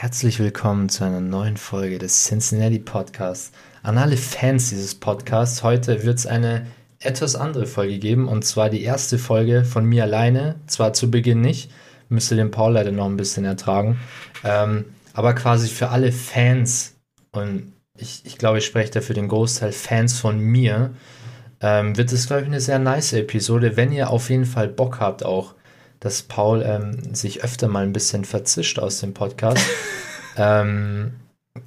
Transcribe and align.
Herzlich 0.00 0.38
willkommen 0.38 0.88
zu 0.88 1.02
einer 1.02 1.20
neuen 1.20 1.56
Folge 1.56 1.98
des 1.98 2.26
Cincinnati 2.26 2.78
Podcasts. 2.78 3.50
An 3.82 3.98
alle 3.98 4.16
Fans 4.16 4.68
dieses 4.68 4.94
Podcasts, 4.94 5.64
heute 5.64 6.04
wird 6.04 6.18
es 6.18 6.26
eine 6.28 6.68
etwas 7.00 7.34
andere 7.34 7.66
Folge 7.66 7.98
geben 7.98 8.28
und 8.28 8.44
zwar 8.44 8.70
die 8.70 8.84
erste 8.84 9.18
Folge 9.18 9.64
von 9.64 9.84
mir 9.84 10.04
alleine. 10.04 10.54
Zwar 10.68 10.92
zu 10.92 11.10
Beginn 11.10 11.40
nicht, 11.40 11.72
müsste 12.08 12.36
den 12.36 12.52
Paul 12.52 12.74
leider 12.74 12.92
noch 12.92 13.06
ein 13.06 13.16
bisschen 13.16 13.44
ertragen, 13.44 13.98
ähm, 14.44 14.84
aber 15.14 15.34
quasi 15.34 15.66
für 15.66 15.88
alle 15.88 16.12
Fans 16.12 16.94
und 17.32 17.72
ich, 17.96 18.22
ich 18.24 18.38
glaube, 18.38 18.58
ich 18.58 18.66
spreche 18.66 18.92
da 18.92 19.00
für 19.00 19.14
den 19.14 19.26
Großteil 19.26 19.72
Fans 19.72 20.16
von 20.16 20.38
mir 20.38 20.94
ähm, 21.60 21.96
wird 21.96 22.12
es, 22.12 22.28
glaube 22.28 22.42
ich, 22.42 22.46
eine 22.46 22.60
sehr 22.60 22.78
nice 22.78 23.14
Episode, 23.14 23.76
wenn 23.76 23.90
ihr 23.90 24.10
auf 24.10 24.30
jeden 24.30 24.46
Fall 24.46 24.68
Bock 24.68 25.00
habt 25.00 25.24
auch, 25.24 25.56
dass 26.00 26.22
Paul 26.22 26.62
ähm, 26.62 27.14
sich 27.14 27.42
öfter 27.44 27.68
mal 27.68 27.84
ein 27.84 27.92
bisschen 27.92 28.24
verzischt 28.24 28.78
aus 28.78 29.00
dem 29.00 29.14
Podcast. 29.14 29.64
ähm, 30.36 31.12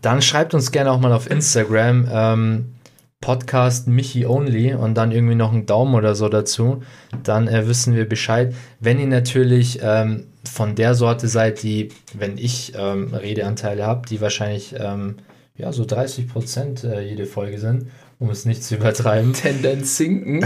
dann 0.01 0.21
schreibt 0.21 0.53
uns 0.53 0.71
gerne 0.71 0.91
auch 0.91 0.99
mal 0.99 1.11
auf 1.11 1.29
Instagram 1.29 2.07
ähm, 2.11 2.75
Podcast 3.19 3.87
Michi 3.87 4.25
Only 4.25 4.73
und 4.73 4.95
dann 4.95 5.11
irgendwie 5.11 5.35
noch 5.35 5.53
einen 5.53 5.65
Daumen 5.67 5.93
oder 5.93 6.15
so 6.15 6.27
dazu. 6.27 6.81
Dann 7.23 7.47
äh, 7.47 7.67
wissen 7.67 7.95
wir 7.95 8.09
Bescheid. 8.09 8.55
Wenn 8.79 8.99
ihr 8.99 9.07
natürlich 9.07 9.79
ähm, 9.83 10.27
von 10.49 10.75
der 10.75 10.95
Sorte 10.95 11.27
seid, 11.27 11.61
die, 11.61 11.89
wenn 12.13 12.37
ich 12.37 12.73
ähm, 12.75 13.13
Redeanteile 13.13 13.85
habe, 13.85 14.07
die 14.07 14.21
wahrscheinlich 14.21 14.75
ähm, 14.77 15.17
ja 15.55 15.71
so 15.71 15.85
30 15.85 16.29
Prozent 16.29 16.83
äh, 16.83 17.01
jede 17.01 17.27
Folge 17.27 17.59
sind 17.59 17.87
um 18.21 18.29
es 18.29 18.45
nicht 18.45 18.63
zu 18.63 18.75
übertreiben. 18.75 19.33
Tendenz 19.33 19.97
sinken. 19.97 20.45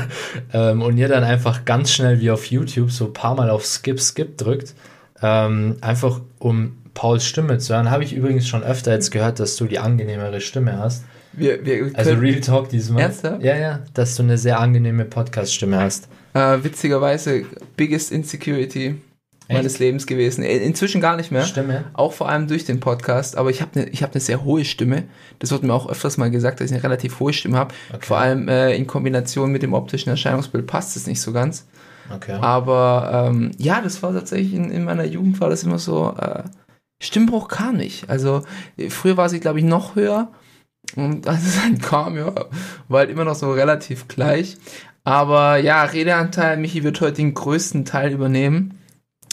ähm, 0.52 0.82
und 0.82 0.98
ihr 0.98 1.06
dann 1.06 1.22
einfach 1.22 1.64
ganz 1.64 1.92
schnell 1.92 2.20
wie 2.20 2.32
auf 2.32 2.46
YouTube 2.46 2.90
so 2.90 3.06
ein 3.06 3.12
paar 3.12 3.36
Mal 3.36 3.48
auf 3.48 3.64
Skip, 3.64 4.00
Skip 4.00 4.36
drückt, 4.36 4.74
ähm, 5.22 5.76
einfach 5.80 6.20
um 6.40 6.76
Pauls 6.94 7.24
Stimme 7.24 7.58
zu 7.58 7.74
hören. 7.74 7.92
Habe 7.92 8.02
ich 8.02 8.12
übrigens 8.12 8.48
schon 8.48 8.64
öfter 8.64 8.92
jetzt 8.92 9.12
gehört, 9.12 9.38
dass 9.38 9.54
du 9.54 9.66
die 9.66 9.78
angenehmere 9.78 10.40
Stimme 10.40 10.78
hast. 10.78 11.04
Wir, 11.32 11.64
wir 11.64 11.92
also 11.94 12.12
Real 12.14 12.40
Talk 12.40 12.68
diesmal. 12.70 13.04
Ernsthaft? 13.04 13.42
Ja, 13.42 13.56
ja, 13.56 13.78
dass 13.94 14.16
du 14.16 14.24
eine 14.24 14.36
sehr 14.36 14.58
angenehme 14.58 15.04
Podcast-Stimme 15.04 15.78
hast. 15.78 16.08
Äh, 16.34 16.58
witzigerweise, 16.64 17.44
biggest 17.76 18.10
insecurity 18.10 18.96
meines 19.48 19.78
Lebens 19.78 20.06
gewesen. 20.06 20.42
Inzwischen 20.42 21.00
gar 21.00 21.16
nicht 21.16 21.30
mehr. 21.30 21.44
Stimme. 21.44 21.84
Auch 21.92 22.12
vor 22.12 22.28
allem 22.28 22.48
durch 22.48 22.64
den 22.64 22.80
Podcast. 22.80 23.36
Aber 23.36 23.50
ich 23.50 23.60
habe 23.60 23.80
eine 23.80 23.90
hab 23.92 24.14
ne 24.14 24.20
sehr 24.20 24.44
hohe 24.44 24.64
Stimme. 24.64 25.04
Das 25.38 25.50
wird 25.50 25.62
mir 25.62 25.74
auch 25.74 25.88
öfters 25.88 26.16
mal 26.16 26.30
gesagt, 26.30 26.60
dass 26.60 26.70
ich 26.70 26.74
eine 26.74 26.82
relativ 26.82 27.20
hohe 27.20 27.32
Stimme 27.32 27.56
habe. 27.56 27.74
Okay. 27.92 28.06
Vor 28.06 28.18
allem 28.18 28.48
äh, 28.48 28.74
in 28.74 28.86
Kombination 28.86 29.52
mit 29.52 29.62
dem 29.62 29.74
optischen 29.74 30.10
Erscheinungsbild 30.10 30.66
passt 30.66 30.96
es 30.96 31.06
nicht 31.06 31.20
so 31.20 31.32
ganz. 31.32 31.66
Okay. 32.14 32.38
Aber 32.40 33.28
ähm, 33.30 33.52
ja, 33.58 33.80
das 33.80 34.02
war 34.02 34.12
tatsächlich 34.12 34.54
in, 34.54 34.70
in, 34.70 34.84
meiner 34.84 35.04
Jugend 35.04 35.40
war 35.40 35.50
das 35.50 35.62
immer 35.62 35.78
so. 35.78 36.14
Äh, 36.18 36.42
Stimmbruch 37.02 37.48
kam 37.48 37.76
nicht. 37.76 38.08
Also 38.08 38.42
früher 38.88 39.16
war 39.16 39.28
sie, 39.28 39.40
glaube 39.40 39.58
ich, 39.58 39.64
noch 39.64 39.96
höher. 39.96 40.30
Und 40.96 41.26
als 41.28 41.44
es 41.44 41.60
dann 41.60 41.78
kam, 41.78 42.16
ja, 42.16 42.32
war 42.88 43.00
halt 43.00 43.10
immer 43.10 43.24
noch 43.24 43.34
so 43.34 43.52
relativ 43.52 44.08
gleich. 44.08 44.56
Aber 45.04 45.56
ja, 45.56 45.82
Redeanteil, 45.82 46.56
Michi 46.58 46.84
wird 46.84 47.00
heute 47.00 47.16
den 47.16 47.34
größten 47.34 47.84
Teil 47.84 48.12
übernehmen. 48.12 48.78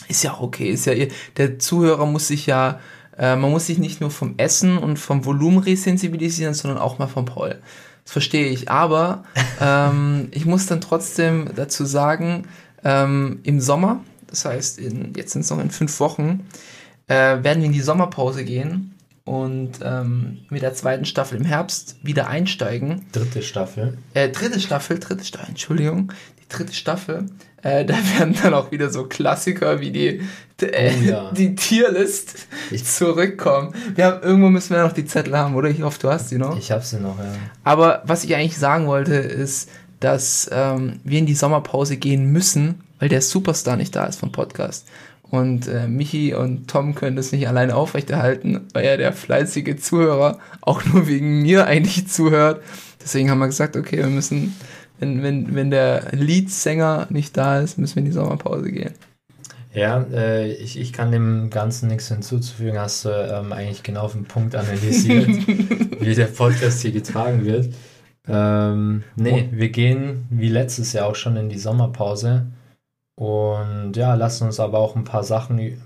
Ist 0.10 0.24
ja 0.24 0.34
auch 0.34 0.42
okay, 0.42 0.70
ist 0.70 0.86
ja, 0.86 0.94
der 1.38 1.60
Zuhörer 1.60 2.06
muss 2.06 2.28
sich 2.28 2.46
ja, 2.46 2.82
äh, 3.18 3.36
man 3.36 3.52
muss 3.52 3.68
sich 3.68 3.78
nicht 3.78 4.02
nur 4.02 4.12
vom 4.12 4.34
Essen 4.38 4.78
und 4.78 4.98
vom 4.98 5.24
Volumen 5.24 5.60
resensibilisieren, 5.60 6.54
sondern 6.54 6.80
auch 6.80 7.00
mal 7.00 7.08
vom 7.08 7.26
Paul. 7.26 7.60
Das 8.04 8.12
verstehe 8.12 8.50
ich. 8.50 8.70
Aber 8.70 9.24
ähm, 9.62 10.28
ich 10.32 10.46
muss 10.46 10.66
dann 10.66 10.82
trotzdem 10.82 11.50
dazu 11.56 11.86
sagen, 11.86 12.48
ähm, 12.84 13.40
im 13.44 13.62
Sommer, 13.62 14.04
das 14.28 14.46
heißt, 14.46 14.80
in, 14.80 15.14
jetzt 15.16 15.32
sind 15.32 15.42
es 15.42 15.50
noch 15.50 15.60
in 15.60 15.72
fünf 15.72 16.00
Wochen, 16.00 16.46
äh, 17.08 17.44
werden 17.44 17.60
wir 17.60 17.66
in 17.66 17.72
die 17.72 17.82
Sommerpause 17.82 18.44
gehen 18.44 18.96
und 19.26 19.74
ähm, 19.84 20.40
mit 20.50 20.64
der 20.64 20.74
zweiten 20.74 21.06
Staffel 21.06 21.38
im 21.38 21.46
Herbst 21.46 21.98
wieder 22.02 22.30
einsteigen. 22.30 23.06
Dritte 23.12 23.44
Staffel. 23.44 24.00
Äh, 24.16 24.30
dritte 24.30 24.60
Staffel, 24.60 24.98
dritte 24.98 25.24
Staffel, 25.24 25.50
Entschuldigung. 25.50 26.12
Die 26.42 26.50
dritte 26.50 26.74
Staffel. 26.74 27.28
Äh, 27.62 27.86
da 27.86 27.96
werden 28.18 28.36
dann 28.42 28.54
auch 28.54 28.72
wieder 28.72 28.90
so 28.90 29.06
Klassiker 29.06 29.82
wie 29.82 29.92
die, 29.92 30.22
äh, 30.62 30.94
oh, 30.98 31.04
ja. 31.04 31.32
die 31.32 31.56
Tierlist 31.56 32.48
ich 32.72 32.86
zurückkommen. 32.86 33.74
Wir 33.96 34.06
haben, 34.06 34.24
irgendwo 34.24 34.50
müssen 34.50 34.76
wir 34.76 34.84
noch 34.84 34.94
die 34.94 35.06
Zettel 35.06 35.38
haben, 35.38 35.56
oder? 35.56 35.70
Ich 35.70 35.82
hoffe, 35.82 36.00
du 36.02 36.10
hast 36.10 36.30
sie 36.30 36.38
noch. 36.38 36.58
Ich 36.58 36.72
habe 36.72 36.84
sie 36.84 37.00
noch, 37.00 37.18
ja. 37.18 37.32
Aber 37.64 38.02
was 38.06 38.24
ich 38.24 38.36
eigentlich 38.36 38.58
sagen 38.58 38.88
wollte, 38.88 39.16
ist, 39.16 39.70
dass 40.00 40.50
ähm, 40.54 41.00
wir 41.04 41.20
in 41.20 41.26
die 41.26 41.36
Sommerpause 41.36 41.98
gehen 41.98 42.32
müssen, 42.32 42.82
weil 43.00 43.10
der 43.10 43.22
Superstar 43.22 43.76
nicht 43.76 43.96
da 43.96 44.06
ist 44.06 44.20
vom 44.20 44.32
Podcast. 44.32 44.88
Und 45.30 45.68
äh, 45.68 45.88
Michi 45.88 46.34
und 46.34 46.68
Tom 46.68 46.96
können 46.96 47.16
das 47.16 47.32
nicht 47.32 47.48
alleine 47.48 47.76
aufrechterhalten, 47.76 48.62
weil 48.74 48.86
ja 48.86 48.98
der 48.98 49.14
fleißige 49.14 49.78
Zuhörer 49.78 50.40
auch 50.62 50.84
nur 50.86 51.08
wegen 51.08 51.42
mir 51.42 51.66
eigentlich 51.66 52.08
zuhört. 52.08 52.64
Deswegen 53.02 53.30
haben 53.30 53.40
wir 53.40 53.48
gesagt, 53.48 53.76
okay, 53.78 53.98
wir 53.98 54.08
müssen 54.08 54.56
wenn, 55.00 55.24
wenn, 55.24 55.56
wenn 55.56 55.72
der 55.72 56.10
Leadsänger 56.12 57.08
nicht 57.10 57.36
da 57.38 57.60
ist, 57.60 57.78
müssen 57.78 57.96
wir 57.96 58.02
in 58.02 58.06
die 58.06 58.12
Sommerpause 58.12 58.72
gehen. 58.72 58.94
Ja, 59.74 60.02
äh, 60.12 60.52
ich, 60.52 60.80
ich 60.80 60.94
kann 60.94 61.12
dem 61.12 61.50
Ganzen 61.50 61.90
nichts 61.90 62.08
hinzuzufügen. 62.08 62.80
Hast 62.80 63.06
du 63.06 63.10
ähm, 63.10 63.54
eigentlich 63.54 63.84
genau 63.84 64.02
auf 64.02 64.14
den 64.14 64.26
Punkt 64.26 64.56
analysiert, 64.56 65.28
wie 66.00 66.16
der 66.16 66.26
Podcast 66.26 66.82
hier 66.82 66.92
getragen 66.92 67.46
wird. 67.46 67.74
Ähm, 68.28 69.04
nee, 69.16 69.50
wir 69.52 69.70
gehen 69.70 70.28
wie 70.30 70.50
letztes 70.50 70.94
Jahr 70.94 71.08
auch 71.08 71.16
schon 71.16 71.38
in 71.38 71.50
die 71.50 71.60
Sommerpause. 71.60 72.48
Und 73.16 73.94
ja, 73.96 74.16
lassen 74.16 74.46
uns 74.46 74.60
aber 74.60 74.80
auch 74.80 74.96
ein 74.96 75.04
paar 75.04 75.24
Sachen, 75.24 75.82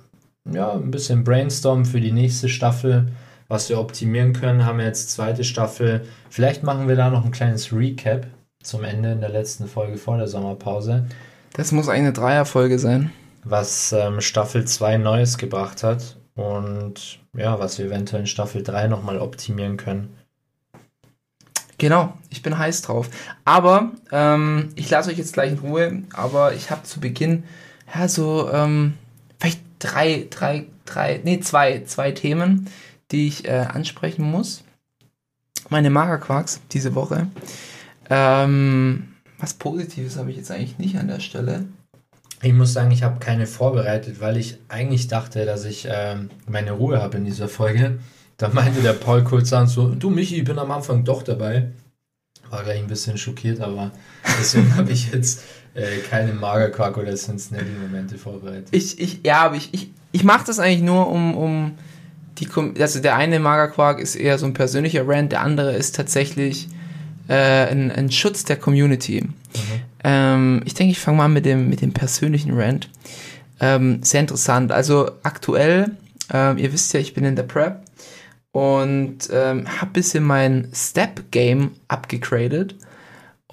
ja, 0.50 0.74
ein 0.74 0.92
bisschen 0.92 1.24
brainstormen 1.24 1.86
für 1.86 2.00
die 2.00 2.12
nächste 2.12 2.48
Staffel, 2.48 3.12
was 3.48 3.70
wir 3.70 3.80
optimieren 3.80 4.34
können. 4.34 4.66
Haben 4.66 4.78
wir 4.78 4.86
jetzt 4.86 5.12
zweite 5.12 5.44
Staffel. 5.44 6.06
Vielleicht 6.30 6.64
machen 6.64 6.88
wir 6.88 6.96
da 6.96 7.10
noch 7.10 7.26
ein 7.26 7.32
kleines 7.32 7.74
Recap 7.74 8.28
zum 8.64 8.84
Ende 8.84 9.12
in 9.12 9.22
der 9.22 9.30
letzten 9.30 9.68
Folge 9.68 9.98
vor 9.98 10.18
der 10.18 10.28
Sommerpause. 10.28 11.06
Das 11.54 11.72
muss 11.72 11.90
eine 11.90 12.14
Dreierfolge 12.14 12.80
sein. 12.80 13.12
Was 13.44 13.92
ähm, 13.92 14.22
Staffel 14.22 14.66
2 14.66 14.98
Neues 14.98 15.38
gebracht 15.38 15.84
hat 15.84 16.16
und 16.36 17.20
ja, 17.36 17.60
was 17.60 17.78
wir 17.78 17.86
eventuell 17.86 18.22
in 18.22 18.28
Staffel 18.28 18.64
3 18.64 18.88
nochmal 18.88 19.20
optimieren 19.20 19.78
können. 19.78 20.16
Genau, 21.78 22.14
ich 22.30 22.42
bin 22.42 22.58
heiß 22.58 22.82
drauf. 22.84 23.10
Aber 23.44 23.92
ähm, 24.12 24.70
ich 24.76 24.90
lasse 24.90 25.10
euch 25.10 25.18
jetzt 25.18 25.34
gleich 25.34 25.52
in 25.52 25.60
Ruhe, 25.60 26.04
aber 26.14 26.54
ich 26.54 26.72
habe 26.72 26.84
zu 26.84 27.00
Beginn 27.00 27.44
ja 27.94 28.08
so 28.08 28.50
ähm, 28.52 28.94
vielleicht 29.40 29.62
drei, 29.80 30.28
drei, 30.30 30.66
drei, 30.86 31.20
nee, 31.24 31.40
zwei, 31.42 31.84
zwei 31.86 32.12
Themen, 32.12 32.70
die 33.12 33.28
ich 33.28 33.46
äh, 33.48 33.66
ansprechen 33.70 34.24
muss. 34.24 34.64
Meine 35.70 35.90
Magerquarks 35.90 36.62
diese 36.72 36.96
Woche. 36.96 37.28
Ähm, 38.14 39.08
was 39.40 39.56
Positives 39.56 40.18
habe 40.18 40.30
ich 40.30 40.38
jetzt 40.38 40.52
eigentlich 40.52 40.78
nicht 40.78 40.98
an 40.98 41.08
der 41.08 41.20
Stelle. 41.20 41.66
Ich 42.44 42.54
muss 42.54 42.74
sagen, 42.74 42.92
ich 42.92 43.02
habe 43.02 43.20
keine 43.20 43.48
vorbereitet, 43.48 44.20
weil 44.20 44.38
ich 44.38 44.58
eigentlich 44.68 45.08
dachte, 45.08 45.46
dass 45.46 45.66
ich 45.66 45.88
ähm, 45.90 46.30
meine 46.48 46.74
Ruhe 46.74 47.02
habe 47.02 47.18
in 47.18 47.26
dieser 47.26 47.48
Folge. 47.48 48.00
Da 48.38 48.50
meinte 48.50 48.82
der 48.82 48.94
Paul 48.94 49.24
kurz 49.24 49.52
an 49.54 49.68
so, 49.68 49.96
du 49.96 50.10
Michi, 50.10 50.38
ich 50.38 50.44
bin 50.44 50.60
am 50.60 50.70
Anfang 50.70 51.04
doch 51.04 51.24
dabei. 51.24 51.72
War 52.50 52.64
gleich 52.64 52.80
ein 52.80 52.88
bisschen 52.88 53.18
schockiert, 53.18 53.62
aber 53.62 53.92
deswegen 54.40 54.76
habe 54.78 54.92
ich 54.92 55.12
jetzt 55.12 55.42
äh, 55.74 55.98
keine 56.10 56.34
Magerquark 56.34 56.98
oder 56.98 57.16
Cincinnati-Momente 57.16 58.18
vorbereitet. 58.20 58.68
Ich, 58.72 59.00
ich, 59.00 59.22
ja, 59.24 59.42
aber 59.42 59.56
ich, 59.56 59.74
ich, 59.74 59.92
ich 60.12 60.24
mache 60.24 60.46
das 60.46 60.60
eigentlich 60.60 60.84
nur, 60.84 61.10
um, 61.10 61.36
um 61.36 61.72
die, 62.38 62.48
also 62.80 63.00
der 63.00 63.16
eine 63.16 63.40
Magerquark 63.40 64.00
ist 64.00 64.16
eher 64.16 64.38
so 64.38 64.46
ein 64.46 64.54
persönlicher 64.54 65.08
Rant, 65.08 65.32
der 65.32 65.42
andere 65.42 65.74
ist 65.74 65.96
tatsächlich 65.96 66.68
äh, 67.28 67.68
ein, 67.68 67.92
ein, 67.92 68.12
Schutz 68.12 68.44
der 68.44 68.58
Community. 68.58 69.22
Mhm. 69.22 69.32
Ähm, 70.04 70.62
ich 70.66 70.74
denke, 70.74 70.92
ich 70.92 71.00
fange 71.00 71.18
mal 71.18 71.30
mit 71.30 71.46
dem, 71.46 71.70
mit 71.70 71.82
dem 71.82 71.94
persönlichen 71.94 72.54
Rant. 72.54 72.90
Ähm, 73.60 74.04
sehr 74.04 74.22
interessant. 74.22 74.72
Also 74.72 75.12
aktuell, 75.24 75.92
ähm, 76.32 76.58
ihr 76.58 76.74
wisst 76.74 76.94
ja, 76.94 77.00
ich 77.00 77.14
bin 77.14 77.24
in 77.24 77.36
der 77.36 77.44
Prep 77.44 77.84
und 78.52 79.30
ähm, 79.32 79.68
habe 79.80 79.92
bisschen 79.92 80.24
mein 80.24 80.70
Step-Game 80.74 81.72
abgegradet. 81.88 82.76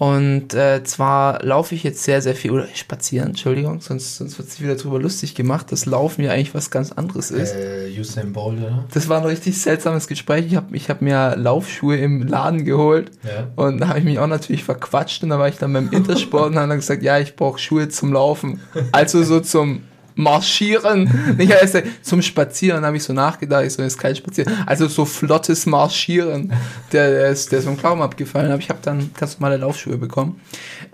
Und 0.00 0.54
äh, 0.54 0.82
zwar 0.82 1.44
laufe 1.44 1.74
ich 1.74 1.82
jetzt 1.82 2.02
sehr, 2.04 2.22
sehr 2.22 2.34
viel, 2.34 2.52
oder 2.52 2.66
spazieren, 2.74 3.28
Entschuldigung, 3.28 3.82
sonst, 3.82 4.16
sonst 4.16 4.38
wird 4.38 4.48
sich 4.50 4.62
wieder 4.62 4.74
drüber 4.76 4.98
lustig 4.98 5.34
gemacht, 5.34 5.70
dass 5.72 5.84
Laufen 5.84 6.24
ja 6.24 6.32
eigentlich 6.32 6.54
was 6.54 6.70
ganz 6.70 6.90
anderes 6.90 7.30
ist. 7.30 7.52
Äh, 7.52 7.90
Usain 8.00 8.32
Bolt, 8.32 8.60
oder? 8.60 8.86
Das 8.94 9.10
war 9.10 9.18
ein 9.18 9.26
richtig 9.26 9.60
seltsames 9.60 10.08
Gespräch. 10.08 10.46
Ich 10.46 10.56
habe 10.56 10.74
ich 10.74 10.88
hab 10.88 11.02
mir 11.02 11.36
Laufschuhe 11.36 11.98
im 11.98 12.26
Laden 12.26 12.64
geholt 12.64 13.10
Ja. 13.24 13.48
und 13.62 13.78
da 13.82 13.88
habe 13.88 13.98
ich 13.98 14.06
mich 14.06 14.18
auch 14.18 14.26
natürlich 14.26 14.64
verquatscht 14.64 15.22
und 15.22 15.28
da 15.28 15.38
war 15.38 15.48
ich 15.48 15.58
dann 15.58 15.74
beim 15.74 15.90
Intersport 15.92 16.46
und 16.52 16.56
habe 16.56 16.68
dann 16.68 16.78
gesagt, 16.78 17.02
ja, 17.02 17.18
ich 17.18 17.36
brauche 17.36 17.58
Schuhe 17.58 17.90
zum 17.90 18.14
Laufen. 18.14 18.58
Also 18.92 19.22
so 19.22 19.40
zum 19.40 19.82
Marschieren, 20.14 21.34
nicht 21.36 21.50
erst 21.50 21.82
zum 22.02 22.22
Spazieren. 22.22 22.84
Habe 22.84 22.96
ich 22.96 23.04
so 23.04 23.12
nachgedacht, 23.12 23.64
ich 23.64 23.72
so, 23.72 23.82
ist 23.82 23.98
kein 23.98 24.16
Spazieren. 24.16 24.52
Also 24.66 24.88
so 24.88 25.04
flottes 25.04 25.66
Marschieren. 25.66 26.52
Der, 26.92 27.10
der 27.10 27.28
ist, 27.30 27.52
der 27.52 27.60
ist 27.60 27.64
vom 27.64 27.76
Glauben 27.76 28.02
abgefallen, 28.02 28.50
aber 28.50 28.60
ich 28.60 28.70
habe 28.70 28.80
dann 28.82 29.10
ganz 29.18 29.38
normale 29.38 29.58
Laufschuhe 29.58 29.98
bekommen. 29.98 30.40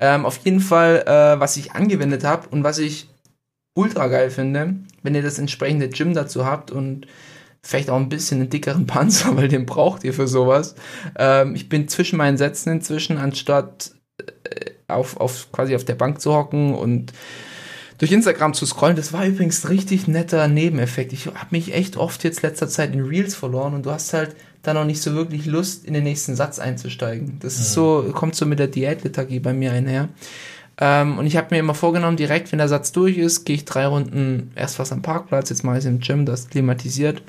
Ähm, 0.00 0.26
auf 0.26 0.38
jeden 0.44 0.60
Fall, 0.60 1.04
äh, 1.06 1.40
was 1.40 1.56
ich 1.56 1.72
angewendet 1.72 2.24
habe 2.24 2.48
und 2.50 2.64
was 2.64 2.78
ich 2.78 3.08
ultra 3.74 4.08
geil 4.08 4.30
finde, 4.30 4.76
wenn 5.02 5.14
ihr 5.14 5.22
das 5.22 5.38
entsprechende 5.38 5.88
Gym 5.88 6.14
dazu 6.14 6.44
habt 6.44 6.70
und 6.70 7.06
vielleicht 7.62 7.90
auch 7.90 7.96
ein 7.96 8.08
bisschen 8.08 8.40
einen 8.40 8.50
dickeren 8.50 8.86
Panzer, 8.86 9.36
weil 9.36 9.48
den 9.48 9.66
braucht 9.66 10.04
ihr 10.04 10.14
für 10.14 10.28
sowas. 10.28 10.74
Ähm, 11.18 11.54
ich 11.54 11.68
bin 11.68 11.88
zwischen 11.88 12.16
meinen 12.16 12.36
Sätzen 12.36 12.70
inzwischen, 12.72 13.18
anstatt 13.18 13.92
äh, 14.18 14.70
auf, 14.88 15.18
auf 15.18 15.50
quasi 15.52 15.74
auf 15.74 15.84
der 15.84 15.94
Bank 15.94 16.20
zu 16.20 16.32
hocken 16.32 16.74
und 16.74 17.12
durch 17.98 18.12
Instagram 18.12 18.54
zu 18.54 18.66
scrollen. 18.66 18.96
Das 18.96 19.12
war 19.12 19.26
übrigens 19.26 19.64
ein 19.64 19.68
richtig 19.68 20.08
netter 20.08 20.48
Nebeneffekt. 20.48 21.12
Ich 21.12 21.26
habe 21.26 21.48
mich 21.50 21.74
echt 21.74 21.96
oft 21.96 22.24
jetzt 22.24 22.42
letzter 22.42 22.68
Zeit 22.68 22.92
in 22.92 23.02
Reels 23.02 23.34
verloren 23.34 23.74
und 23.74 23.86
du 23.86 23.90
hast 23.90 24.12
halt 24.12 24.36
dann 24.62 24.76
auch 24.76 24.84
nicht 24.84 25.00
so 25.00 25.14
wirklich 25.14 25.46
Lust, 25.46 25.84
in 25.84 25.94
den 25.94 26.04
nächsten 26.04 26.34
Satz 26.36 26.58
einzusteigen. 26.58 27.38
Das 27.40 27.58
ist 27.58 27.72
so, 27.72 28.10
kommt 28.14 28.34
so 28.34 28.46
mit 28.46 28.58
der 28.58 28.66
Diätlethargie 28.66 29.38
bei 29.38 29.52
mir 29.52 29.72
einher. 29.72 30.08
Ähm, 30.78 31.18
und 31.18 31.26
ich 31.26 31.36
habe 31.36 31.48
mir 31.50 31.60
immer 31.60 31.74
vorgenommen, 31.74 32.16
direkt, 32.16 32.52
wenn 32.52 32.58
der 32.58 32.68
Satz 32.68 32.92
durch 32.92 33.16
ist, 33.16 33.44
gehe 33.44 33.56
ich 33.56 33.64
drei 33.64 33.86
Runden 33.86 34.50
erst 34.56 34.78
was 34.78 34.92
am 34.92 35.02
Parkplatz, 35.02 35.48
jetzt 35.50 35.64
mache 35.64 35.76
ich 35.76 35.84
es 35.84 35.90
im 35.90 36.00
Gym, 36.00 36.26
das 36.26 36.48
klimatisiert. 36.48 37.22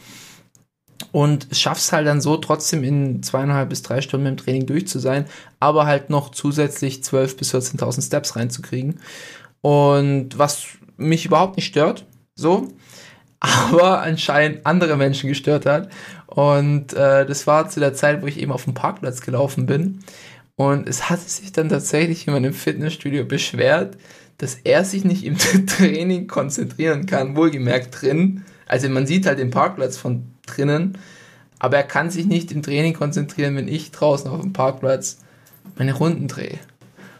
Und 1.11 1.47
schaff's 1.51 1.91
halt 1.93 2.07
dann 2.07 2.21
so, 2.21 2.37
trotzdem 2.37 2.83
in 2.83 3.23
zweieinhalb 3.23 3.69
bis 3.69 3.83
drei 3.83 4.01
Stunden 4.01 4.25
im 4.25 4.37
Training 4.37 4.65
durch 4.65 4.87
zu 4.87 4.99
sein, 4.99 5.25
aber 5.59 5.85
halt 5.85 6.09
noch 6.09 6.31
zusätzlich 6.31 6.97
12.000 6.97 7.37
bis 7.37 7.53
14.000 7.53 8.05
Steps 8.05 8.35
reinzukriegen. 8.35 8.99
Und 9.61 10.37
was 10.37 10.67
mich 10.97 11.25
überhaupt 11.25 11.55
nicht 11.57 11.67
stört, 11.67 12.05
so, 12.35 12.69
aber 13.39 14.01
anscheinend 14.01 14.65
andere 14.65 14.97
Menschen 14.97 15.29
gestört 15.29 15.65
hat. 15.65 15.89
Und 16.27 16.93
äh, 16.93 17.25
das 17.25 17.47
war 17.47 17.69
zu 17.69 17.79
der 17.79 17.93
Zeit, 17.93 18.21
wo 18.21 18.27
ich 18.27 18.39
eben 18.39 18.51
auf 18.51 18.65
dem 18.65 18.73
Parkplatz 18.73 19.21
gelaufen 19.21 19.65
bin. 19.65 19.99
Und 20.55 20.89
es 20.89 21.09
hatte 21.09 21.29
sich 21.29 21.51
dann 21.51 21.69
tatsächlich 21.69 22.25
jemand 22.25 22.45
im 22.45 22.53
Fitnessstudio 22.53 23.25
beschwert, 23.25 23.95
dass 24.37 24.55
er 24.63 24.83
sich 24.85 25.03
nicht 25.05 25.23
im 25.23 25.37
Training 25.67 26.27
konzentrieren 26.27 27.05
kann, 27.05 27.35
wohlgemerkt 27.35 28.01
drin. 28.01 28.43
Also 28.67 28.89
man 28.89 29.07
sieht 29.07 29.25
halt 29.25 29.39
den 29.39 29.51
Parkplatz 29.51 29.97
von 29.97 30.23
drinnen, 30.45 30.97
aber 31.59 31.77
er 31.77 31.83
kann 31.83 32.09
sich 32.09 32.25
nicht 32.25 32.51
im 32.51 32.63
Training 32.63 32.93
konzentrieren, 32.93 33.55
wenn 33.55 33.67
ich 33.67 33.91
draußen 33.91 34.29
auf 34.29 34.41
dem 34.41 34.53
Parkplatz 34.53 35.19
meine 35.77 35.93
Runden 35.93 36.27
drehe. 36.27 36.59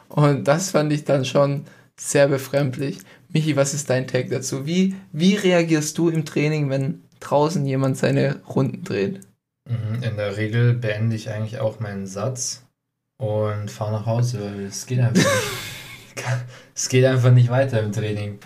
Und 0.10 0.48
das 0.48 0.72
fand 0.72 0.92
ich 0.92 1.06
dann 1.06 1.26
schon 1.26 1.66
sehr 2.00 2.28
befremdlich. 2.28 3.00
Michi, 3.30 3.56
was 3.56 3.74
ist 3.74 3.90
dein 3.90 4.08
Tag 4.08 4.30
dazu? 4.30 4.66
Wie, 4.66 4.96
wie 5.12 5.36
reagierst 5.36 5.98
du 5.98 6.10
im 6.10 6.26
Training, 6.26 6.70
wenn 6.70 7.02
draußen 7.20 7.66
jemand 7.66 7.98
seine 7.98 8.42
Runden 8.48 8.84
dreht? 8.84 9.22
Mhm, 9.68 10.04
In 10.04 10.18
der 10.18 10.38
Regel 10.38 10.74
beende 10.74 11.16
ich 11.16 11.30
eigentlich 11.30 11.60
auch 11.60 11.80
meinen 11.80 12.08
Satz 12.08 12.64
und 13.18 13.70
fahre 13.70 13.94
nach 13.94 14.06
Hause, 14.06 14.42
weil 14.42 14.66
es 14.66 14.86
geht 14.86 15.00
einfach 15.00 15.24
nicht. 15.24 16.26
es 16.76 16.90
geht 16.90 17.06
einfach 17.06 17.32
nicht 17.32 17.50
weiter 17.50 17.82
im 17.82 17.92
Training. 17.92 18.40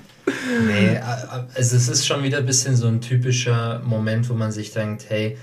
Nee, 0.67 0.97
also 0.97 1.75
es 1.75 1.87
ist 1.87 2.05
schon 2.05 2.23
wieder 2.23 2.39
ein 2.39 2.45
bisschen 2.45 2.75
so 2.75 2.87
ein 2.87 3.01
typischer 3.01 3.79
Moment, 3.79 4.29
wo 4.29 4.33
man 4.33 4.51
sich 4.51 4.71
denkt, 4.71 5.05
hey, 5.09 5.37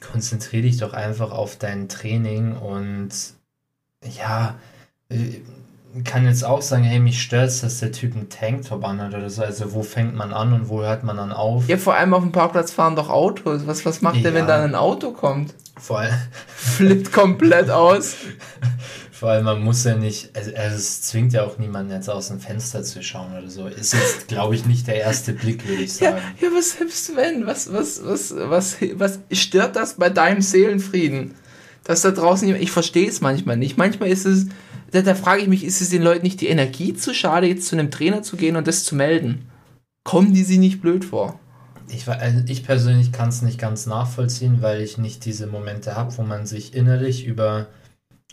konzentriere 0.00 0.62
dich 0.62 0.78
doch 0.78 0.92
einfach 0.94 1.30
auf 1.30 1.56
dein 1.56 1.88
Training 1.88 2.56
und 2.56 3.10
ja, 4.18 4.58
äh, 5.10 5.40
kann 6.04 6.24
jetzt 6.24 6.44
auch 6.44 6.62
sagen, 6.62 6.84
hey, 6.84 6.98
mich 6.98 7.22
stört's, 7.22 7.60
dass 7.60 7.80
der 7.80 7.92
Typ 7.92 8.14
einen 8.16 8.28
Tanktop 8.30 8.84
anhat 8.84 9.14
oder 9.14 9.28
so. 9.28 9.42
Also 9.42 9.74
wo 9.74 9.82
fängt 9.82 10.14
man 10.14 10.32
an 10.32 10.52
und 10.52 10.68
wo 10.68 10.80
hört 10.82 11.04
man 11.04 11.16
dann 11.18 11.32
auf? 11.32 11.68
Ja, 11.68 11.76
vor 11.76 11.94
allem 11.94 12.14
auf 12.14 12.22
dem 12.22 12.32
Parkplatz 12.32 12.70
fahren 12.70 12.96
doch 12.96 13.10
Autos. 13.10 13.66
Was, 13.66 13.84
was 13.84 14.00
macht 14.00 14.24
der, 14.24 14.32
wenn 14.34 14.48
Ja. 14.48 14.58
da 14.58 14.64
ein 14.64 14.74
Auto 14.74 15.10
kommt? 15.12 15.54
Vor 15.78 15.98
allem, 16.00 16.14
Flippt 16.56 17.12
komplett 17.12 17.70
aus. 17.70 18.14
Vor 19.12 19.30
allem, 19.30 19.44
man 19.44 19.62
muss 19.62 19.84
ja 19.84 19.94
nicht, 19.94 20.30
also, 20.36 20.50
also 20.56 20.74
es 20.76 21.02
zwingt 21.02 21.32
ja 21.32 21.44
auch 21.44 21.56
niemanden 21.56 21.92
jetzt 21.92 22.10
aus 22.10 22.26
dem 22.26 22.40
Fenster 22.40 22.82
zu 22.82 23.04
schauen 23.04 23.30
oder 23.38 23.48
so. 23.48 23.68
Ist 23.68 23.92
jetzt, 23.94 24.26
glaube 24.26 24.56
ich, 24.56 24.66
nicht 24.66 24.88
der 24.88 24.96
erste 24.96 25.32
Blick, 25.32 25.68
würde 25.68 25.84
ich 25.84 26.00
Ja, 26.00 26.10
sagen. 26.10 26.22
ja, 26.40 26.48
was 26.52 26.72
selbst 26.72 27.14
wenn? 27.14 27.46
Was, 27.46 27.72
was, 27.72 28.04
was, 28.04 28.34
was, 28.36 28.78
was 28.96 29.20
stört 29.30 29.76
das 29.76 29.94
bei 29.94 30.10
deinem 30.10 30.40
Seelenfrieden? 30.42 31.36
Dass 31.84 32.02
da 32.02 32.10
draußen 32.10 32.48
jemand, 32.48 32.64
ich 32.64 32.72
verstehe 32.72 33.08
es 33.08 33.20
manchmal 33.20 33.56
nicht. 33.56 33.78
Manchmal 33.78 34.08
ist 34.08 34.26
es, 34.26 34.46
da, 34.92 35.02
da 35.02 35.14
frage 35.14 35.42
ich 35.42 35.48
mich, 35.48 35.64
ist 35.64 35.80
es 35.80 35.90
den 35.90 36.02
Leuten 36.02 36.22
nicht 36.22 36.40
die 36.40 36.48
Energie 36.48 36.94
zu 36.94 37.14
schade, 37.14 37.46
jetzt 37.46 37.66
zu 37.66 37.76
einem 37.76 37.90
Trainer 37.90 38.22
zu 38.22 38.36
gehen 38.36 38.56
und 38.56 38.68
das 38.68 38.84
zu 38.84 38.94
melden? 38.94 39.50
Kommen 40.04 40.34
die 40.34 40.44
sie 40.44 40.58
nicht 40.58 40.80
blöd 40.80 41.04
vor? 41.04 41.40
Ich, 41.88 42.08
also 42.08 42.40
ich 42.46 42.64
persönlich 42.64 43.10
kann 43.10 43.30
es 43.30 43.42
nicht 43.42 43.58
ganz 43.58 43.86
nachvollziehen, 43.86 44.60
weil 44.60 44.82
ich 44.82 44.98
nicht 44.98 45.24
diese 45.24 45.46
Momente 45.46 45.96
habe, 45.96 46.16
wo 46.16 46.22
man 46.22 46.46
sich 46.46 46.74
innerlich 46.74 47.24
über 47.24 47.66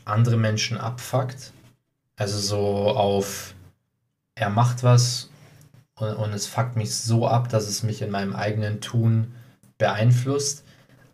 andere 0.06 0.38
Menschen 0.38 0.78
abfuckt. 0.78 1.54
Also 2.16 2.38
so 2.38 2.90
auf, 2.90 3.56
er 4.36 4.50
macht 4.50 4.84
was 4.84 5.30
und, 5.96 6.10
und 6.10 6.34
es 6.34 6.46
fuckt 6.46 6.76
mich 6.76 6.94
so 6.94 7.28
ab, 7.28 7.50
dass 7.50 7.68
es 7.68 7.84
mich 7.84 8.02
in 8.02 8.12
meinem 8.12 8.36
eigenen 8.36 8.82
Tun 8.82 9.34
beeinflusst. 9.78 10.66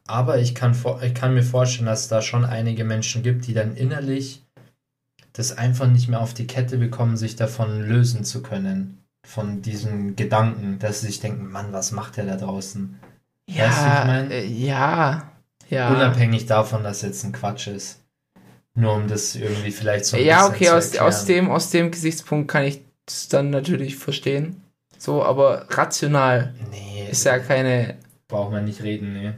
Aber 0.07 0.39
ich 0.39 0.55
kann, 0.55 0.75
ich 1.03 1.13
kann 1.13 1.33
mir 1.33 1.43
vorstellen, 1.43 1.87
dass 1.87 2.01
es 2.01 2.07
da 2.07 2.21
schon 2.21 2.45
einige 2.45 2.83
Menschen 2.83 3.23
gibt, 3.23 3.47
die 3.47 3.53
dann 3.53 3.75
innerlich 3.75 4.44
das 5.35 5.57
einfach 5.57 5.87
nicht 5.87 6.07
mehr 6.07 6.21
auf 6.21 6.33
die 6.33 6.47
Kette 6.47 6.77
bekommen, 6.77 7.17
sich 7.17 7.35
davon 7.35 7.81
lösen 7.81 8.23
zu 8.25 8.41
können. 8.43 9.03
Von 9.27 9.61
diesem 9.61 10.15
Gedanken, 10.15 10.79
dass 10.79 11.01
sie 11.01 11.07
sich 11.07 11.19
denken, 11.19 11.51
Mann, 11.51 11.73
was 11.73 11.91
macht 11.91 12.17
der 12.17 12.25
da 12.25 12.37
draußen? 12.37 12.99
Weißt 13.55 13.85
du, 13.85 13.89
ich 13.89 14.03
mein? 14.03 14.31
äh, 14.31 14.45
ja, 14.45 15.31
ja. 15.69 15.89
Unabhängig 15.89 16.45
davon, 16.45 16.83
dass 16.83 17.01
jetzt 17.01 17.23
ein 17.23 17.31
Quatsch 17.31 17.67
ist. 17.67 18.01
Nur 18.75 18.93
um 18.95 19.07
das 19.07 19.35
irgendwie 19.35 19.71
vielleicht 19.71 20.05
so 20.05 20.17
ein 20.17 20.23
Ja, 20.25 20.27
bisschen 20.27 20.55
okay, 20.55 20.65
zu 20.65 20.77
aus, 20.77 20.95
aus, 20.97 21.25
dem, 21.25 21.49
aus 21.51 21.69
dem 21.71 21.91
Gesichtspunkt 21.91 22.49
kann 22.49 22.63
ich 22.63 22.81
das 23.05 23.27
dann 23.27 23.49
natürlich 23.49 23.95
verstehen. 23.97 24.61
So, 24.97 25.23
aber 25.23 25.67
rational 25.69 26.53
Nee, 26.71 27.09
ist 27.11 27.25
ja 27.25 27.39
keine. 27.39 27.97
braucht 28.27 28.51
man 28.51 28.65
nicht 28.65 28.81
reden, 28.83 29.13
nee. 29.13 29.33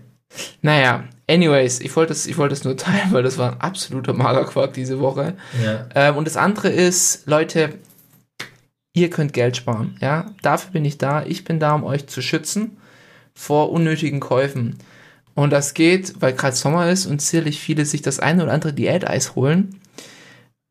Naja, 0.61 1.05
anyways, 1.27 1.79
ich 1.79 1.95
wollte 1.95 2.13
es 2.13 2.25
ich 2.27 2.37
es 2.37 2.63
nur 2.63 2.77
teilen, 2.77 3.11
weil 3.11 3.23
das 3.23 3.37
war 3.37 3.53
ein 3.53 3.61
absoluter 3.61 4.13
Magerquark 4.13 4.73
diese 4.73 4.99
Woche. 4.99 5.35
Ja. 5.63 5.87
Ähm, 5.95 6.17
und 6.17 6.25
das 6.25 6.37
andere 6.37 6.69
ist, 6.69 7.27
Leute, 7.27 7.75
ihr 8.93 9.09
könnt 9.09 9.33
Geld 9.33 9.57
sparen. 9.57 9.97
Ja, 10.01 10.31
dafür 10.41 10.71
bin 10.71 10.85
ich 10.85 10.97
da. 10.97 11.23
Ich 11.23 11.43
bin 11.43 11.59
da, 11.59 11.73
um 11.73 11.83
euch 11.83 12.07
zu 12.07 12.21
schützen 12.21 12.77
vor 13.33 13.71
unnötigen 13.71 14.19
Käufen. 14.19 14.77
Und 15.35 15.51
das 15.51 15.75
geht, 15.75 16.19
weil 16.19 16.33
gerade 16.33 16.55
Sommer 16.55 16.89
ist 16.89 17.05
und 17.05 17.21
sicherlich 17.21 17.59
viele 17.59 17.85
sich 17.85 18.01
das 18.01 18.19
eine 18.19 18.43
oder 18.43 18.53
andere 18.53 18.73
Diäteis 18.73 19.35
holen. 19.35 19.79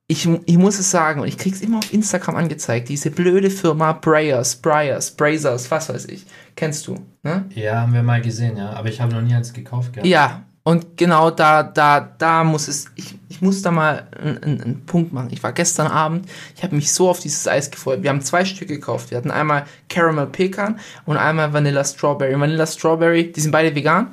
Ich, 0.09 0.29
ich 0.47 0.57
muss 0.57 0.79
es 0.79 0.91
sagen, 0.91 1.21
und 1.21 1.27
ich 1.27 1.37
krieg's 1.37 1.61
immer 1.61 1.79
auf 1.79 1.93
Instagram 1.93 2.37
angezeigt, 2.37 2.89
diese 2.89 3.11
blöde 3.11 3.51
Firma 3.51 3.93
Breyers, 3.93 4.55
Breyers, 4.55 5.11
Brazers, 5.11 5.69
was 5.71 5.89
weiß 5.89 6.07
ich. 6.07 6.25
Kennst 6.55 6.87
du, 6.87 6.97
ne? 7.25 7.45
ja, 7.51 7.81
haben 7.81 7.93
wir 7.93 8.05
mal 8.05 8.23
gesehen, 8.23 8.57
ja. 8.57 8.71
Aber 8.71 8.89
ich 8.89 9.01
habe 9.01 9.13
noch 9.13 9.23
nie 9.23 9.35
eins 9.35 9.53
gekauft 9.53 9.93
gehabt. 9.93 10.07
Ja, 10.07 10.45
und 10.67 10.97
genau 10.97 11.31
da, 11.31 11.63
da, 11.63 12.01
da 12.01 12.43
muss 12.43 12.67
es, 12.67 12.87
ich, 12.97 13.17
ich 13.29 13.41
muss 13.41 13.63
da 13.63 13.71
mal 13.71 14.09
einen, 14.21 14.43
einen, 14.43 14.61
einen 14.61 14.87
Punkt 14.87 15.13
machen. 15.13 15.29
Ich 15.31 15.41
war 15.45 15.53
gestern 15.53 15.87
Abend, 15.87 16.29
ich 16.57 16.65
habe 16.65 16.75
mich 16.75 16.93
so 16.93 17.09
auf 17.09 17.21
dieses 17.21 17.47
Eis 17.47 17.71
gefreut. 17.71 18.03
Wir 18.03 18.11
haben 18.11 18.21
zwei 18.21 18.45
Stück 18.45 18.67
gekauft. 18.67 19.13
Wir 19.13 19.19
hatten 19.19 19.31
einmal 19.31 19.67
Caramel 19.89 20.27
Pecan 20.27 20.81
und 21.05 21.19
einmal 21.19 21.53
Vanilla 21.53 21.85
Strawberry. 21.85 22.39
Vanilla 22.39 22.67
Strawberry, 22.67 23.31
die 23.31 23.41
sind 23.41 23.53
beide 23.53 23.77
vegan. 23.77 24.09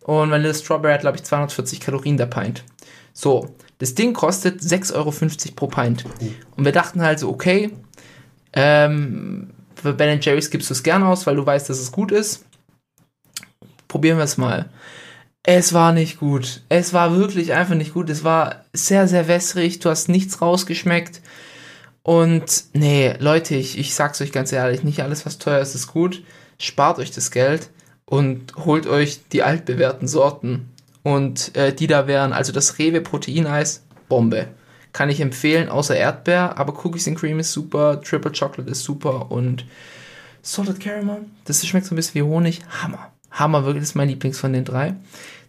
Und 0.00 0.30
Vanilla 0.30 0.54
Strawberry 0.54 0.94
hat, 0.94 1.02
glaube 1.02 1.18
ich, 1.18 1.24
240 1.24 1.78
Kalorien 1.78 2.16
der 2.16 2.24
Pint. 2.24 2.64
So, 3.12 3.54
das 3.78 3.94
Ding 3.94 4.12
kostet 4.12 4.60
6,50 4.60 4.94
Euro 4.94 5.12
pro 5.54 5.66
Pint. 5.68 6.04
Und 6.56 6.64
wir 6.64 6.72
dachten 6.72 7.02
halt 7.02 7.18
so, 7.18 7.28
okay, 7.28 7.70
ähm, 8.52 9.50
für 9.74 9.92
Ben 9.92 10.20
Jerry's 10.20 10.50
gibst 10.50 10.70
du 10.70 10.74
es 10.74 10.82
gern 10.82 11.02
aus, 11.02 11.26
weil 11.26 11.36
du 11.36 11.46
weißt, 11.46 11.70
dass 11.70 11.78
es 11.78 11.92
gut 11.92 12.10
ist. 12.10 12.44
Probieren 13.86 14.18
wir 14.18 14.24
es 14.24 14.36
mal. 14.36 14.68
Es 15.44 15.72
war 15.72 15.92
nicht 15.92 16.18
gut. 16.18 16.62
Es 16.68 16.92
war 16.92 17.16
wirklich 17.16 17.52
einfach 17.52 17.76
nicht 17.76 17.94
gut. 17.94 18.10
Es 18.10 18.24
war 18.24 18.64
sehr, 18.72 19.08
sehr 19.08 19.28
wässrig. 19.28 19.78
Du 19.78 19.88
hast 19.88 20.08
nichts 20.08 20.42
rausgeschmeckt. 20.42 21.22
Und 22.02 22.64
nee, 22.72 23.14
Leute, 23.18 23.54
ich, 23.54 23.78
ich 23.78 23.94
sag's 23.94 24.20
euch 24.20 24.32
ganz 24.32 24.52
ehrlich, 24.52 24.82
nicht 24.82 25.02
alles, 25.02 25.24
was 25.24 25.38
teuer 25.38 25.60
ist, 25.60 25.74
ist 25.74 25.86
gut. 25.86 26.22
Spart 26.58 26.98
euch 26.98 27.10
das 27.10 27.30
Geld 27.30 27.70
und 28.04 28.56
holt 28.56 28.86
euch 28.86 29.20
die 29.28 29.42
altbewährten 29.42 30.08
Sorten. 30.08 30.70
Und 31.08 31.56
äh, 31.56 31.72
die 31.72 31.86
da 31.86 32.06
wären, 32.06 32.34
also 32.34 32.52
das 32.52 32.78
Rewe 32.78 33.00
Proteineis, 33.00 33.82
Bombe. 34.10 34.48
Kann 34.92 35.08
ich 35.08 35.22
empfehlen, 35.22 35.70
außer 35.70 35.96
Erdbeer, 35.96 36.58
aber 36.58 36.84
Cookies 36.84 37.08
and 37.08 37.18
Cream 37.18 37.38
ist 37.38 37.52
super, 37.52 38.02
Triple 38.02 38.32
Chocolate 38.32 38.70
ist 38.70 38.82
super 38.82 39.30
und 39.30 39.64
Salted 40.42 40.80
Caramel, 40.80 41.22
das 41.46 41.66
schmeckt 41.66 41.86
so 41.86 41.94
ein 41.94 41.96
bisschen 41.96 42.16
wie 42.16 42.22
Honig. 42.22 42.60
Hammer. 42.82 43.10
Hammer, 43.30 43.64
wirklich, 43.64 43.82
das 43.82 43.90
ist 43.90 43.94
mein 43.94 44.08
Lieblings 44.08 44.38
von 44.38 44.52
den 44.52 44.64
drei. 44.64 44.96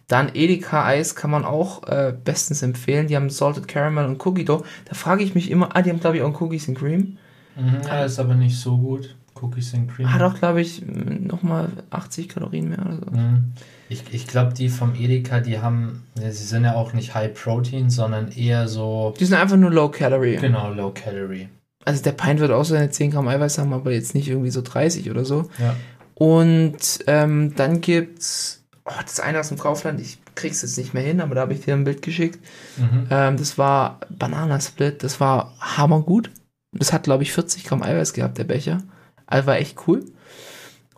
Dann 0.08 0.30
Edeka 0.34 0.86
Eis 0.86 1.14
kann 1.14 1.30
man 1.30 1.44
auch 1.44 1.86
äh, 1.88 2.14
bestens 2.24 2.62
empfehlen. 2.62 3.06
Die 3.06 3.16
haben 3.16 3.28
Salted 3.28 3.68
Caramel 3.68 4.06
und 4.06 4.24
Cookie 4.24 4.46
Dough. 4.46 4.64
Da 4.86 4.94
frage 4.94 5.22
ich 5.22 5.34
mich 5.34 5.50
immer, 5.50 5.76
ah, 5.76 5.82
die 5.82 5.90
haben 5.90 6.00
glaube 6.00 6.16
ich 6.16 6.22
auch 6.22 6.40
Cookies 6.40 6.68
and 6.68 6.78
Cream. 6.78 7.18
Mhm, 7.56 7.82
ja, 7.86 8.04
ist 8.04 8.18
aber 8.18 8.34
nicht 8.34 8.58
so 8.58 8.78
gut. 8.78 9.14
Cookies 9.34 9.74
and 9.74 9.94
Cream. 9.94 10.10
Hat 10.10 10.22
auch 10.22 10.34
glaube 10.38 10.62
ich 10.62 10.82
nochmal 10.86 11.68
80 11.90 12.30
Kalorien 12.30 12.70
mehr 12.70 12.80
oder 12.80 12.96
so. 12.96 13.10
Mhm. 13.10 13.52
Ich, 13.90 14.04
ich 14.12 14.28
glaube, 14.28 14.54
die 14.54 14.68
vom 14.68 14.94
Edeka, 14.94 15.40
die 15.40 15.58
haben, 15.58 16.04
sie 16.14 16.30
sind 16.30 16.62
ja 16.62 16.74
auch 16.74 16.92
nicht 16.92 17.12
High 17.14 17.34
Protein, 17.34 17.90
sondern 17.90 18.30
eher 18.30 18.68
so. 18.68 19.12
Die 19.18 19.24
sind 19.24 19.36
einfach 19.36 19.56
nur 19.56 19.72
Low 19.72 19.88
Calorie. 19.88 20.36
Genau, 20.36 20.72
Low 20.72 20.92
Calorie. 20.94 21.48
Also 21.84 22.00
der 22.00 22.12
Pint 22.12 22.38
wird 22.38 22.52
auch 22.52 22.64
so 22.64 22.76
eine 22.76 22.90
10 22.90 23.10
Gramm 23.10 23.26
Eiweiß 23.26 23.58
haben, 23.58 23.72
aber 23.72 23.90
jetzt 23.90 24.14
nicht 24.14 24.28
irgendwie 24.28 24.52
so 24.52 24.62
30 24.62 25.10
oder 25.10 25.24
so. 25.24 25.50
Ja. 25.58 25.74
Und 26.14 27.00
ähm, 27.08 27.56
dann 27.56 27.80
gibt's, 27.80 28.62
oh, 28.84 28.92
das 29.02 29.18
eine 29.18 29.40
aus 29.40 29.48
dem 29.48 29.58
Kaufland, 29.58 30.00
ich 30.00 30.18
krieg's 30.36 30.62
jetzt 30.62 30.78
nicht 30.78 30.94
mehr 30.94 31.02
hin, 31.02 31.20
aber 31.20 31.34
da 31.34 31.40
habe 31.40 31.52
ich 31.52 31.62
dir 31.62 31.74
ein 31.74 31.82
Bild 31.82 32.02
geschickt. 32.02 32.38
Mhm. 32.76 33.08
Ähm, 33.10 33.36
das 33.38 33.58
war 33.58 33.98
Bananasplit, 34.08 35.02
das 35.02 35.18
war 35.18 35.56
hammergut. 35.58 36.30
Das 36.72 36.92
hat, 36.92 37.02
glaube 37.02 37.24
ich, 37.24 37.32
40 37.32 37.64
Gramm 37.64 37.82
Eiweiß 37.82 38.12
gehabt, 38.12 38.38
der 38.38 38.44
Becher. 38.44 38.84
Also 39.26 39.48
war 39.48 39.56
echt 39.56 39.78
cool. 39.88 40.04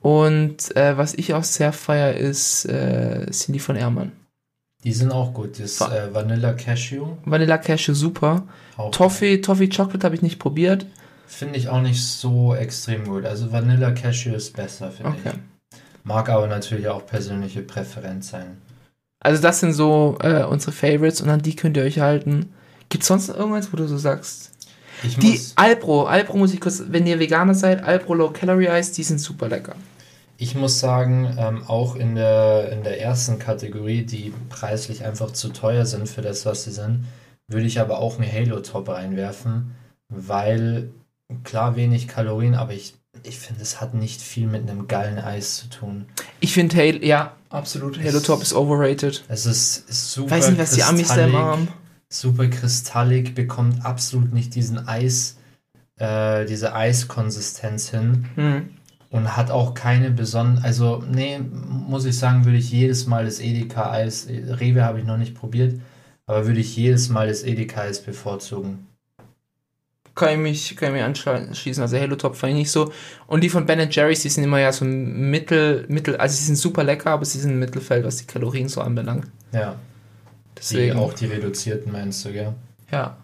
Und 0.02 0.74
äh, 0.76 0.96
was 0.98 1.14
ich 1.14 1.32
auch 1.34 1.44
sehr 1.44 1.72
feier, 1.72 2.14
ist, 2.14 2.64
äh, 2.66 3.26
sind 3.30 3.54
die 3.54 3.60
von 3.60 3.76
Ermann. 3.76 4.12
Die 4.84 4.92
sind 4.92 5.12
auch 5.12 5.32
gut. 5.32 5.60
Das 5.60 5.80
äh, 5.80 6.12
Vanilla 6.12 6.52
Cashew. 6.54 7.06
Vanilla 7.24 7.56
Cashew 7.58 7.94
super. 7.94 8.42
Auch 8.76 8.90
Toffee, 8.90 9.40
Toffee 9.40 9.68
Chocolate 9.68 10.04
habe 10.04 10.16
ich 10.16 10.22
nicht 10.22 10.40
probiert. 10.40 10.86
Finde 11.28 11.56
ich 11.56 11.68
auch 11.68 11.80
nicht 11.80 12.02
so 12.04 12.54
extrem 12.54 13.06
gut. 13.06 13.24
Also 13.24 13.52
Vanilla 13.52 13.92
Cashew 13.92 14.34
ist 14.34 14.54
besser, 14.56 14.90
finde 14.90 15.12
Okay. 15.12 15.36
ich. 15.36 15.78
Mag 16.04 16.28
aber 16.28 16.48
natürlich 16.48 16.88
auch 16.88 17.06
persönliche 17.06 17.62
Präferenz 17.62 18.30
sein. 18.30 18.58
Also 19.20 19.40
das 19.40 19.60
sind 19.60 19.72
so 19.72 20.18
äh, 20.20 20.42
unsere 20.42 20.72
Favorites 20.72 21.20
und 21.20 21.28
an 21.28 21.42
die 21.42 21.54
könnt 21.54 21.76
ihr 21.76 21.84
euch 21.84 22.00
halten. 22.00 22.52
Gibt's 22.88 23.06
sonst 23.06 23.28
noch 23.28 23.36
irgendwas, 23.36 23.72
wo 23.72 23.76
du 23.76 23.86
so 23.86 23.96
sagst? 23.96 24.50
Ich 25.04 25.16
Die 25.16 25.40
Alpro, 25.54 26.04
Alpro 26.04 26.36
muss 26.36 26.52
ich 26.52 26.60
kurz, 26.60 26.82
wenn 26.88 27.06
ihr 27.06 27.20
Veganer 27.20 27.54
seid, 27.54 27.84
Alpro 27.84 28.14
Low 28.14 28.30
Calorie 28.30 28.68
Eis, 28.68 28.90
die 28.92 29.04
sind 29.04 29.18
super 29.20 29.48
lecker. 29.48 29.76
Ich 30.42 30.54
muss 30.54 30.80
sagen, 30.80 31.36
ähm, 31.38 31.62
auch 31.66 31.94
in 31.96 32.14
der, 32.14 32.70
in 32.72 32.82
der 32.82 33.00
ersten 33.00 33.38
Kategorie, 33.38 34.02
die 34.04 34.32
preislich 34.48 35.04
einfach 35.04 35.32
zu 35.32 35.50
teuer 35.50 35.86
sind 35.86 36.08
für 36.08 36.22
das, 36.22 36.44
was 36.46 36.64
sie 36.64 36.72
sind, 36.72 37.04
würde 37.48 37.66
ich 37.66 37.80
aber 37.80 37.98
auch 37.98 38.18
einen 38.18 38.30
Halo 38.30 38.60
Top 38.60 38.88
reinwerfen, 38.88 39.72
weil 40.08 40.90
klar 41.44 41.76
wenig 41.76 42.08
Kalorien, 42.08 42.54
aber 42.54 42.72
ich, 42.72 42.94
ich 43.24 43.38
finde, 43.38 43.62
es 43.62 43.80
hat 43.80 43.94
nicht 43.94 44.20
viel 44.20 44.46
mit 44.46 44.68
einem 44.68 44.88
geilen 44.88 45.18
Eis 45.18 45.56
zu 45.56 45.68
tun. 45.68 46.06
Ich 46.40 46.52
finde 46.54 46.76
Halo, 46.76 46.98
ja, 47.04 47.34
absolut. 47.50 47.98
Halo 47.98 48.18
Es- 48.18 48.22
Top 48.24 48.42
ist 48.42 48.52
overrated. 48.54 49.24
Es 49.28 49.46
ist, 49.46 49.88
ist 49.88 50.12
super 50.12 50.32
Weiß 50.32 50.48
nicht, 50.50 50.58
was 50.60 50.72
die 50.72 50.82
Amis 50.82 51.08
da 51.08 51.30
haben. 51.30 51.68
super 52.08 52.46
kristallig, 52.48 53.34
bekommt 53.34 53.84
absolut 53.84 54.32
nicht 54.32 54.54
diesen 54.54 54.86
Eis, 54.88 55.36
äh, 55.98 56.44
diese 56.46 56.74
Eiskonsistenz 56.74 57.90
hin 57.90 58.26
Hm. 58.34 58.70
Und 59.12 59.36
hat 59.36 59.52
auch 59.52 59.74
keine 59.74 60.10
besondere, 60.10 60.64
also 60.64 61.04
nee, 61.10 61.38
muss 61.40 62.04
ich 62.06 62.18
sagen, 62.18 62.44
würde 62.46 62.58
ich 62.58 62.72
jedes 62.72 63.06
Mal 63.06 63.26
das 63.26 63.40
Edeka-Eis, 63.40 64.28
Rewe 64.28 64.84
habe 64.84 65.00
ich 65.00 65.06
noch 65.06 65.18
nicht 65.18 65.34
probiert, 65.36 65.80
aber 66.26 66.46
würde 66.48 66.60
ich 66.60 66.76
jedes 66.76 67.10
Mal 67.10 67.28
das 67.28 67.44
Edeka-Eis 67.44 68.02
bevorzugen. 68.02 68.88
Kann 70.14 70.32
ich 70.34 70.38
mich, 70.38 70.76
kann 70.76 70.88
ich 70.88 70.94
mich 70.94 71.24
anschließen. 71.24 71.82
Also 71.82 71.98
Halo 71.98 72.16
Top 72.16 72.36
fand 72.36 72.52
ich 72.52 72.58
nicht 72.58 72.70
so. 72.70 72.92
Und 73.26 73.42
die 73.42 73.48
von 73.48 73.64
Ben 73.64 73.90
Jerry's, 73.90 74.20
die 74.22 74.28
sind 74.28 74.44
immer 74.44 74.60
ja 74.60 74.70
so 74.72 74.84
mittel, 74.84 75.86
mittel, 75.88 76.16
also 76.16 76.36
sie 76.36 76.44
sind 76.44 76.56
super 76.56 76.84
lecker, 76.84 77.10
aber 77.12 77.24
sie 77.24 77.38
sind 77.40 77.52
im 77.52 77.58
Mittelfeld, 77.58 78.04
was 78.04 78.18
die 78.18 78.26
Kalorien 78.26 78.68
so 78.68 78.82
anbelangt. 78.82 79.28
Ja, 79.52 79.76
die, 80.70 80.92
Deswegen, 80.92 80.92
auch 80.92 81.12
die 81.14 81.26
reduzierten 81.26 81.92
meinst 81.92 82.24
du, 82.24 82.32
gell? 82.32 82.54
ja, 82.90 83.16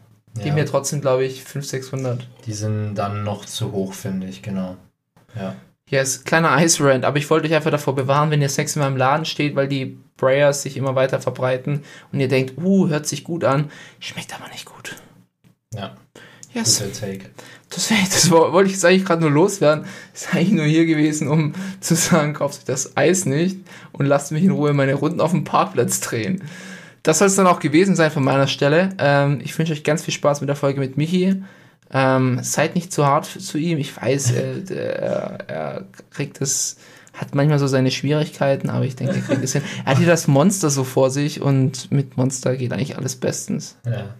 die 0.44 0.50
Ja, 0.50 0.52
mir 0.52 0.66
trotzdem, 0.66 1.00
glaube 1.00 1.24
ich, 1.24 1.44
500, 1.44 1.68
600. 1.70 2.28
die 2.46 2.52
sind 2.52 2.94
dann 2.96 3.22
noch 3.24 3.44
zu 3.44 3.70
hoch, 3.72 3.92
finde 3.94 4.26
ich, 4.26 4.42
genau. 4.42 4.76
Ja. 5.34 5.56
Yes, 5.90 6.24
kleiner 6.24 6.62
Ice-Rant, 6.62 7.04
aber 7.04 7.16
ich 7.18 7.28
wollte 7.30 7.48
euch 7.48 7.54
einfach 7.54 7.70
davor 7.70 7.94
bewahren, 7.94 8.30
wenn 8.30 8.42
ihr 8.42 8.48
Sex 8.50 8.76
in 8.76 8.82
meinem 8.82 8.96
Laden 8.96 9.24
steht, 9.24 9.56
weil 9.56 9.68
die 9.68 9.96
Brayers 10.18 10.62
sich 10.62 10.76
immer 10.76 10.94
weiter 10.94 11.20
verbreiten 11.20 11.82
und 12.12 12.20
ihr 12.20 12.28
denkt, 12.28 12.54
uh, 12.62 12.88
hört 12.88 13.06
sich 13.06 13.24
gut 13.24 13.44
an, 13.44 13.70
schmeckt 14.00 14.34
aber 14.34 14.50
nicht 14.50 14.66
gut. 14.66 14.96
Ja, 15.74 15.96
Yes, 16.54 16.78
das, 17.70 17.88
das 17.88 18.30
wo- 18.30 18.52
wollte 18.52 18.68
ich 18.68 18.72
jetzt 18.74 18.84
eigentlich 18.84 19.04
gerade 19.04 19.20
nur 19.20 19.30
loswerden. 19.30 19.84
Ist 20.14 20.34
eigentlich 20.34 20.50
nur 20.52 20.64
hier 20.64 20.86
gewesen, 20.86 21.28
um 21.28 21.54
zu 21.80 21.94
sagen, 21.94 22.32
kauft 22.34 22.58
euch 22.58 22.64
das 22.64 22.96
Eis 22.96 23.26
nicht 23.26 23.58
und 23.92 24.06
lasst 24.06 24.32
mich 24.32 24.42
in 24.42 24.50
Ruhe 24.50 24.72
meine 24.72 24.94
Runden 24.94 25.20
auf 25.20 25.30
dem 25.30 25.44
Parkplatz 25.44 26.00
drehen. 26.00 26.42
Das 27.02 27.18
soll 27.18 27.28
es 27.28 27.36
dann 27.36 27.46
auch 27.46 27.60
gewesen 27.60 27.96
sein 27.96 28.10
von 28.10 28.24
meiner 28.24 28.46
Stelle. 28.46 28.90
Ähm, 28.98 29.40
ich 29.44 29.56
wünsche 29.58 29.72
euch 29.74 29.84
ganz 29.84 30.02
viel 30.04 30.14
Spaß 30.14 30.40
mit 30.40 30.48
der 30.48 30.56
Folge 30.56 30.80
mit 30.80 30.96
Michi. 30.96 31.42
Ähm, 31.90 32.40
seid 32.42 32.74
nicht 32.74 32.92
zu 32.92 33.06
hart 33.06 33.26
zu 33.26 33.58
ihm. 33.58 33.78
Ich 33.78 33.96
weiß, 33.96 34.32
äh, 34.32 34.74
er, 34.74 35.48
er 35.48 35.84
kriegt 36.10 36.40
es, 36.40 36.76
hat 37.14 37.34
manchmal 37.34 37.58
so 37.58 37.66
seine 37.66 37.90
Schwierigkeiten, 37.90 38.68
aber 38.68 38.84
ich 38.84 38.96
denke, 38.96 39.16
er 39.16 39.22
kriegt 39.22 39.42
es 39.42 39.52
hin. 39.52 39.62
Er 39.84 39.92
hat 39.92 39.98
hier 39.98 40.06
das 40.06 40.28
Monster 40.28 40.70
so 40.70 40.84
vor 40.84 41.10
sich 41.10 41.40
und 41.40 41.90
mit 41.90 42.16
Monster 42.16 42.56
geht 42.56 42.72
eigentlich 42.72 42.98
alles 42.98 43.16
bestens. 43.16 43.76
Ja. 43.86 44.14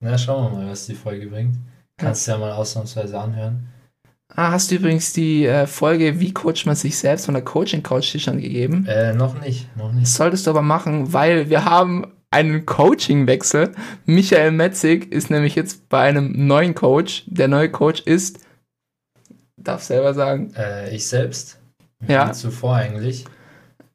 Na, 0.00 0.16
schauen 0.16 0.52
wir 0.52 0.58
mal, 0.60 0.70
was 0.70 0.86
die 0.86 0.94
Folge 0.94 1.26
bringt. 1.26 1.56
Kannst 1.96 2.26
du 2.26 2.32
ja 2.32 2.38
mal 2.38 2.52
ausnahmsweise 2.52 3.18
anhören. 3.18 3.66
Ah, 4.34 4.52
hast 4.52 4.70
du 4.70 4.76
übrigens 4.76 5.12
die 5.12 5.46
äh, 5.46 5.66
Folge 5.66 6.20
Wie 6.20 6.32
coacht 6.32 6.66
man 6.66 6.76
sich 6.76 6.98
selbst 6.98 7.24
von 7.24 7.34
der 7.34 7.42
Coaching 7.42 7.82
Couch 7.82 8.16
schon 8.20 8.40
gegeben? 8.40 8.86
Äh, 8.86 9.14
noch 9.14 9.40
nicht, 9.40 9.74
noch 9.76 9.90
nicht. 9.90 10.06
Das 10.06 10.14
solltest 10.14 10.46
du 10.46 10.50
aber 10.50 10.62
machen, 10.62 11.12
weil 11.12 11.48
wir 11.48 11.64
haben 11.64 12.06
einen 12.30 12.66
Coaching-Wechsel. 12.66 13.72
Michael 14.04 14.50
Metzig 14.52 15.12
ist 15.12 15.30
nämlich 15.30 15.54
jetzt 15.54 15.88
bei 15.88 16.02
einem 16.02 16.46
neuen 16.46 16.74
Coach. 16.74 17.24
Der 17.26 17.48
neue 17.48 17.70
Coach 17.70 18.00
ist, 18.02 18.40
darf 19.56 19.82
selber 19.82 20.14
sagen, 20.14 20.52
Äh, 20.56 20.94
ich 20.94 21.06
selbst. 21.06 21.58
Wie 22.00 22.12
Ja. 22.12 22.32
zuvor 22.32 22.76
eigentlich. 22.76 23.24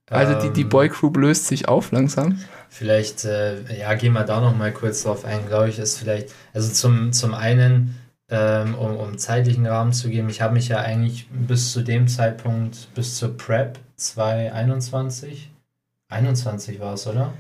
also 0.10 0.34
die, 0.40 0.52
die 0.52 0.62
Ähm, 0.62 0.70
Boy 0.70 0.90
Crew 0.90 1.12
löst 1.16 1.48
sich 1.48 1.68
auf 1.68 1.92
langsam. 1.92 2.40
Vielleicht, 2.70 3.24
äh, 3.26 3.80
ja, 3.80 3.94
gehen 3.96 4.14
wir 4.14 4.24
da 4.24 4.42
noch 4.42 4.56
mal 4.56 4.72
kurz 4.72 5.04
drauf 5.04 5.26
ein, 5.26 5.48
glaube 5.48 5.70
ich, 5.70 5.80
ist 5.80 5.98
vielleicht, 5.98 6.34
also 6.54 6.72
zum, 6.72 7.14
zum 7.14 7.34
einen, 7.34 7.98
ähm, 8.30 8.76
um, 8.76 8.96
um 8.98 9.18
zeitlichen 9.18 9.66
Rahmen 9.68 9.94
zu 9.94 10.10
geben, 10.10 10.30
ich 10.30 10.42
habe 10.42 10.54
mich 10.56 10.68
ja 10.70 10.80
eigentlich 10.80 11.28
bis 11.32 11.72
zu 11.72 11.82
dem 11.82 12.08
Zeitpunkt, 12.08 12.94
bis 12.96 13.16
zur 13.16 13.38
Prep 13.38 13.80
2021, 13.96 15.50
21 16.10 16.80
war 16.80 16.94
es, 16.96 17.08
oder? 17.08 17.34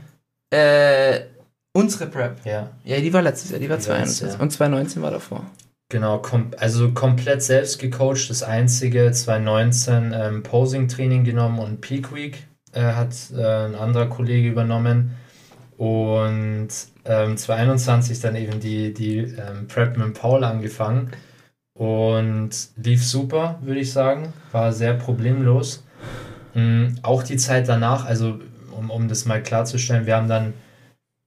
Äh, 0.54 1.30
unsere 1.74 2.06
Prep. 2.08 2.46
Ja. 2.46 2.70
Ja, 2.84 3.00
die 3.00 3.12
war 3.12 3.24
letztes 3.24 3.50
Jahr, 3.50 3.60
die 3.60 3.70
war 3.70 3.78
Die 3.78 3.88
war 3.88 3.98
letztes 3.98 4.20
2021. 4.20 4.28
Jahr. 4.28 4.42
Und 4.42 4.52
2019 4.52 5.02
war 5.02 5.12
davor. 5.12 5.46
Genau, 5.90 6.20
kom 6.20 6.52
also 6.58 6.92
komplett 6.92 7.42
selbst 7.42 7.80
gecoacht. 7.80 8.30
Das 8.30 8.44
einzige 8.44 9.12
2019 9.12 10.14
ähm, 10.16 10.44
Posing-Training 10.44 11.24
genommen 11.24 11.60
und 11.60 11.82
Peak 11.82 12.14
Week 12.14 12.46
äh, 12.72 12.82
hat 12.82 13.16
äh, 13.36 13.44
ein 13.44 13.76
anderer 13.76 14.08
Kollege 14.08 14.50
übernommen. 14.50 15.16
Und 15.78 16.70
ähm, 17.06 17.36
2021 17.36 18.20
dann 18.20 18.36
eben 18.36 18.60
die, 18.60 18.94
die 18.94 19.18
ähm, 19.18 19.68
Prep 19.68 19.98
mit 19.98 20.14
Paul 20.14 20.44
angefangen. 20.44 21.12
Und 21.74 22.52
lief 22.76 23.04
super, 23.04 23.60
würde 23.64 23.80
ich 23.80 23.92
sagen. 23.92 24.34
War 24.52 24.72
sehr 24.72 24.94
problemlos. 24.94 25.84
Mhm, 26.54 27.00
auch 27.02 27.24
die 27.24 27.38
Zeit 27.38 27.68
danach, 27.68 28.06
also 28.06 28.40
um, 28.84 28.92
um 28.92 29.08
das 29.08 29.26
mal 29.26 29.42
klarzustellen, 29.42 30.06
wir 30.06 30.16
haben 30.16 30.28
dann 30.28 30.54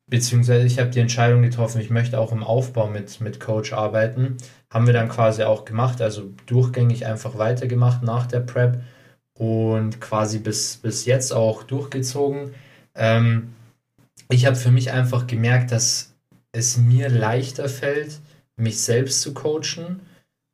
beziehungsweise 0.08 0.66
ich 0.66 0.78
habe 0.78 0.90
die 0.90 1.00
Entscheidung 1.00 1.42
getroffen, 1.42 1.80
ich 1.80 1.90
möchte 1.90 2.18
auch 2.18 2.32
im 2.32 2.44
Aufbau 2.44 2.86
mit, 2.86 3.20
mit 3.20 3.40
Coach 3.40 3.72
arbeiten. 3.72 4.36
Haben 4.70 4.86
wir 4.86 4.94
dann 4.94 5.08
quasi 5.08 5.42
auch 5.42 5.64
gemacht, 5.64 6.00
also 6.00 6.30
durchgängig 6.46 7.06
einfach 7.06 7.38
weitergemacht 7.38 8.02
nach 8.02 8.26
der 8.26 8.40
Prep 8.40 8.82
und 9.38 10.00
quasi 10.00 10.38
bis, 10.38 10.76
bis 10.76 11.04
jetzt 11.04 11.32
auch 11.32 11.62
durchgezogen. 11.64 12.54
Ähm, 12.94 13.54
ich 14.28 14.46
habe 14.46 14.56
für 14.56 14.70
mich 14.70 14.92
einfach 14.92 15.26
gemerkt, 15.26 15.72
dass 15.72 16.14
es 16.52 16.76
mir 16.76 17.08
leichter 17.08 17.68
fällt, 17.68 18.20
mich 18.56 18.80
selbst 18.80 19.22
zu 19.22 19.34
coachen. 19.34 20.00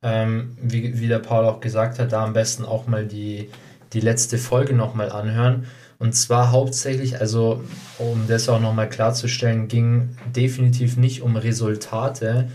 Ähm, 0.04 0.56
wie, 0.60 0.98
wie 0.98 1.06
der 1.06 1.20
Paul 1.20 1.44
auch 1.44 1.60
gesagt 1.60 2.00
hat, 2.00 2.12
da 2.12 2.24
am 2.24 2.32
besten 2.32 2.64
auch 2.64 2.88
mal 2.88 3.06
die, 3.06 3.50
die 3.92 4.00
letzte 4.00 4.36
Folge 4.36 4.74
nochmal 4.74 5.12
anhören. 5.12 5.66
Und 6.02 6.14
zwar 6.14 6.50
hauptsächlich, 6.50 7.20
also 7.20 7.62
um 7.96 8.26
das 8.26 8.48
auch 8.48 8.58
nochmal 8.58 8.88
klarzustellen, 8.88 9.68
ging 9.68 10.16
definitiv 10.34 10.96
nicht 10.96 11.22
um 11.22 11.36
Resultate 11.36 12.48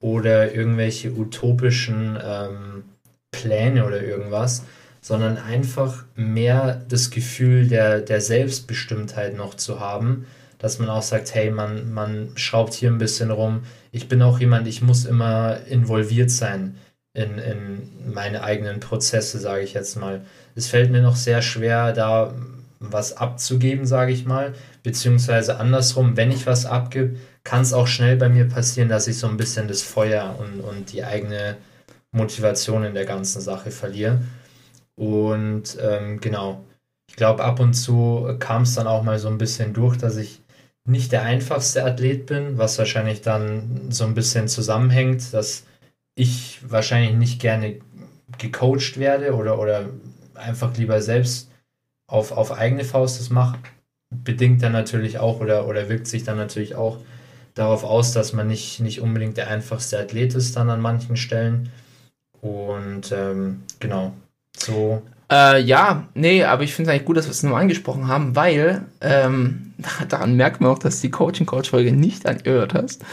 oder 0.00 0.54
irgendwelche 0.54 1.12
utopischen 1.12 2.18
ähm, 2.24 2.84
Pläne 3.32 3.84
oder 3.84 4.02
irgendwas, 4.02 4.64
sondern 5.02 5.36
einfach 5.36 6.06
mehr 6.14 6.86
das 6.88 7.10
Gefühl 7.10 7.68
der, 7.68 8.00
der 8.00 8.22
Selbstbestimmtheit 8.22 9.36
noch 9.36 9.52
zu 9.52 9.78
haben, 9.78 10.24
dass 10.56 10.78
man 10.78 10.88
auch 10.88 11.02
sagt, 11.02 11.34
hey, 11.34 11.50
man, 11.50 11.92
man 11.92 12.30
schraubt 12.36 12.72
hier 12.72 12.90
ein 12.90 12.96
bisschen 12.96 13.30
rum. 13.30 13.64
Ich 13.92 14.08
bin 14.08 14.22
auch 14.22 14.40
jemand, 14.40 14.66
ich 14.68 14.80
muss 14.80 15.04
immer 15.04 15.58
involviert 15.68 16.30
sein 16.30 16.76
in, 17.12 17.36
in 17.36 18.14
meine 18.14 18.42
eigenen 18.42 18.80
Prozesse, 18.80 19.38
sage 19.38 19.64
ich 19.64 19.74
jetzt 19.74 19.96
mal. 19.96 20.22
Es 20.54 20.68
fällt 20.68 20.90
mir 20.90 21.02
noch 21.02 21.16
sehr 21.16 21.42
schwer, 21.42 21.92
da 21.92 22.32
was 22.92 23.16
abzugeben, 23.16 23.86
sage 23.86 24.12
ich 24.12 24.24
mal. 24.24 24.54
Beziehungsweise 24.82 25.58
andersrum, 25.58 26.16
wenn 26.16 26.30
ich 26.30 26.46
was 26.46 26.66
abgebe, 26.66 27.16
kann 27.44 27.62
es 27.62 27.72
auch 27.72 27.86
schnell 27.86 28.16
bei 28.16 28.28
mir 28.28 28.48
passieren, 28.48 28.88
dass 28.88 29.06
ich 29.06 29.18
so 29.18 29.28
ein 29.28 29.36
bisschen 29.36 29.68
das 29.68 29.82
Feuer 29.82 30.36
und, 30.38 30.60
und 30.60 30.92
die 30.92 31.04
eigene 31.04 31.56
Motivation 32.12 32.84
in 32.84 32.94
der 32.94 33.04
ganzen 33.04 33.40
Sache 33.40 33.70
verliere. 33.70 34.20
Und 34.96 35.76
ähm, 35.80 36.20
genau, 36.20 36.64
ich 37.08 37.16
glaube, 37.16 37.44
ab 37.44 37.60
und 37.60 37.74
zu 37.74 38.36
kam 38.38 38.62
es 38.62 38.74
dann 38.74 38.86
auch 38.86 39.02
mal 39.02 39.18
so 39.18 39.28
ein 39.28 39.38
bisschen 39.38 39.74
durch, 39.74 39.96
dass 39.96 40.16
ich 40.16 40.40
nicht 40.86 41.12
der 41.12 41.22
einfachste 41.22 41.84
Athlet 41.84 42.26
bin, 42.26 42.58
was 42.58 42.78
wahrscheinlich 42.78 43.20
dann 43.20 43.90
so 43.90 44.04
ein 44.04 44.14
bisschen 44.14 44.48
zusammenhängt, 44.48 45.32
dass 45.34 45.64
ich 46.14 46.60
wahrscheinlich 46.66 47.14
nicht 47.14 47.40
gerne 47.40 47.80
gecoacht 48.38 48.98
werde 48.98 49.34
oder, 49.34 49.58
oder 49.58 49.88
einfach 50.34 50.76
lieber 50.76 51.00
selbst 51.02 51.45
auf, 52.06 52.32
auf 52.32 52.52
eigene 52.52 52.84
Faust 52.84 53.20
das 53.20 53.30
mache. 53.30 53.58
Bedingt 54.10 54.62
dann 54.62 54.72
natürlich 54.72 55.18
auch 55.18 55.40
oder, 55.40 55.66
oder 55.66 55.88
wirkt 55.88 56.06
sich 56.06 56.24
dann 56.24 56.36
natürlich 56.36 56.74
auch 56.74 56.98
darauf 57.54 57.84
aus, 57.84 58.12
dass 58.12 58.32
man 58.32 58.46
nicht, 58.46 58.80
nicht 58.80 59.00
unbedingt 59.00 59.36
der 59.36 59.48
einfachste 59.48 59.98
Athlet 59.98 60.34
ist 60.34 60.56
dann 60.56 60.70
an 60.70 60.80
manchen 60.80 61.16
Stellen. 61.16 61.70
Und 62.40 63.12
ähm, 63.12 63.62
genau, 63.80 64.12
so. 64.56 65.02
Äh, 65.30 65.60
ja, 65.62 66.06
nee, 66.14 66.44
aber 66.44 66.62
ich 66.62 66.74
finde 66.74 66.90
es 66.90 66.94
eigentlich 66.94 67.06
gut, 67.06 67.16
dass 67.16 67.26
wir 67.26 67.32
es 67.32 67.42
nochmal 67.42 67.62
angesprochen 67.62 68.06
haben, 68.06 68.36
weil 68.36 68.82
ähm, 69.00 69.74
daran 70.08 70.36
merkt 70.36 70.60
man 70.60 70.70
auch, 70.70 70.78
dass 70.78 71.00
die 71.00 71.10
Coaching-Coach-Folge 71.10 71.92
nicht 71.92 72.26
angehört 72.26 72.74
hast. 72.74 73.04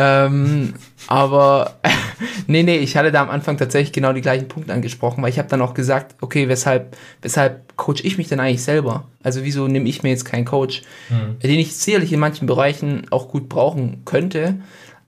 Ähm, 0.00 0.74
aber 1.08 1.78
nee, 2.46 2.62
nee, 2.62 2.78
ich 2.78 2.96
hatte 2.96 3.12
da 3.12 3.22
am 3.22 3.30
Anfang 3.30 3.58
tatsächlich 3.58 3.92
genau 3.92 4.12
die 4.12 4.22
gleichen 4.22 4.48
Punkte 4.48 4.72
angesprochen, 4.72 5.22
weil 5.22 5.30
ich 5.30 5.38
habe 5.38 5.48
dann 5.48 5.60
auch 5.60 5.74
gesagt, 5.74 6.14
okay, 6.22 6.48
weshalb, 6.48 6.96
weshalb 7.20 7.76
coach 7.76 8.02
ich 8.04 8.16
mich 8.16 8.28
denn 8.28 8.40
eigentlich 8.40 8.62
selber? 8.62 9.08
Also 9.22 9.44
wieso 9.44 9.68
nehme 9.68 9.88
ich 9.88 10.02
mir 10.02 10.08
jetzt 10.08 10.24
keinen 10.24 10.46
Coach, 10.46 10.82
mhm. 11.10 11.38
den 11.40 11.58
ich 11.58 11.76
sicherlich 11.76 12.12
in 12.12 12.20
manchen 12.20 12.46
Bereichen 12.46 13.06
auch 13.10 13.28
gut 13.28 13.48
brauchen 13.50 14.04
könnte, 14.06 14.60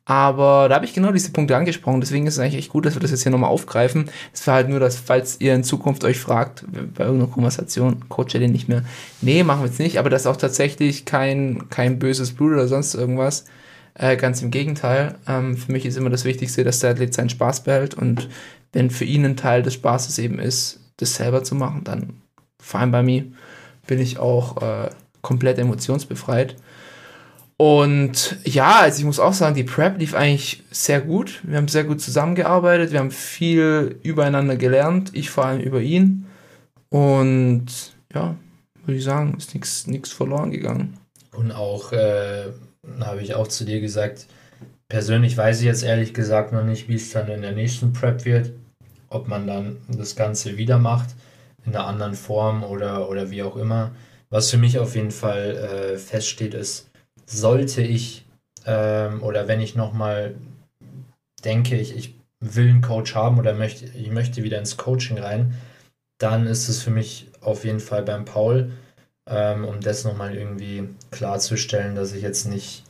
aber 0.04 0.68
da 0.68 0.75
habe 0.75 0.84
ich 0.84 0.94
genau 0.94 1.12
diese 1.12 1.30
Punkte 1.30 1.56
angesprochen. 1.56 2.00
Deswegen 2.00 2.26
ist 2.26 2.34
es 2.34 2.40
eigentlich 2.40 2.56
echt 2.56 2.70
gut, 2.70 2.84
dass 2.84 2.94
wir 2.94 3.00
das 3.00 3.12
jetzt 3.12 3.22
hier 3.22 3.30
nochmal 3.30 3.50
aufgreifen. 3.50 4.11
Es 4.32 4.46
war 4.46 4.56
halt 4.56 4.68
nur, 4.68 4.80
dass, 4.80 4.96
falls 4.96 5.40
ihr 5.40 5.54
in 5.54 5.62
Zukunft 5.62 6.04
euch 6.04 6.18
fragt, 6.18 6.64
bei 6.94 7.04
irgendeiner 7.04 7.30
Konversation, 7.30 8.08
coach 8.08 8.34
ihr 8.34 8.40
den 8.40 8.50
nicht 8.50 8.68
mehr? 8.68 8.82
Nee, 9.20 9.44
machen 9.44 9.62
wir 9.62 9.68
jetzt 9.68 9.78
nicht. 9.78 9.99
Aber 9.99 10.11
das 10.11 10.22
ist 10.22 10.26
auch 10.26 10.37
tatsächlich 10.37 11.04
kein, 11.04 11.68
kein 11.70 12.00
böses 12.00 12.32
Blut 12.32 12.52
oder 12.52 12.66
sonst 12.66 12.94
irgendwas. 12.94 13.44
Äh, 13.94 14.16
ganz 14.16 14.42
im 14.42 14.50
Gegenteil. 14.50 15.16
Ähm, 15.26 15.56
für 15.56 15.70
mich 15.70 15.84
ist 15.84 15.96
immer 15.96 16.11
das 16.11 16.25
Wichtigste, 16.25 16.64
dass 16.64 16.80
der 16.80 16.90
Athlet 16.90 17.14
seinen 17.14 17.30
Spaß 17.30 17.64
behält. 17.64 17.94
Und 17.94 18.28
wenn 18.72 18.90
für 18.90 19.04
ihn 19.04 19.25
ein 19.25 19.37
Teil 19.37 19.62
des 19.62 19.75
Spaßes 19.75 20.18
eben 20.18 20.38
ist, 20.38 20.80
das 20.96 21.14
selber 21.14 21.44
zu 21.44 21.54
machen, 21.54 21.84
dann 21.84 22.22
fine 22.61 22.88
bei 22.88 23.02
mir. 23.02 23.25
Bin 23.87 24.00
ich 24.00 24.18
auch 24.18 24.62
äh, 24.62 24.90
komplett 25.20 25.58
emotionsbefreit. 25.58 26.56
Und 27.56 28.38
ja, 28.44 28.80
also 28.80 28.99
ich 28.99 29.04
muss 29.04 29.20
auch 29.20 29.34
sagen, 29.34 29.54
die 29.54 29.62
Prep 29.62 29.99
lief 29.99 30.14
eigentlich 30.14 30.64
sehr 30.70 31.00
gut. 31.00 31.40
Wir 31.44 31.58
haben 31.58 31.68
sehr 31.68 31.84
gut 31.84 32.00
zusammengearbeitet, 32.00 32.92
wir 32.92 32.99
haben 32.99 33.11
viel 33.11 34.00
übereinander 34.02 34.56
gelernt, 34.56 35.11
ich 35.12 35.30
vor 35.30 35.44
allem 35.44 35.61
über 35.61 35.80
ihn. 35.80 36.26
Und 36.88 37.66
ja, 38.12 38.34
würde 38.84 38.99
ich 38.99 39.04
sagen, 39.04 39.37
ist 39.37 39.87
nichts 39.87 40.11
verloren 40.11 40.50
gegangen. 40.50 40.99
Und 41.32 41.52
auch, 41.52 41.92
äh, 41.92 42.49
habe 43.01 43.23
ich 43.23 43.35
auch 43.35 43.49
zu 43.49 43.65
dir 43.65 43.81
gesagt, 43.81 44.27
persönlich 44.89 45.37
weiß 45.37 45.61
ich 45.61 45.67
jetzt 45.67 45.83
ehrlich 45.83 46.15
gesagt 46.15 46.53
noch 46.53 46.65
nicht, 46.65 46.89
wie 46.89 46.95
es 46.95 47.11
dann 47.11 47.29
in 47.29 47.43
der 47.43 47.53
nächsten 47.53 47.93
Prep 47.93 48.25
wird. 48.25 48.53
Ob 49.09 49.29
man 49.29 49.47
dann 49.47 49.77
das 49.89 50.17
Ganze 50.17 50.57
wieder 50.57 50.79
macht, 50.79 51.11
in 51.65 51.75
einer 51.75 51.87
anderen 51.87 52.15
Form 52.15 52.65
oder, 52.65 53.09
oder 53.09 53.31
wie 53.31 53.43
auch 53.43 53.57
immer. 53.57 53.93
Was 54.31 54.51
für 54.51 54.57
mich 54.57 54.79
auf 54.79 54.95
jeden 54.95 55.11
Fall 55.11 55.57
äh, 55.95 55.99
feststeht, 55.99 56.55
ist, 56.55 56.91
sollte 57.27 57.83
ich 57.83 58.25
ähm, 58.67 59.23
oder 59.23 59.49
wenn 59.49 59.61
ich 59.61 59.75
nochmal 59.75 60.35
denke, 61.45 61.77
ich, 61.77 61.97
ich 61.97 62.14
will 62.40 62.68
einen 62.68 62.83
Coach 62.83 63.14
haben 63.14 63.38
oder 63.38 63.55
möchte, 63.55 63.87
ich 63.87 64.11
möchte 64.11 64.42
wieder 64.42 64.59
ins 64.59 64.77
Coaching 64.77 65.18
rein, 65.18 65.55
dann 66.18 66.47
ist 66.47 66.68
es 66.68 66.83
für 66.83 66.90
mich 66.90 67.29
auf 67.40 67.64
jeden 67.64 67.81
Fall 67.81 68.03
beim 68.03 68.25
Paul, 68.25 68.73
ähm, 69.33 69.64
um 69.64 69.81
das 69.81 70.05
nochmal 70.05 70.37
irgendwie 70.37 70.88
klarzustellen, 71.11 71.95
dass 71.95 72.12
ich 72.12 72.23
jetzt 72.23 72.47
nicht 72.47 72.85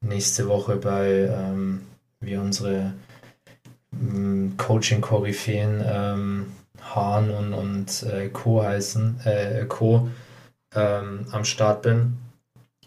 nächste 0.00 0.48
Woche 0.48 0.76
bei, 0.76 1.28
ähm, 1.32 1.82
wie 2.20 2.36
unsere 2.36 2.92
ähm, 3.92 4.54
Coaching-Koryphäen 4.58 5.82
ähm, 5.84 6.52
Hahn 6.94 7.30
und, 7.30 7.54
und 7.54 8.02
äh, 8.04 8.28
Co. 8.28 8.62
heißen, 8.62 9.20
äh, 9.24 9.64
Co. 9.66 10.08
Ähm, 10.74 11.26
am 11.30 11.44
Start 11.44 11.82
bin, 11.82 12.18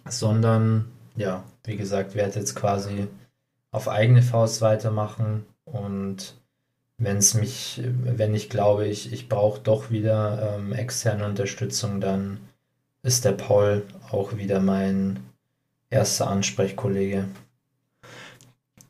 sondern 0.07 0.91
ja, 1.15 1.43
wie 1.63 1.75
gesagt, 1.75 2.13
werde 2.15 2.39
jetzt 2.39 2.55
quasi 2.55 3.07
auf 3.71 3.87
eigene 3.87 4.21
Faust 4.21 4.61
weitermachen 4.61 5.45
und 5.65 6.35
wenn 6.99 7.17
es 7.17 7.33
mich, 7.33 7.81
wenn 7.83 8.35
ich 8.35 8.49
glaube, 8.49 8.85
ich, 8.85 9.13
ich 9.13 9.29
brauche 9.29 9.61
doch 9.61 9.89
wieder 9.89 10.57
ähm, 10.57 10.73
externe 10.73 11.25
Unterstützung, 11.25 12.01
dann 12.01 12.39
ist 13.03 13.25
der 13.25 13.31
Paul 13.31 13.83
auch 14.11 14.37
wieder 14.37 14.59
mein 14.59 15.19
erster 15.89 16.29
Ansprechkollege. 16.29 17.25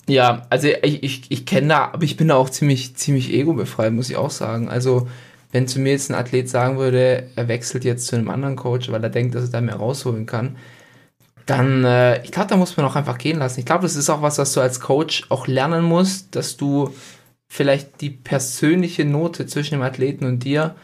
Ja, 0.08 0.48
also 0.50 0.68
ich, 0.68 1.04
ich, 1.04 1.32
ich 1.32 1.46
kenne 1.46 1.68
da, 1.68 1.92
aber 1.92 2.04
ich 2.04 2.18
bin 2.18 2.30
da 2.30 2.36
auch 2.36 2.50
ziemlich, 2.50 2.96
ziemlich 2.96 3.32
ego-befreit, 3.32 3.94
muss 3.94 4.10
ich 4.10 4.18
auch 4.18 4.32
sagen. 4.32 4.68
Also, 4.68 5.08
wenn 5.52 5.68
zu 5.68 5.80
mir 5.80 5.92
jetzt 5.92 6.10
ein 6.10 6.16
Athlet 6.16 6.50
sagen 6.50 6.78
würde, 6.78 7.30
er 7.36 7.48
wechselt 7.48 7.84
jetzt 7.86 8.08
zu 8.08 8.16
einem 8.16 8.30
anderen 8.30 8.56
Coach, 8.56 8.92
weil 8.92 9.04
er 9.04 9.12
denkt, 9.12 9.36
dass 9.36 9.44
er 9.46 9.52
da 9.52 9.62
mehr 9.62 9.76
rausholen 9.76 10.26
kann, 10.26 10.58
dann, 11.46 11.84
äh, 11.84 12.24
ich 12.24 12.32
glaube, 12.32 12.50
da 12.50 12.58
muss 12.58 12.76
man 12.78 12.86
auch 12.86 12.96
einfach 12.96 13.18
gehen 13.18 13.40
lassen. 13.40 13.60
Ich 13.60 13.66
glaube, 13.66 13.84
das 13.84 13.96
ist 13.96 14.10
auch 14.10 14.22
was, 14.22 14.38
was 14.38 14.54
du 14.54 14.62
als 14.62 14.80
Coach 14.80 15.26
auch 15.30 15.48
lernen 15.48 15.84
musst, 15.84 16.36
dass 16.36 16.58
du 16.58 16.94
vielleicht 17.48 18.02
die 18.02 18.12
persönliche 18.12 19.06
Note 19.06 19.48
zwischen 19.48 19.76
dem 19.76 19.82
Athleten 19.82 20.26
und 20.26 20.44
dir 20.44 20.76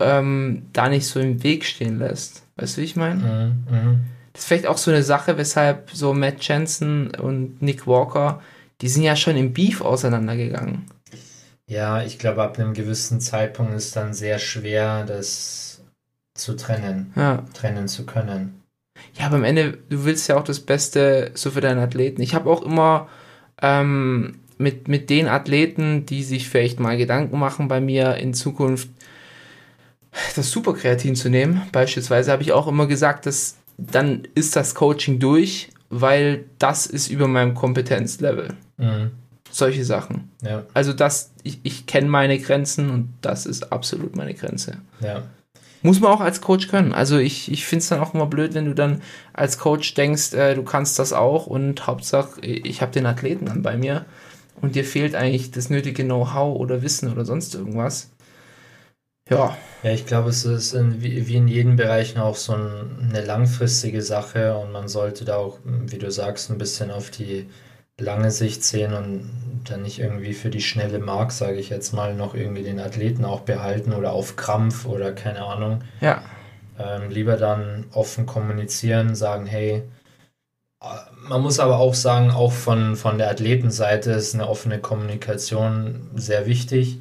ähm, 0.00 0.66
da 0.72 0.88
nicht 0.88 1.06
so 1.06 1.20
im 1.20 1.42
Weg 1.42 1.64
stehen 1.64 1.98
lässt. 1.98 2.43
Weißt 2.56 2.76
du, 2.76 2.80
wie 2.80 2.84
ich 2.84 2.96
meine? 2.96 3.64
Mhm, 3.68 3.74
mh. 3.74 3.96
Das 4.32 4.42
ist 4.42 4.48
vielleicht 4.48 4.66
auch 4.66 4.78
so 4.78 4.90
eine 4.90 5.02
Sache, 5.02 5.36
weshalb 5.38 5.90
so 5.92 6.12
Matt 6.12 6.46
Jensen 6.46 7.14
und 7.14 7.62
Nick 7.62 7.86
Walker, 7.86 8.42
die 8.80 8.88
sind 8.88 9.04
ja 9.04 9.14
schon 9.14 9.36
im 9.36 9.52
Beef 9.52 9.80
auseinandergegangen. 9.80 10.86
Ja, 11.66 12.02
ich 12.02 12.18
glaube, 12.18 12.42
ab 12.42 12.58
einem 12.58 12.74
gewissen 12.74 13.20
Zeitpunkt 13.20 13.74
ist 13.74 13.96
dann 13.96 14.12
sehr 14.12 14.38
schwer, 14.38 15.04
das 15.04 15.82
zu 16.34 16.56
trennen, 16.56 17.12
ja. 17.14 17.44
trennen 17.54 17.86
zu 17.86 18.04
können 18.04 18.64
ja, 19.18 19.26
aber 19.26 19.36
am 19.36 19.44
Ende, 19.44 19.78
du 19.88 20.04
willst 20.04 20.28
ja 20.28 20.36
auch 20.36 20.44
das 20.44 20.60
Beste 20.60 21.30
so 21.34 21.50
für 21.50 21.60
deinen 21.60 21.78
Athleten. 21.78 22.22
Ich 22.22 22.34
habe 22.34 22.50
auch 22.50 22.62
immer 22.62 23.08
ähm, 23.62 24.40
mit, 24.58 24.88
mit 24.88 25.10
den 25.10 25.28
Athleten, 25.28 26.06
die 26.06 26.22
sich 26.22 26.48
vielleicht 26.48 26.80
mal 26.80 26.96
Gedanken 26.96 27.38
machen 27.38 27.68
bei 27.68 27.80
mir 27.80 28.16
in 28.16 28.34
Zukunft, 28.34 28.88
das 30.36 30.50
Superkreatin 30.50 31.16
zu 31.16 31.28
nehmen, 31.28 31.62
beispielsweise, 31.72 32.32
habe 32.32 32.42
ich 32.42 32.52
auch 32.52 32.66
immer 32.66 32.86
gesagt, 32.86 33.26
dass 33.26 33.56
dann 33.76 34.22
ist 34.34 34.56
das 34.56 34.74
Coaching 34.74 35.18
durch, 35.18 35.70
weil 35.90 36.44
das 36.58 36.86
ist 36.86 37.08
über 37.08 37.28
meinem 37.28 37.54
Kompetenzlevel. 37.54 38.54
Mhm. 38.76 39.10
Solche 39.50 39.84
Sachen. 39.84 40.30
Ja. 40.42 40.64
Also 40.74 40.92
das, 40.92 41.32
ich, 41.42 41.60
ich 41.62 41.86
kenne 41.86 42.08
meine 42.08 42.38
Grenzen 42.38 42.90
und 42.90 43.12
das 43.20 43.46
ist 43.46 43.72
absolut 43.72 44.16
meine 44.16 44.34
Grenze. 44.34 44.78
Ja. 45.00 45.22
Muss 45.82 46.00
man 46.00 46.10
auch 46.10 46.20
als 46.20 46.40
Coach 46.40 46.68
können. 46.68 46.92
Also 46.92 47.18
ich, 47.18 47.52
ich 47.52 47.66
finde 47.66 47.82
es 47.82 47.88
dann 47.88 48.00
auch 48.00 48.14
immer 48.14 48.26
blöd, 48.26 48.54
wenn 48.54 48.64
du 48.64 48.74
dann 48.74 49.02
als 49.32 49.58
Coach 49.58 49.94
denkst, 49.94 50.32
äh, 50.32 50.54
du 50.54 50.62
kannst 50.62 50.98
das 50.98 51.12
auch 51.12 51.46
und 51.46 51.86
Hauptsache, 51.86 52.40
ich 52.40 52.80
habe 52.80 52.90
den 52.90 53.06
Athleten 53.06 53.46
dann 53.46 53.62
bei 53.62 53.76
mir 53.76 54.06
und 54.60 54.74
dir 54.76 54.84
fehlt 54.84 55.14
eigentlich 55.14 55.50
das 55.50 55.70
nötige 55.70 56.04
Know-how 56.04 56.58
oder 56.58 56.82
Wissen 56.82 57.12
oder 57.12 57.24
sonst 57.24 57.54
irgendwas. 57.54 58.10
Ja. 59.28 59.56
Ja, 59.82 59.90
ich 59.90 60.06
glaube, 60.06 60.30
es 60.30 60.44
ist 60.44 60.72
in, 60.72 61.02
wie, 61.02 61.36
in 61.36 61.48
jedem 61.48 61.76
Bereich 61.76 62.18
auch 62.18 62.36
so 62.36 62.54
ein, 62.54 63.10
eine 63.10 63.24
langfristige 63.24 64.02
Sache 64.02 64.56
und 64.56 64.72
man 64.72 64.88
sollte 64.88 65.24
da 65.24 65.36
auch, 65.36 65.58
wie 65.64 65.98
du 65.98 66.10
sagst, 66.10 66.50
ein 66.50 66.58
bisschen 66.58 66.90
auf 66.90 67.10
die 67.10 67.48
lange 67.98 68.30
Sicht 68.30 68.64
sehen 68.64 68.92
und 68.94 69.62
dann 69.68 69.82
nicht 69.82 69.98
irgendwie 69.98 70.34
für 70.34 70.50
die 70.50 70.60
schnelle 70.60 70.98
Mark, 70.98 71.32
sage 71.32 71.56
ich 71.56 71.70
jetzt 71.70 71.92
mal, 71.92 72.14
noch 72.14 72.34
irgendwie 72.34 72.62
den 72.62 72.80
Athleten 72.80 73.24
auch 73.24 73.40
behalten 73.40 73.92
oder 73.92 74.12
auf 74.12 74.36
Krampf 74.36 74.86
oder 74.86 75.12
keine 75.12 75.44
Ahnung. 75.44 75.82
Ja. 76.00 76.22
Ähm, 76.78 77.10
lieber 77.10 77.36
dann 77.36 77.84
offen 77.92 78.26
kommunizieren, 78.26 79.14
sagen, 79.14 79.46
hey, 79.46 79.84
man 81.28 81.40
muss 81.40 81.60
aber 81.60 81.78
auch 81.78 81.94
sagen, 81.94 82.30
auch 82.30 82.52
von, 82.52 82.96
von 82.96 83.16
der 83.16 83.30
Athletenseite 83.30 84.12
ist 84.12 84.34
eine 84.34 84.48
offene 84.48 84.80
Kommunikation 84.80 86.10
sehr 86.14 86.46
wichtig, 86.46 86.98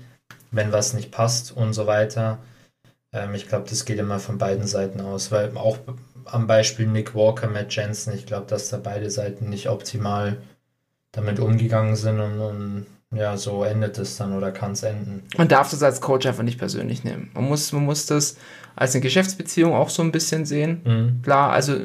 wenn 0.54 0.72
was 0.72 0.94
nicht 0.94 1.12
passt 1.12 1.52
und 1.52 1.74
so 1.74 1.86
weiter. 1.88 2.38
Ähm, 3.12 3.34
ich 3.34 3.50
glaube, 3.50 3.70
das 3.70 3.84
geht 3.84 4.00
immer 4.00 4.20
von 4.20 4.38
beiden 4.38 4.66
Seiten 4.66 5.02
aus, 5.02 5.32
weil 5.32 5.56
auch 5.58 5.78
am 6.26 6.48
Beispiel 6.48 6.88
Nick 6.88 7.16
Walker, 7.16 7.50
Matt 7.50 7.76
Jensen, 7.76 8.14
ich 8.14 8.26
glaube, 8.26 8.46
dass 8.48 8.70
da 8.70 8.78
beide 8.78 9.10
Seiten 9.12 9.50
nicht 9.50 9.68
optimal 9.68 10.38
damit 11.12 11.40
umgegangen 11.40 11.96
sind 11.96 12.20
und, 12.20 12.40
und 12.40 12.86
ja, 13.16 13.38
so 13.38 13.64
endet 13.64 13.98
es 14.00 14.18
dann 14.18 14.36
oder 14.36 14.52
kann 14.52 14.72
es 14.72 14.84
enden. 14.84 15.24
Man 15.38 15.48
darf 15.48 15.70
das 15.70 15.84
als 15.84 16.02
Coach 16.02 16.26
einfach 16.26 16.44
nicht 16.44 16.58
persönlich 16.58 17.04
nehmen. 17.04 17.30
Man 17.34 17.44
muss, 17.44 17.72
man 17.72 17.86
muss 17.86 18.06
das 18.06 18.38
als 18.76 18.96
eine 18.96 19.02
Geschäftsbeziehung 19.02 19.74
auch 19.74 19.90
so 19.90 20.02
ein 20.02 20.12
bisschen 20.12 20.46
sehen. 20.46 20.82
Mhm. 20.84 21.22
Klar, 21.22 21.52
also 21.52 21.76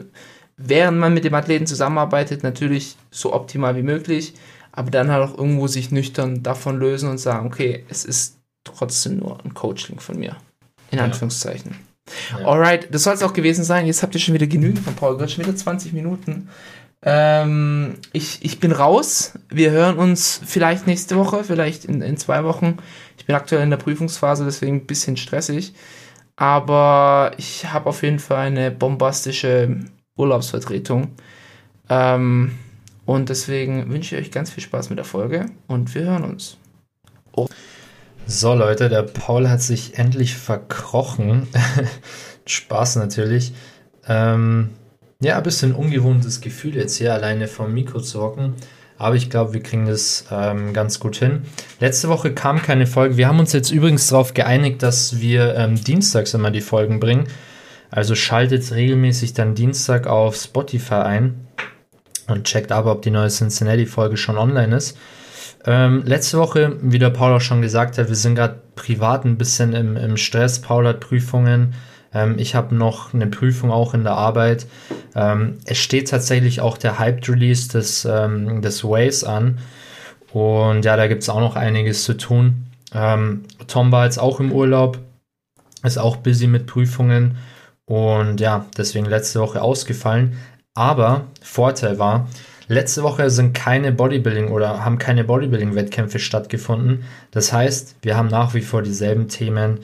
während 0.56 0.98
man 0.98 1.12
mit 1.12 1.24
dem 1.24 1.34
Athleten 1.34 1.66
zusammenarbeitet, 1.66 2.42
natürlich 2.42 2.96
so 3.10 3.34
optimal 3.34 3.76
wie 3.76 3.82
möglich, 3.82 4.34
aber 4.72 4.90
dann 4.90 5.10
halt 5.10 5.28
auch 5.28 5.36
irgendwo 5.36 5.66
sich 5.66 5.90
nüchtern 5.90 6.42
davon 6.42 6.78
lösen 6.78 7.10
und 7.10 7.18
sagen, 7.18 7.46
okay, 7.46 7.84
es 7.88 8.04
ist 8.04 8.37
trotzdem 8.76 9.18
nur 9.18 9.44
ein 9.44 9.54
Coaching 9.54 10.00
von 10.00 10.18
mir. 10.18 10.36
In. 10.90 11.00
Anführungszeichen. 11.00 11.76
Ja. 12.30 12.46
Alright, 12.46 12.92
das 12.92 13.04
soll 13.04 13.14
es 13.14 13.22
auch 13.22 13.34
gewesen 13.34 13.64
sein. 13.64 13.86
Jetzt 13.86 14.02
habt 14.02 14.14
ihr 14.14 14.20
schon 14.20 14.34
wieder 14.34 14.46
genügend 14.46 14.78
von 14.78 14.94
Paul 14.94 15.18
Gott, 15.18 15.30
schon 15.30 15.44
wieder 15.44 15.54
20 15.54 15.92
Minuten. 15.92 16.48
Ähm, 17.02 17.94
ich, 18.12 18.44
ich 18.44 18.58
bin 18.60 18.72
raus. 18.72 19.34
Wir 19.48 19.70
hören 19.70 19.98
uns 19.98 20.40
vielleicht 20.44 20.86
nächste 20.86 21.16
Woche, 21.16 21.44
vielleicht 21.44 21.84
in, 21.84 22.02
in 22.02 22.16
zwei 22.16 22.44
Wochen. 22.44 22.78
Ich 23.18 23.26
bin 23.26 23.36
aktuell 23.36 23.62
in 23.62 23.70
der 23.70 23.76
Prüfungsphase, 23.76 24.44
deswegen 24.44 24.76
ein 24.76 24.86
bisschen 24.86 25.16
stressig. 25.16 25.74
Aber 26.36 27.32
ich 27.36 27.66
habe 27.66 27.88
auf 27.88 28.02
jeden 28.02 28.18
Fall 28.18 28.46
eine 28.46 28.70
bombastische 28.70 29.76
Urlaubsvertretung. 30.16 31.12
Ähm, 31.88 32.52
und 33.06 33.28
deswegen 33.28 33.90
wünsche 33.90 34.16
ich 34.16 34.22
euch 34.26 34.30
ganz 34.30 34.50
viel 34.50 34.62
Spaß 34.62 34.90
mit 34.90 34.98
der 34.98 35.04
Folge 35.04 35.46
und 35.66 35.94
wir 35.94 36.02
hören 36.02 36.24
uns. 36.24 36.58
So, 38.30 38.52
Leute, 38.52 38.90
der 38.90 39.04
Paul 39.04 39.48
hat 39.48 39.62
sich 39.62 39.98
endlich 39.98 40.36
verkrochen. 40.36 41.48
Spaß 42.44 42.96
natürlich. 42.96 43.54
Ähm, 44.06 44.68
ja, 45.18 45.38
ein 45.38 45.42
bisschen 45.42 45.74
ungewohntes 45.74 46.42
Gefühl 46.42 46.76
jetzt 46.76 46.96
hier 46.96 47.14
alleine 47.14 47.48
vom 47.48 47.72
Mikro 47.72 48.02
zu 48.02 48.20
hocken. 48.20 48.52
Aber 48.98 49.16
ich 49.16 49.30
glaube, 49.30 49.54
wir 49.54 49.62
kriegen 49.62 49.86
das 49.86 50.26
ähm, 50.30 50.74
ganz 50.74 51.00
gut 51.00 51.16
hin. 51.16 51.44
Letzte 51.80 52.10
Woche 52.10 52.34
kam 52.34 52.60
keine 52.60 52.86
Folge. 52.86 53.16
Wir 53.16 53.28
haben 53.28 53.40
uns 53.40 53.54
jetzt 53.54 53.70
übrigens 53.70 54.08
darauf 54.08 54.34
geeinigt, 54.34 54.82
dass 54.82 55.22
wir 55.22 55.54
ähm, 55.54 55.82
dienstags 55.82 56.34
immer 56.34 56.50
die 56.50 56.60
Folgen 56.60 57.00
bringen. 57.00 57.28
Also 57.90 58.14
schaltet 58.14 58.70
regelmäßig 58.70 59.32
dann 59.32 59.54
Dienstag 59.54 60.06
auf 60.06 60.36
Spotify 60.36 60.96
ein 60.96 61.46
und 62.26 62.44
checkt 62.44 62.72
aber, 62.72 62.92
ob 62.92 63.00
die 63.00 63.10
neue 63.10 63.30
Cincinnati-Folge 63.30 64.18
schon 64.18 64.36
online 64.36 64.76
ist. 64.76 64.98
Ähm, 65.68 66.02
letzte 66.06 66.38
Woche, 66.38 66.78
wie 66.80 66.98
der 66.98 67.10
Paul 67.10 67.34
auch 67.34 67.42
schon 67.42 67.60
gesagt 67.60 67.98
hat, 67.98 68.08
wir 68.08 68.14
sind 68.14 68.36
gerade 68.36 68.58
privat 68.74 69.26
ein 69.26 69.36
bisschen 69.36 69.74
im, 69.74 69.98
im 69.98 70.16
Stress. 70.16 70.62
Paul 70.62 70.88
hat 70.88 71.00
Prüfungen. 71.00 71.74
Ähm, 72.14 72.36
ich 72.38 72.54
habe 72.54 72.74
noch 72.74 73.12
eine 73.12 73.26
Prüfung 73.26 73.70
auch 73.70 73.92
in 73.92 74.02
der 74.02 74.14
Arbeit. 74.14 74.66
Ähm, 75.14 75.58
es 75.66 75.76
steht 75.76 76.08
tatsächlich 76.08 76.62
auch 76.62 76.78
der 76.78 76.98
Hyped-Release 76.98 77.68
des, 77.68 78.06
ähm, 78.06 78.62
des 78.62 78.82
Waves 78.82 79.24
an. 79.24 79.58
Und 80.32 80.86
ja, 80.86 80.96
da 80.96 81.06
gibt 81.06 81.22
es 81.22 81.28
auch 81.28 81.40
noch 81.40 81.54
einiges 81.54 82.04
zu 82.04 82.16
tun. 82.16 82.64
Ähm, 82.94 83.42
Tom 83.66 83.92
war 83.92 84.06
jetzt 84.06 84.18
auch 84.18 84.40
im 84.40 84.52
Urlaub, 84.52 84.98
ist 85.82 85.98
auch 85.98 86.16
busy 86.16 86.46
mit 86.46 86.66
Prüfungen. 86.66 87.36
Und 87.84 88.40
ja, 88.40 88.64
deswegen 88.78 89.04
letzte 89.04 89.40
Woche 89.40 89.60
ausgefallen. 89.60 90.38
Aber 90.72 91.26
Vorteil 91.42 91.98
war, 91.98 92.26
letzte 92.68 93.02
Woche 93.02 93.30
sind 93.30 93.54
keine 93.54 93.92
Bodybuilding 93.92 94.48
oder 94.48 94.84
haben 94.84 94.98
keine 94.98 95.24
Bodybuilding-Wettkämpfe 95.24 96.18
stattgefunden. 96.18 97.04
Das 97.30 97.52
heißt, 97.52 97.96
wir 98.02 98.16
haben 98.16 98.28
nach 98.28 98.54
wie 98.54 98.60
vor 98.60 98.82
dieselben 98.82 99.28
Themen, 99.28 99.80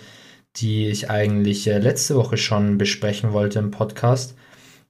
die 0.56 0.88
ich 0.88 1.10
eigentlich 1.10 1.66
äh, 1.66 1.78
letzte 1.78 2.14
Woche 2.16 2.36
schon 2.36 2.78
besprechen 2.78 3.32
wollte 3.32 3.58
im 3.58 3.70
Podcast. 3.70 4.36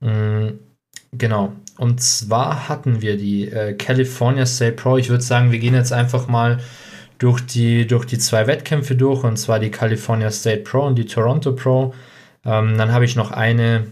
Mm, 0.00 0.48
genau. 1.12 1.52
Und 1.78 2.02
zwar 2.02 2.68
hatten 2.68 3.00
wir 3.00 3.16
die 3.16 3.48
äh, 3.48 3.72
California 3.74 4.46
State 4.46 4.76
Pro. 4.76 4.98
Ich 4.98 5.08
würde 5.08 5.24
sagen, 5.24 5.50
wir 5.52 5.58
gehen 5.58 5.74
jetzt 5.74 5.92
einfach 5.92 6.28
mal 6.28 6.58
durch 7.18 7.40
die, 7.40 7.86
durch 7.86 8.04
die 8.04 8.18
zwei 8.18 8.46
Wettkämpfe 8.46 8.96
durch, 8.96 9.24
und 9.24 9.36
zwar 9.38 9.58
die 9.58 9.70
California 9.70 10.30
State 10.30 10.62
Pro 10.62 10.86
und 10.86 10.96
die 10.96 11.06
Toronto 11.06 11.52
Pro. 11.52 11.94
Ähm, 12.44 12.76
dann 12.76 12.92
habe 12.92 13.04
ich 13.04 13.16
noch 13.16 13.30
eine, 13.30 13.86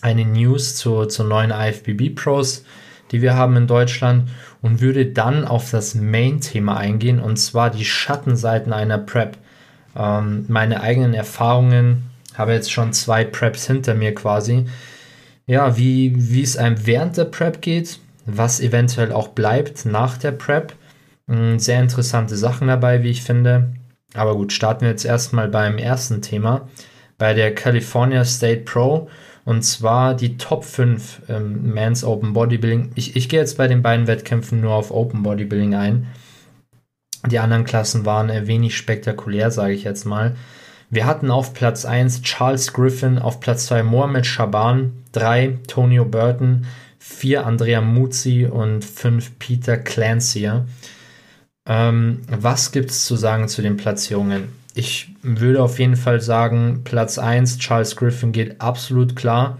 eine 0.00 0.24
News 0.24 0.76
zu, 0.76 1.06
zu 1.06 1.24
neuen 1.24 1.50
IFBB 1.50 2.14
Pros, 2.14 2.64
die 3.12 3.22
wir 3.22 3.36
haben 3.36 3.56
in 3.56 3.66
Deutschland 3.66 4.28
und 4.62 4.80
würde 4.80 5.06
dann 5.06 5.44
auf 5.44 5.70
das 5.70 5.94
Main-Thema 5.94 6.76
eingehen, 6.76 7.20
und 7.20 7.36
zwar 7.36 7.70
die 7.70 7.84
Schattenseiten 7.84 8.72
einer 8.72 8.98
Prep. 8.98 9.36
Ähm, 9.96 10.46
meine 10.48 10.80
eigenen 10.80 11.14
Erfahrungen, 11.14 12.10
habe 12.34 12.52
jetzt 12.52 12.72
schon 12.72 12.92
zwei 12.92 13.24
Preps 13.24 13.66
hinter 13.66 13.94
mir 13.94 14.14
quasi. 14.14 14.64
Ja, 15.46 15.76
wie, 15.76 16.14
wie 16.16 16.42
es 16.42 16.56
einem 16.56 16.86
während 16.86 17.16
der 17.16 17.26
Prep 17.26 17.60
geht, 17.60 17.98
was 18.26 18.60
eventuell 18.60 19.12
auch 19.12 19.28
bleibt 19.28 19.84
nach 19.84 20.16
der 20.16 20.32
Prep. 20.32 20.72
Mm, 21.26 21.58
Sehr 21.58 21.80
interessante 21.80 22.36
Sachen 22.36 22.68
dabei, 22.68 23.02
wie 23.02 23.10
ich 23.10 23.22
finde. 23.22 23.72
Aber 24.14 24.34
gut, 24.34 24.52
starten 24.52 24.82
wir 24.82 24.90
jetzt 24.90 25.04
erstmal 25.04 25.48
beim 25.48 25.78
ersten 25.78 26.22
Thema, 26.22 26.68
bei 27.18 27.34
der 27.34 27.54
California 27.54 28.24
State 28.24 28.62
Pro. 28.62 29.08
Und 29.44 29.62
zwar 29.62 30.14
die 30.14 30.36
Top 30.36 30.64
5 30.64 31.22
ähm, 31.28 31.72
Men's 31.74 32.04
Open 32.04 32.32
Bodybuilding. 32.32 32.92
Ich, 32.94 33.16
ich 33.16 33.28
gehe 33.28 33.40
jetzt 33.40 33.56
bei 33.56 33.66
den 33.66 33.82
beiden 33.82 34.06
Wettkämpfen 34.06 34.60
nur 34.60 34.72
auf 34.72 34.90
Open 34.92 35.22
Bodybuilding 35.22 35.74
ein. 35.74 36.06
Die 37.28 37.38
anderen 37.38 37.64
Klassen 37.64 38.04
waren 38.04 38.30
äh, 38.30 38.46
wenig 38.46 38.76
spektakulär, 38.76 39.50
sage 39.50 39.74
ich 39.74 39.84
jetzt 39.84 40.04
mal. 40.04 40.36
Wir 40.90 41.06
hatten 41.06 41.30
auf 41.30 41.54
Platz 41.54 41.84
1 41.84 42.22
Charles 42.22 42.72
Griffin, 42.72 43.18
auf 43.18 43.40
Platz 43.40 43.66
2 43.66 43.82
Mohamed 43.82 44.26
Shaban, 44.26 44.92
3 45.12 45.58
Tonio 45.66 46.04
Burton, 46.04 46.66
4 46.98 47.46
Andrea 47.46 47.80
Muzzi 47.80 48.46
und 48.46 48.84
5 48.84 49.38
Peter 49.38 49.76
Clancy. 49.76 50.50
Ähm, 51.66 52.20
was 52.28 52.72
gibt 52.72 52.90
es 52.90 53.06
zu 53.06 53.16
sagen 53.16 53.48
zu 53.48 53.62
den 53.62 53.76
Platzierungen? 53.76 54.61
Ich 54.74 55.14
würde 55.22 55.62
auf 55.62 55.78
jeden 55.78 55.96
Fall 55.96 56.20
sagen, 56.20 56.82
Platz 56.84 57.18
1 57.18 57.58
Charles 57.58 57.96
Griffin 57.96 58.32
geht 58.32 58.60
absolut 58.60 59.16
klar. 59.16 59.58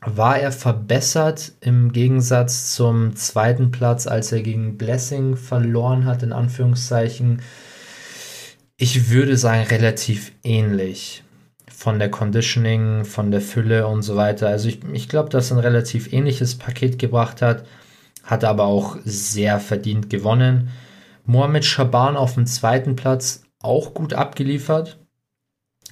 War 0.00 0.38
er 0.38 0.52
verbessert 0.52 1.52
im 1.60 1.92
Gegensatz 1.92 2.74
zum 2.74 3.16
zweiten 3.16 3.70
Platz, 3.70 4.06
als 4.06 4.30
er 4.32 4.40
gegen 4.40 4.78
Blessing 4.78 5.36
verloren 5.36 6.04
hat, 6.04 6.22
in 6.22 6.32
Anführungszeichen? 6.32 7.42
Ich 8.76 9.10
würde 9.10 9.36
sagen, 9.36 9.64
relativ 9.64 10.32
ähnlich. 10.42 11.22
Von 11.68 11.98
der 11.98 12.10
Conditioning, 12.10 13.04
von 13.04 13.30
der 13.30 13.40
Fülle 13.40 13.86
und 13.86 14.02
so 14.02 14.16
weiter. 14.16 14.48
Also 14.48 14.68
ich, 14.68 14.80
ich 14.92 15.08
glaube, 15.08 15.28
dass 15.28 15.50
er 15.50 15.56
ein 15.56 15.62
relativ 15.64 16.12
ähnliches 16.12 16.54
Paket 16.56 16.98
gebracht 16.98 17.42
hat. 17.42 17.66
Hat 18.22 18.44
aber 18.44 18.64
auch 18.64 18.96
sehr 19.04 19.60
verdient 19.60 20.08
gewonnen. 20.08 20.70
Mohamed 21.24 21.64
Shaban 21.64 22.16
auf 22.16 22.34
dem 22.34 22.46
zweiten 22.46 22.96
Platz 22.96 23.45
auch 23.66 23.94
gut 23.94 24.14
abgeliefert. 24.14 24.98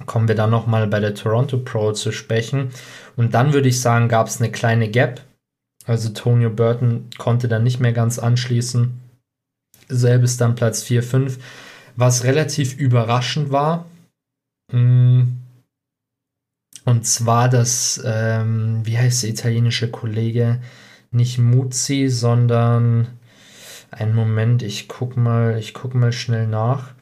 Kommen 0.06 0.28
wir 0.28 0.34
dann 0.34 0.50
nochmal 0.50 0.87
bei 0.88 1.00
der 1.00 1.14
Toronto 1.14 1.58
Pro 1.58 1.92
zu 1.92 2.10
sprechen. 2.12 2.70
Und 3.16 3.34
dann 3.34 3.52
würde 3.52 3.68
ich 3.68 3.80
sagen, 3.80 4.08
gab 4.08 4.26
es 4.26 4.40
eine 4.40 4.50
kleine 4.50 4.88
Gap. 4.90 5.20
Also 5.87 6.08
Tonio 6.10 6.50
Burton 6.50 7.10
konnte 7.18 7.46
dann 7.46 7.62
nicht 7.62 7.78
mehr 7.80 7.92
ganz 7.92 8.18
anschließen. 8.18 8.98
Selbes 9.88 10.37
dann 10.37 10.54
Platz 10.54 10.82
4, 10.82 11.02
5. 11.02 11.38
Was 11.96 12.24
relativ 12.24 12.76
überraschend 12.76 13.52
war. 13.52 13.87
mm, 14.72 15.22
Und 16.84 17.06
zwar 17.06 17.48
das, 17.48 18.02
ähm, 18.04 18.80
wie 18.84 18.98
heißt 18.98 19.22
der 19.22 19.30
italienische 19.30 19.90
Kollege? 19.90 20.60
Nicht 21.10 21.38
Muzzi, 21.38 22.08
sondern 22.08 23.08
einen 23.90 24.14
Moment, 24.14 24.62
ich 24.62 24.88
guck 24.88 25.16
mal, 25.16 25.58
ich 25.58 25.72
guck 25.74 25.94
mal 25.94 26.12
schnell 26.12 26.46
nach. 26.48 26.92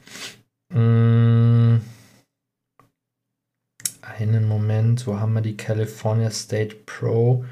Mm, 0.73 1.79
Einen 4.01 4.47
Moment, 4.47 5.07
wo 5.07 5.19
haben 5.19 5.33
wir 5.33 5.41
die 5.41 5.57
California 5.57 6.29
State 6.29 6.75
Pro? 6.85 7.45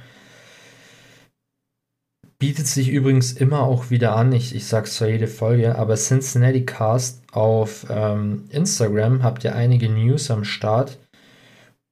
Bietet 2.40 2.68
sich 2.68 2.90
übrigens 2.90 3.34
immer 3.34 3.62
auch 3.62 3.90
wieder 3.90 4.16
an, 4.16 4.32
ich, 4.32 4.56
ich 4.56 4.66
sag's 4.66 4.96
zwar 4.96 5.08
jede 5.08 5.28
Folge, 5.28 5.76
aber 5.78 5.96
Cincinnati 5.96 6.66
Cast 6.66 7.22
auf 7.32 7.86
ähm, 7.90 8.46
Instagram 8.50 9.24
habt 9.24 9.44
ihr 9.44 9.56
einige 9.56 9.90
News 9.90 10.30
am 10.30 10.44
Start. 10.44 10.98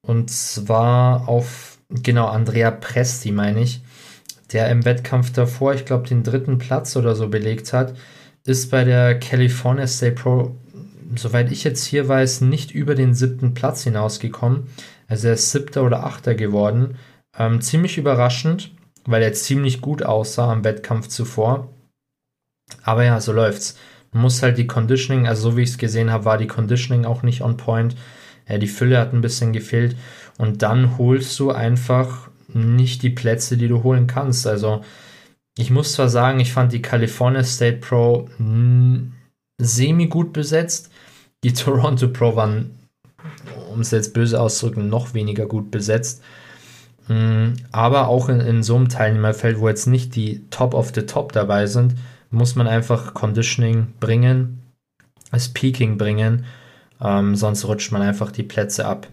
Und 0.05 0.29
zwar 0.29 1.27
auf, 1.27 1.77
genau, 1.89 2.27
Andrea 2.27 2.71
Presti, 2.71 3.31
meine 3.31 3.61
ich, 3.61 3.81
der 4.51 4.69
im 4.69 4.85
Wettkampf 4.85 5.31
davor, 5.31 5.73
ich 5.73 5.85
glaube, 5.85 6.07
den 6.07 6.23
dritten 6.23 6.57
Platz 6.57 6.95
oder 6.95 7.15
so 7.15 7.27
belegt 7.29 7.73
hat, 7.73 7.95
ist 8.45 8.71
bei 8.71 8.83
der 8.83 9.19
California 9.19 9.87
State 9.87 10.15
Pro, 10.15 10.55
soweit 11.15 11.51
ich 11.51 11.63
jetzt 11.63 11.85
hier 11.85 12.07
weiß, 12.07 12.41
nicht 12.41 12.71
über 12.71 12.95
den 12.95 13.13
siebten 13.13 13.53
Platz 13.53 13.83
hinausgekommen. 13.83 14.67
Also 15.07 15.27
er 15.27 15.33
ist 15.33 15.51
siebter 15.51 15.83
oder 15.83 16.05
achter 16.05 16.35
geworden. 16.35 16.97
Ähm, 17.37 17.61
ziemlich 17.61 17.97
überraschend, 17.97 18.71
weil 19.05 19.23
er 19.23 19.33
ziemlich 19.33 19.81
gut 19.81 20.03
aussah 20.03 20.51
am 20.51 20.63
Wettkampf 20.63 21.07
zuvor. 21.07 21.69
Aber 22.83 23.03
ja, 23.03 23.19
so 23.19 23.31
läuft's. 23.31 23.77
Man 24.11 24.23
muss 24.23 24.41
halt 24.41 24.57
die 24.57 24.67
Conditioning, 24.67 25.27
also 25.27 25.51
so 25.51 25.57
wie 25.57 25.63
ich 25.63 25.69
es 25.69 25.77
gesehen 25.77 26.11
habe, 26.11 26.25
war 26.25 26.37
die 26.37 26.47
Conditioning 26.47 27.05
auch 27.05 27.23
nicht 27.23 27.41
on 27.41 27.57
point. 27.57 27.95
Ja, 28.47 28.57
die 28.57 28.67
Fülle 28.67 28.99
hat 28.99 29.13
ein 29.13 29.21
bisschen 29.21 29.53
gefehlt. 29.53 29.95
Und 30.37 30.61
dann 30.61 30.97
holst 30.97 31.39
du 31.39 31.51
einfach 31.51 32.29
nicht 32.47 33.03
die 33.03 33.11
Plätze, 33.11 33.57
die 33.57 33.67
du 33.67 33.83
holen 33.83 34.07
kannst. 34.07 34.47
Also 34.47 34.81
ich 35.57 35.69
muss 35.69 35.93
zwar 35.93 36.09
sagen, 36.09 36.39
ich 36.39 36.53
fand 36.53 36.71
die 36.71 36.81
California 36.81 37.43
State 37.43 37.77
Pro 37.77 38.29
semi 39.59 40.07
gut 40.07 40.33
besetzt. 40.33 40.89
Die 41.43 41.53
Toronto 41.53 42.07
Pro 42.07 42.35
waren, 42.35 42.71
um 43.71 43.81
es 43.81 43.91
jetzt 43.91 44.13
böse 44.13 44.41
auszudrücken, 44.41 44.89
noch 44.89 45.13
weniger 45.13 45.45
gut 45.45 45.69
besetzt. 45.69 46.23
Mm, 47.07 47.53
aber 47.71 48.07
auch 48.07 48.29
in, 48.29 48.39
in 48.39 48.63
so 48.63 48.75
einem 48.75 48.89
Teilnehmerfeld, 48.89 49.59
wo 49.59 49.67
jetzt 49.67 49.87
nicht 49.87 50.15
die 50.15 50.47
Top 50.49 50.73
of 50.73 50.91
the 50.95 51.03
Top 51.03 51.31
dabei 51.33 51.67
sind, 51.67 51.95
muss 52.31 52.55
man 52.55 52.67
einfach 52.67 53.13
Conditioning 53.13 53.93
bringen, 53.99 54.59
das 55.31 55.49
Peaking 55.49 55.97
bringen, 55.97 56.45
ähm, 57.01 57.35
sonst 57.35 57.65
rutscht 57.65 57.91
man 57.91 58.01
einfach 58.01 58.31
die 58.31 58.43
Plätze 58.43 58.85
ab. 58.85 59.07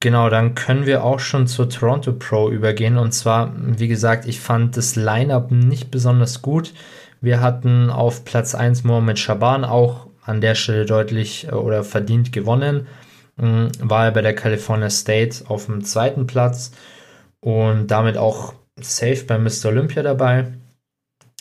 Genau, 0.00 0.28
dann 0.30 0.56
können 0.56 0.84
wir 0.84 1.04
auch 1.04 1.20
schon 1.20 1.46
zur 1.46 1.68
Toronto 1.68 2.12
Pro 2.12 2.50
übergehen. 2.50 2.98
Und 2.98 3.12
zwar, 3.12 3.52
wie 3.56 3.86
gesagt, 3.86 4.26
ich 4.26 4.40
fand 4.40 4.76
das 4.76 4.96
Lineup 4.96 5.52
nicht 5.52 5.92
besonders 5.92 6.42
gut. 6.42 6.74
Wir 7.22 7.40
hatten 7.40 7.88
auf 7.88 8.24
Platz 8.24 8.54
1 8.54 8.82
Mohamed 8.82 9.18
Shaban 9.18 9.64
auch 9.64 10.08
an 10.24 10.40
der 10.40 10.56
Stelle 10.56 10.84
deutlich 10.84 11.46
äh, 11.46 11.52
oder 11.52 11.84
verdient 11.84 12.32
gewonnen. 12.32 12.88
Mm, 13.36 13.68
war 13.78 14.06
er 14.06 14.10
bei 14.10 14.22
der 14.22 14.34
California 14.34 14.90
State 14.90 15.44
auf 15.48 15.66
dem 15.66 15.84
zweiten 15.84 16.26
Platz 16.26 16.72
und 17.40 17.86
damit 17.86 18.18
auch 18.18 18.54
safe 18.76 19.24
bei 19.24 19.38
Mr. 19.38 19.66
Olympia 19.66 20.02
dabei. 20.02 20.48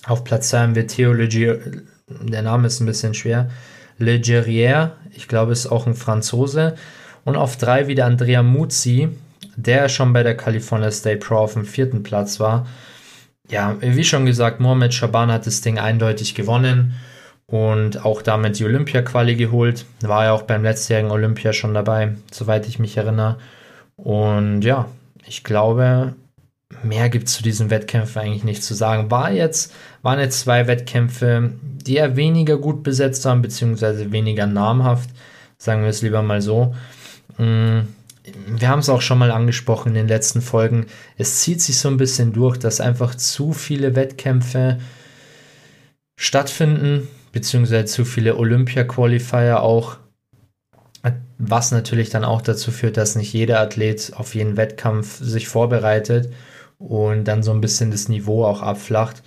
Auf 0.05 0.23
Platz 0.23 0.49
2 0.49 0.59
haben 0.59 0.75
wir 0.75 0.87
Theo 0.87 1.13
Legier, 1.13 1.59
der 2.07 2.43
Name 2.43 2.67
ist 2.67 2.79
ein 2.79 2.85
bisschen 2.85 3.13
schwer, 3.13 3.49
Legerier, 3.97 4.97
ich 5.11 5.27
glaube, 5.27 5.51
ist 5.51 5.67
auch 5.67 5.87
ein 5.87 5.95
Franzose. 5.95 6.75
Und 7.23 7.35
auf 7.35 7.57
3 7.57 7.87
wieder 7.87 8.05
Andrea 8.05 8.41
Muzzi, 8.41 9.09
der 9.55 9.89
schon 9.89 10.13
bei 10.13 10.23
der 10.23 10.37
California 10.37 10.91
State 10.91 11.19
Pro 11.19 11.35
auf 11.37 11.53
dem 11.53 11.65
vierten 11.65 12.03
Platz 12.03 12.39
war. 12.39 12.67
Ja, 13.51 13.75
wie 13.81 14.03
schon 14.05 14.25
gesagt, 14.25 14.61
Mohamed 14.61 14.93
Shaban 14.93 15.29
hat 15.29 15.45
das 15.45 15.59
Ding 15.59 15.77
eindeutig 15.77 16.35
gewonnen 16.35 16.93
und 17.47 18.05
auch 18.05 18.21
damit 18.21 18.57
die 18.57 18.63
Olympia-Quali 18.63 19.35
geholt. 19.35 19.85
War 19.99 20.23
ja 20.23 20.31
auch 20.31 20.43
beim 20.43 20.63
letztjährigen 20.63 21.11
Olympia 21.11 21.51
schon 21.51 21.73
dabei, 21.73 22.15
soweit 22.31 22.65
ich 22.65 22.79
mich 22.79 22.95
erinnere. 22.95 23.37
Und 23.97 24.61
ja, 24.61 24.87
ich 25.27 25.43
glaube, 25.43 26.15
mehr 26.81 27.09
gibt 27.09 27.27
es 27.27 27.33
zu 27.33 27.43
diesen 27.43 27.69
Wettkämpfen 27.69 28.21
eigentlich 28.21 28.45
nicht 28.45 28.63
zu 28.63 28.73
sagen. 28.73 29.11
War 29.11 29.31
jetzt, 29.31 29.73
waren 30.01 30.19
jetzt 30.19 30.39
zwei 30.39 30.67
Wettkämpfe, 30.67 31.51
die 31.61 31.95
eher 31.95 32.15
weniger 32.15 32.57
gut 32.57 32.83
besetzt 32.83 33.25
waren, 33.25 33.41
beziehungsweise 33.41 34.13
weniger 34.13 34.47
namhaft, 34.47 35.09
sagen 35.57 35.81
wir 35.81 35.89
es 35.89 36.01
lieber 36.01 36.21
mal 36.21 36.41
so. 36.41 36.73
Wir 38.23 38.69
haben 38.69 38.79
es 38.79 38.89
auch 38.89 39.01
schon 39.01 39.17
mal 39.17 39.31
angesprochen 39.31 39.89
in 39.89 39.95
den 39.95 40.07
letzten 40.07 40.41
Folgen. 40.41 40.85
Es 41.17 41.39
zieht 41.39 41.61
sich 41.61 41.79
so 41.79 41.89
ein 41.89 41.97
bisschen 41.97 42.33
durch, 42.33 42.57
dass 42.57 42.81
einfach 42.81 43.15
zu 43.15 43.53
viele 43.53 43.95
Wettkämpfe 43.95 44.79
stattfinden, 46.17 47.07
beziehungsweise 47.31 47.85
zu 47.85 48.05
viele 48.05 48.37
Olympia-Qualifier 48.37 49.61
auch, 49.61 49.97
was 51.39 51.71
natürlich 51.71 52.11
dann 52.11 52.23
auch 52.23 52.41
dazu 52.41 52.69
führt, 52.71 52.97
dass 52.97 53.15
nicht 53.15 53.33
jeder 53.33 53.59
Athlet 53.59 54.13
auf 54.15 54.35
jeden 54.35 54.57
Wettkampf 54.57 55.17
sich 55.19 55.47
vorbereitet 55.47 56.31
und 56.77 57.25
dann 57.25 57.41
so 57.41 57.51
ein 57.51 57.61
bisschen 57.61 57.89
das 57.89 58.09
Niveau 58.09 58.45
auch 58.45 58.61
abflacht. 58.61 59.23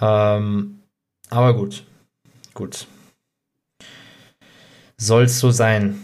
Ähm, 0.00 0.78
aber 1.30 1.56
gut, 1.56 1.84
gut. 2.54 2.86
Soll 4.96 5.24
es 5.24 5.40
so 5.40 5.50
sein. 5.50 5.98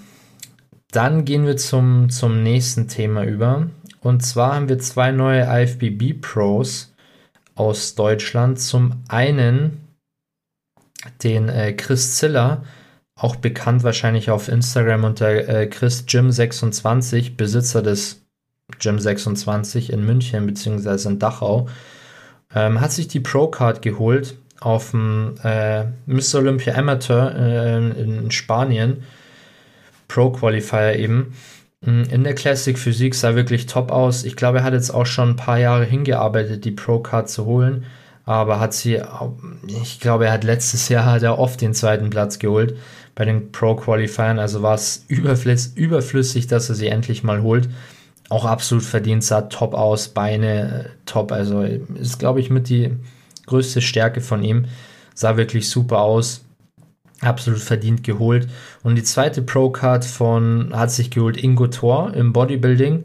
Dann 0.94 1.24
gehen 1.24 1.44
wir 1.44 1.56
zum, 1.56 2.08
zum 2.08 2.44
nächsten 2.44 2.86
Thema 2.86 3.24
über. 3.24 3.68
Und 4.00 4.24
zwar 4.24 4.54
haben 4.54 4.68
wir 4.68 4.78
zwei 4.78 5.10
neue 5.10 5.42
IFBB 5.42 6.20
Pros 6.20 6.94
aus 7.56 7.96
Deutschland. 7.96 8.60
Zum 8.60 9.02
einen 9.08 9.88
den 11.24 11.48
äh, 11.48 11.72
Chris 11.72 12.14
Ziller, 12.14 12.62
auch 13.16 13.34
bekannt 13.34 13.82
wahrscheinlich 13.82 14.30
auf 14.30 14.48
Instagram 14.48 15.02
unter 15.02 15.48
äh, 15.48 15.66
Chris 15.66 16.04
Jim 16.06 16.30
26, 16.30 17.36
Besitzer 17.36 17.82
des 17.82 18.22
Gym 18.78 19.00
26 19.00 19.92
in 19.92 20.06
München 20.06 20.46
bzw. 20.46 21.08
in 21.08 21.18
Dachau, 21.18 21.68
ähm, 22.54 22.80
hat 22.80 22.92
sich 22.92 23.08
die 23.08 23.20
Pro 23.20 23.48
Card 23.48 23.82
geholt 23.82 24.36
auf 24.60 24.92
dem 24.92 25.34
äh, 25.42 25.86
Mr. 26.06 26.36
Olympia 26.36 26.76
Amateur 26.76 27.34
äh, 27.34 28.00
in 28.00 28.30
Spanien 28.30 29.02
Pro 30.14 30.30
Qualifier 30.30 30.96
eben. 30.96 31.34
Mm, 31.80 32.02
in 32.04 32.22
der 32.22 32.36
Classic 32.36 32.78
Physik 32.78 33.16
sah 33.16 33.34
wirklich 33.34 33.66
top 33.66 33.90
aus. 33.90 34.22
Ich 34.22 34.36
glaube, 34.36 34.58
er 34.58 34.64
hat 34.64 34.72
jetzt 34.72 34.94
auch 34.94 35.06
schon 35.06 35.30
ein 35.30 35.36
paar 35.36 35.58
Jahre 35.58 35.84
hingearbeitet, 35.84 36.64
die 36.64 36.70
Pro 36.70 37.00
Card 37.00 37.28
zu 37.28 37.46
holen. 37.46 37.84
Aber 38.24 38.60
hat 38.60 38.72
sie, 38.74 39.02
ich 39.66 39.98
glaube, 39.98 40.26
er 40.26 40.32
hat 40.32 40.44
letztes 40.44 40.88
Jahr 40.88 41.06
hat 41.06 41.24
er 41.24 41.38
oft 41.40 41.60
den 41.60 41.74
zweiten 41.74 42.10
Platz 42.10 42.38
geholt 42.38 42.76
bei 43.16 43.24
den 43.24 43.50
Pro 43.50 43.74
Qualifiern. 43.74 44.38
Also 44.38 44.62
war 44.62 44.74
es 44.74 45.04
überflüssig, 45.08 46.46
dass 46.46 46.68
er 46.68 46.76
sie 46.76 46.86
endlich 46.86 47.24
mal 47.24 47.42
holt. 47.42 47.68
Auch 48.28 48.44
absolut 48.44 48.84
verdient, 48.84 49.24
sah 49.24 49.42
top 49.42 49.74
aus, 49.74 50.08
Beine 50.08 50.90
top. 51.06 51.32
Also 51.32 51.62
ist, 51.62 52.20
glaube 52.20 52.38
ich, 52.38 52.50
mit 52.50 52.68
die 52.68 52.92
größte 53.46 53.82
Stärke 53.82 54.20
von 54.20 54.44
ihm. 54.44 54.66
Sah 55.14 55.36
wirklich 55.36 55.68
super 55.68 56.00
aus 56.02 56.44
absolut 57.24 57.60
verdient 57.60 58.04
geholt. 58.04 58.48
Und 58.82 58.96
die 58.96 59.02
zweite 59.02 59.42
Pro-Card 59.42 60.04
von, 60.04 60.72
hat 60.74 60.90
sich 60.90 61.10
geholt 61.10 61.42
Ingo 61.42 61.66
Thor 61.66 62.12
im 62.14 62.32
Bodybuilding. 62.32 63.04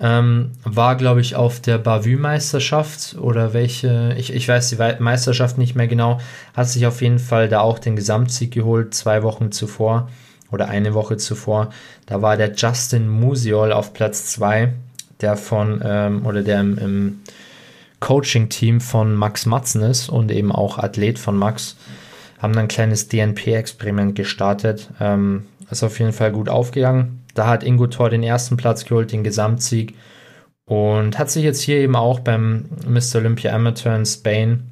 Ähm, 0.00 0.50
war, 0.64 0.96
glaube 0.96 1.20
ich, 1.20 1.36
auf 1.36 1.60
der 1.60 1.78
Bavü-Meisterschaft 1.78 3.16
oder 3.20 3.52
welche, 3.52 4.14
ich, 4.18 4.34
ich 4.34 4.48
weiß 4.48 4.70
die 4.70 4.76
Meisterschaft 4.98 5.56
nicht 5.56 5.76
mehr 5.76 5.86
genau, 5.86 6.18
hat 6.52 6.68
sich 6.68 6.84
auf 6.88 7.00
jeden 7.00 7.20
Fall 7.20 7.48
da 7.48 7.60
auch 7.60 7.78
den 7.78 7.94
Gesamtsieg 7.94 8.52
geholt, 8.52 8.92
zwei 8.92 9.22
Wochen 9.22 9.52
zuvor 9.52 10.08
oder 10.50 10.68
eine 10.68 10.94
Woche 10.94 11.16
zuvor. 11.16 11.70
Da 12.06 12.22
war 12.22 12.36
der 12.36 12.54
Justin 12.54 13.08
Musiol 13.08 13.72
auf 13.72 13.92
Platz 13.92 14.26
2, 14.32 14.72
der 15.20 15.36
von, 15.36 15.80
ähm, 15.84 16.26
oder 16.26 16.42
der 16.42 16.60
im, 16.60 16.78
im 16.78 17.20
Coaching-Team 18.00 18.80
von 18.80 19.14
Max 19.14 19.46
Matzen 19.46 19.82
ist 19.82 20.08
und 20.08 20.30
eben 20.30 20.52
auch 20.52 20.78
Athlet 20.78 21.18
von 21.18 21.36
Max 21.36 21.76
haben 22.44 22.58
ein 22.58 22.68
kleines 22.68 23.08
DNP-Experiment 23.08 24.14
gestartet. 24.14 24.90
Ähm, 25.00 25.46
ist 25.70 25.82
auf 25.82 25.98
jeden 25.98 26.12
Fall 26.12 26.30
gut 26.30 26.50
aufgegangen. 26.50 27.24
Da 27.32 27.46
hat 27.46 27.64
Ingo 27.64 27.86
Thor 27.86 28.10
den 28.10 28.22
ersten 28.22 28.58
Platz 28.58 28.84
geholt, 28.84 29.12
den 29.12 29.24
Gesamtsieg. 29.24 29.96
Und 30.66 31.18
hat 31.18 31.30
sich 31.30 31.42
jetzt 31.42 31.62
hier 31.62 31.78
eben 31.78 31.96
auch 31.96 32.20
beim 32.20 32.66
Mr. 32.86 33.16
Olympia 33.16 33.54
Amateur 33.54 33.96
in 33.96 34.04
Spain, 34.04 34.70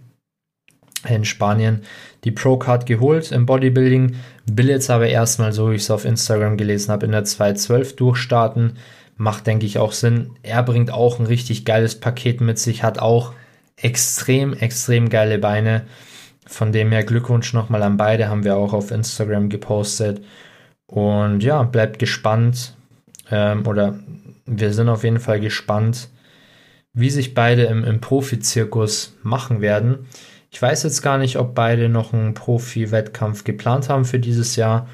in 1.09 1.25
Spanien, 1.25 1.81
die 2.25 2.31
Pro-Card 2.31 2.85
geholt 2.85 3.33
im 3.33 3.47
Bodybuilding. 3.47 4.17
Will 4.51 4.69
jetzt 4.69 4.91
aber 4.91 5.09
erstmal, 5.09 5.53
so 5.53 5.71
wie 5.71 5.77
ich 5.77 5.83
es 5.83 5.91
auf 5.91 6.05
Instagram 6.05 6.59
gelesen 6.59 6.93
habe, 6.93 7.07
in 7.07 7.13
der 7.13 7.25
212 7.25 7.97
durchstarten. 7.97 8.77
Macht, 9.17 9.47
denke 9.47 9.65
ich, 9.65 9.79
auch 9.79 9.93
Sinn. 9.93 10.33
Er 10.43 10.63
bringt 10.63 10.91
auch 10.91 11.19
ein 11.19 11.27
richtig 11.27 11.65
geiles 11.65 11.99
Paket 11.99 12.43
mit 12.43 12.59
sich, 12.59 12.83
hat 12.83 12.99
auch 12.99 13.33
extrem, 13.77 14.53
extrem 14.53 15.09
geile 15.09 15.39
Beine. 15.39 15.87
Von 16.53 16.71
dem 16.71 16.93
her 16.93 17.03
Glückwunsch 17.03 17.55
nochmal 17.55 17.83
an 17.83 17.97
beide, 17.97 18.29
haben 18.29 18.45
wir 18.45 18.57
auch 18.57 18.75
auf 18.75 18.91
Instagram 18.91 19.49
gepostet. 19.49 20.23
Und 20.87 21.43
ja, 21.43 21.63
bleibt 21.63 21.99
gespannt. 21.99 22.77
Ähm, 23.31 23.67
oder 23.67 23.99
wir 24.45 24.75
sind 24.75 24.91
auf 24.91 25.03
jeden 25.03 25.21
Fall 25.21 25.41
gespannt, 25.41 26.11
wie 26.93 27.09
sich 27.09 27.33
beide 27.33 27.65
im, 27.65 27.85
im 27.85 28.03
Profi-Zirkus 28.03 29.17
machen 29.23 29.63
werden. 29.63 30.07
Ich 30.51 30.61
weiß 30.61 30.83
jetzt 30.83 31.01
gar 31.01 31.17
nicht, 31.17 31.39
ob 31.39 31.55
beide 31.55 31.89
noch 31.89 32.13
einen 32.13 32.35
Profi-Wettkampf 32.35 33.45
geplant 33.45 33.89
haben 33.89 34.05
für 34.05 34.19
dieses 34.19 34.57
Jahr. 34.57 34.87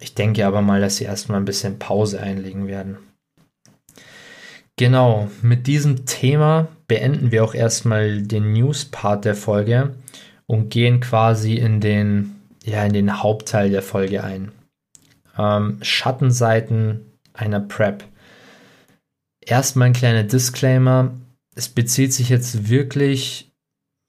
Ich 0.00 0.16
denke 0.16 0.44
aber 0.44 0.62
mal, 0.62 0.80
dass 0.80 0.96
sie 0.96 1.04
erstmal 1.04 1.38
ein 1.38 1.44
bisschen 1.44 1.78
Pause 1.78 2.20
einlegen 2.20 2.66
werden. 2.66 2.98
Genau, 4.76 5.30
mit 5.42 5.68
diesem 5.68 6.06
Thema 6.06 6.66
beenden 6.88 7.30
wir 7.30 7.44
auch 7.44 7.54
erstmal 7.54 8.22
den 8.22 8.52
News-Part 8.52 9.24
der 9.24 9.36
Folge 9.36 9.94
und 10.46 10.70
gehen 10.70 11.00
quasi 11.00 11.54
in 11.54 11.80
den, 11.80 12.36
ja, 12.64 12.84
in 12.84 12.92
den 12.92 13.22
Hauptteil 13.22 13.70
der 13.70 13.82
Folge 13.82 14.24
ein. 14.24 14.52
Ähm, 15.38 15.78
Schattenseiten 15.82 17.12
einer 17.32 17.60
Prep. 17.60 18.04
Erstmal 19.40 19.88
ein 19.88 19.92
kleiner 19.92 20.22
Disclaimer. 20.22 21.12
Es 21.54 21.68
bezieht 21.68 22.12
sich 22.12 22.28
jetzt 22.28 22.68
wirklich 22.68 23.50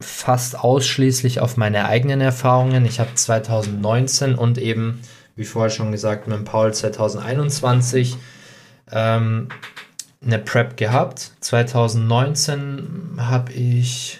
fast 0.01 0.59
ausschließlich 0.59 1.39
auf 1.39 1.57
meine 1.57 1.85
eigenen 1.85 2.21
Erfahrungen. 2.21 2.85
Ich 2.85 2.99
habe 2.99 3.13
2019 3.15 4.35
und 4.35 4.57
eben, 4.57 5.01
wie 5.35 5.45
vorher 5.45 5.69
schon 5.69 5.91
gesagt, 5.91 6.27
mit 6.27 6.45
Paul 6.45 6.73
2021 6.73 8.17
ähm, 8.91 9.47
eine 10.23 10.39
Prep 10.39 10.77
gehabt. 10.77 11.31
2019 11.39 13.17
habe 13.17 13.53
ich 13.53 14.19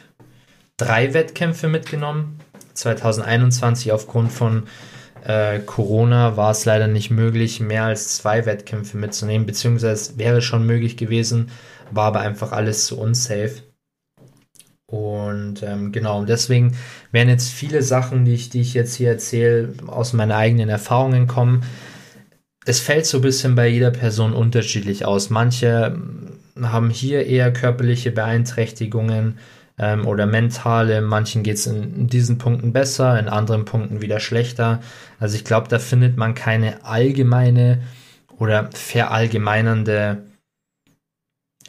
drei 0.83 1.13
Wettkämpfe 1.13 1.67
mitgenommen. 1.67 2.39
2021 2.73 3.91
aufgrund 3.91 4.31
von 4.31 4.63
äh, 5.23 5.59
Corona 5.59 6.35
war 6.35 6.51
es 6.51 6.65
leider 6.65 6.87
nicht 6.87 7.11
möglich, 7.11 7.59
mehr 7.59 7.85
als 7.85 8.17
zwei 8.17 8.45
Wettkämpfe 8.45 8.97
mitzunehmen, 8.97 9.45
beziehungsweise 9.45 10.17
wäre 10.17 10.41
schon 10.41 10.65
möglich 10.65 10.97
gewesen, 10.97 11.49
war 11.91 12.07
aber 12.07 12.19
einfach 12.21 12.51
alles 12.51 12.85
zu 12.85 12.99
unsafe. 12.99 13.63
Und 14.87 15.63
ähm, 15.63 15.91
genau, 15.91 16.25
deswegen 16.25 16.75
werden 17.11 17.29
jetzt 17.29 17.49
viele 17.49 17.81
Sachen, 17.81 18.25
die 18.25 18.33
ich, 18.33 18.49
die 18.49 18.61
ich 18.61 18.73
jetzt 18.73 18.95
hier 18.95 19.09
erzähle, 19.09 19.73
aus 19.87 20.13
meinen 20.13 20.31
eigenen 20.31 20.69
Erfahrungen 20.69 21.27
kommen. 21.27 21.63
Es 22.65 22.79
fällt 22.79 23.05
so 23.05 23.17
ein 23.17 23.23
bisschen 23.23 23.55
bei 23.55 23.67
jeder 23.67 23.91
Person 23.91 24.33
unterschiedlich 24.33 25.05
aus. 25.05 25.29
Manche 25.29 25.97
haben 26.61 26.89
hier 26.89 27.25
eher 27.25 27.51
körperliche 27.51 28.11
Beeinträchtigungen 28.11 29.39
ähm, 29.83 30.07
oder 30.07 30.25
mentale. 30.25 31.01
Manchen 31.01 31.43
geht 31.43 31.57
es 31.57 31.67
in 31.67 32.07
diesen 32.07 32.37
Punkten 32.37 32.71
besser, 32.71 33.19
in 33.19 33.27
anderen 33.27 33.65
Punkten 33.65 34.01
wieder 34.01 34.19
schlechter. 34.19 34.81
Also 35.19 35.35
ich 35.35 35.43
glaube, 35.43 35.67
da 35.67 35.79
findet 35.79 36.15
man 36.17 36.35
keine 36.35 36.85
allgemeine 36.85 37.81
oder 38.39 38.69
verallgemeinernde 38.71 40.23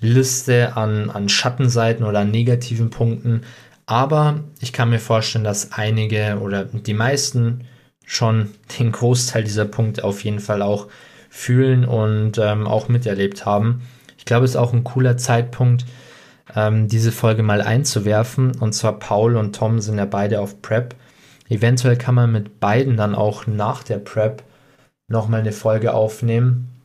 Liste 0.00 0.76
an, 0.76 1.10
an 1.10 1.28
Schattenseiten 1.28 2.04
oder 2.04 2.20
an 2.20 2.30
negativen 2.30 2.90
Punkten. 2.90 3.42
Aber 3.86 4.44
ich 4.60 4.72
kann 4.72 4.90
mir 4.90 5.00
vorstellen, 5.00 5.44
dass 5.44 5.72
einige 5.72 6.38
oder 6.40 6.64
die 6.64 6.94
meisten 6.94 7.64
schon 8.06 8.50
den 8.78 8.92
Großteil 8.92 9.44
dieser 9.44 9.64
Punkte 9.64 10.04
auf 10.04 10.24
jeden 10.24 10.40
Fall 10.40 10.62
auch 10.62 10.88
fühlen 11.30 11.84
und 11.84 12.38
ähm, 12.38 12.66
auch 12.66 12.88
miterlebt 12.88 13.44
haben. 13.44 13.82
Ich 14.18 14.24
glaube, 14.24 14.44
es 14.44 14.52
ist 14.52 14.56
auch 14.56 14.72
ein 14.72 14.84
cooler 14.84 15.16
Zeitpunkt, 15.16 15.84
ähm, 16.56 16.88
diese 16.88 17.12
Folge 17.12 17.42
mal 17.42 17.60
einzuwerfen. 17.60 18.58
Und 18.58 18.72
zwar 18.74 18.98
Paul 18.98 19.36
und 19.36 19.54
Tom 19.54 19.80
sind 19.80 19.98
ja 19.98 20.04
beide 20.04 20.40
auf 20.40 20.62
Prep. 20.62 20.94
Eventuell 21.48 21.96
kann 21.96 22.14
man 22.14 22.32
mit 22.32 22.60
beiden 22.60 22.96
dann 22.96 23.14
auch 23.14 23.46
nach 23.46 23.82
der 23.82 23.98
Prep 23.98 24.42
nochmal 25.08 25.40
eine 25.40 25.52
Folge 25.52 25.92
aufnehmen, 25.92 26.82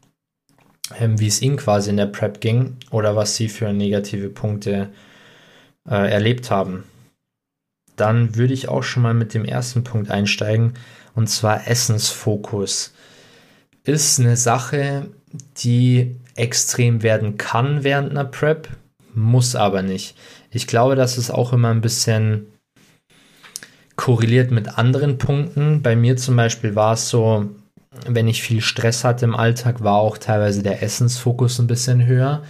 ähm, 0.99 1.19
wie 1.19 1.27
es 1.27 1.41
ihnen 1.41 1.57
quasi 1.57 1.89
in 1.89 1.97
der 1.97 2.07
Prep 2.07 2.41
ging 2.41 2.77
oder 2.91 3.15
was 3.15 3.35
sie 3.35 3.47
für 3.47 3.71
negative 3.71 4.29
Punkte 4.29 4.89
äh, 5.89 6.11
erlebt 6.11 6.51
haben. 6.51 6.83
Dann 7.95 8.35
würde 8.35 8.53
ich 8.53 8.69
auch 8.69 8.83
schon 8.83 9.03
mal 9.03 9.13
mit 9.13 9.33
dem 9.33 9.45
ersten 9.45 9.83
Punkt 9.83 10.09
einsteigen 10.09 10.73
und 11.15 11.27
zwar 11.27 11.67
Essensfokus. 11.67 12.93
Ist 13.83 14.19
eine 14.19 14.37
Sache, 14.37 15.09
die 15.57 16.15
extrem 16.35 17.03
werden 17.03 17.37
kann 17.37 17.83
während 17.83 18.11
einer 18.11 18.25
Prep, 18.25 18.69
muss 19.13 19.55
aber 19.55 19.81
nicht. 19.81 20.15
Ich 20.51 20.67
glaube, 20.67 20.95
dass 20.95 21.17
es 21.17 21.31
auch 21.31 21.53
immer 21.53 21.69
ein 21.69 21.81
bisschen 21.81 22.47
korreliert 23.95 24.51
mit 24.51 24.77
anderen 24.77 25.17
Punkten. 25.17 25.81
Bei 25.81 25.95
mir 25.95 26.15
zum 26.15 26.35
Beispiel 26.35 26.75
war 26.75 26.93
es 26.93 27.09
so, 27.09 27.49
wenn 28.07 28.27
ich 28.27 28.41
viel 28.41 28.61
Stress 28.61 29.03
hatte 29.03 29.25
im 29.25 29.35
Alltag, 29.35 29.83
war 29.83 29.97
auch 29.97 30.17
teilweise 30.17 30.63
der 30.63 30.81
Essensfokus 30.83 31.59
ein 31.59 31.67
bisschen 31.67 32.05
höher. 32.05 32.43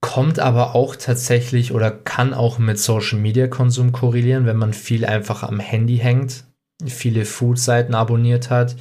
Kommt 0.00 0.38
aber 0.40 0.74
auch 0.74 0.96
tatsächlich 0.96 1.72
oder 1.72 1.90
kann 1.90 2.34
auch 2.34 2.58
mit 2.58 2.78
Social 2.78 3.18
Media 3.18 3.46
Konsum 3.46 3.92
korrelieren, 3.92 4.46
wenn 4.46 4.56
man 4.56 4.72
viel 4.72 5.04
einfach 5.04 5.42
am 5.42 5.60
Handy 5.60 5.98
hängt, 5.98 6.44
viele 6.84 7.24
Food-Seiten 7.26 7.94
abonniert 7.94 8.50
hat, 8.50 8.76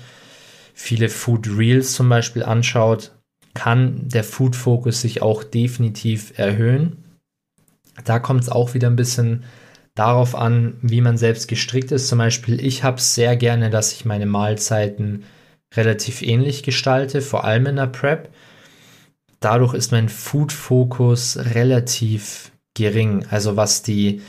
viele 0.73 1.09
Food 1.09 1.47
Reels 1.47 1.93
zum 1.93 2.07
Beispiel 2.07 2.43
anschaut, 2.43 3.11
kann 3.53 4.07
der 4.07 4.23
Food-Fokus 4.23 5.01
sich 5.01 5.21
auch 5.21 5.43
definitiv 5.43 6.37
erhöhen. 6.37 7.03
Da 8.05 8.19
kommt 8.19 8.41
es 8.41 8.49
auch 8.49 8.73
wieder 8.73 8.89
ein 8.89 8.95
bisschen 8.95 9.43
darauf 9.95 10.35
an, 10.35 10.77
wie 10.81 11.01
man 11.01 11.17
selbst 11.17 11.47
gestrickt 11.47 11.91
ist. 11.91 12.07
Zum 12.07 12.19
Beispiel, 12.19 12.63
ich 12.63 12.83
habe 12.83 13.01
sehr 13.01 13.35
gerne, 13.35 13.69
dass 13.69 13.91
ich 13.91 14.05
meine 14.05 14.25
Mahlzeiten 14.25 15.23
relativ 15.75 16.21
ähnlich 16.21 16.63
gestalte, 16.63 17.21
vor 17.21 17.43
allem 17.43 17.65
in 17.67 17.75
der 17.75 17.87
Prep. 17.87 18.29
Dadurch 19.39 19.73
ist 19.73 19.91
mein 19.91 20.09
Food-Fokus 20.09 21.37
relativ 21.53 22.51
gering. 22.75 23.25
Also 23.29 23.55
was 23.55 23.83
die, 23.83 24.21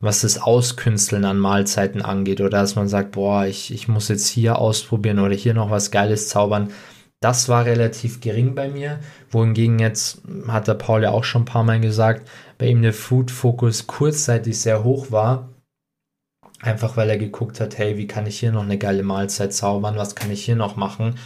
was 0.00 0.22
das 0.22 0.38
Auskünsteln 0.38 1.24
an 1.24 1.38
Mahlzeiten 1.38 2.02
angeht 2.02 2.40
oder 2.40 2.60
dass 2.60 2.76
man 2.76 2.88
sagt, 2.88 3.12
boah, 3.12 3.46
ich, 3.46 3.72
ich 3.72 3.88
muss 3.88 4.08
jetzt 4.08 4.28
hier 4.28 4.58
ausprobieren 4.58 5.18
oder 5.18 5.34
hier 5.34 5.54
noch 5.54 5.70
was 5.70 5.90
Geiles 5.90 6.28
zaubern. 6.28 6.70
Das 7.26 7.48
war 7.48 7.64
relativ 7.64 8.20
gering 8.20 8.54
bei 8.54 8.68
mir. 8.68 9.00
Wohingegen 9.30 9.80
jetzt, 9.80 10.22
hat 10.46 10.68
der 10.68 10.74
Paul 10.74 11.02
ja 11.02 11.10
auch 11.10 11.24
schon 11.24 11.42
ein 11.42 11.46
paar 11.46 11.64
Mal 11.64 11.80
gesagt, 11.80 12.28
bei 12.56 12.68
ihm 12.68 12.82
der 12.82 12.92
Food-Fokus 12.92 13.88
kurzzeitig 13.88 14.60
sehr 14.60 14.84
hoch 14.84 15.10
war. 15.10 15.48
Einfach 16.60 16.96
weil 16.96 17.10
er 17.10 17.18
geguckt 17.18 17.58
hat, 17.58 17.78
hey, 17.78 17.98
wie 17.98 18.06
kann 18.06 18.28
ich 18.28 18.38
hier 18.38 18.52
noch 18.52 18.62
eine 18.62 18.78
geile 18.78 19.02
Mahlzeit 19.02 19.52
zaubern? 19.52 19.96
Was 19.96 20.14
kann 20.14 20.30
ich 20.30 20.44
hier 20.44 20.54
noch 20.54 20.76
machen? 20.76 21.16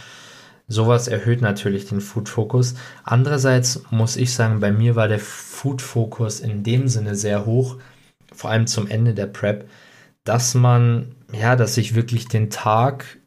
Sowas 0.67 1.07
erhöht 1.07 1.41
natürlich 1.41 1.85
den 1.85 2.01
Food-Fokus. 2.01 2.73
Andererseits 3.03 3.83
muss 3.91 4.17
ich 4.17 4.33
sagen, 4.33 4.59
bei 4.59 4.71
mir 4.71 4.95
war 4.95 5.07
der 5.07 5.19
Food-Fokus 5.19 6.39
in 6.39 6.63
dem 6.63 6.87
Sinne 6.87 7.13
sehr 7.13 7.45
hoch, 7.45 7.77
vor 8.33 8.49
allem 8.49 8.65
zum 8.65 8.87
Ende 8.87 9.13
der 9.13 9.27
Prep, 9.27 9.69
dass 10.23 10.55
man, 10.55 11.13
ja, 11.31 11.55
dass 11.55 11.77
ich 11.77 11.93
wirklich 11.93 12.27
den 12.27 12.49
Tag 12.49 13.20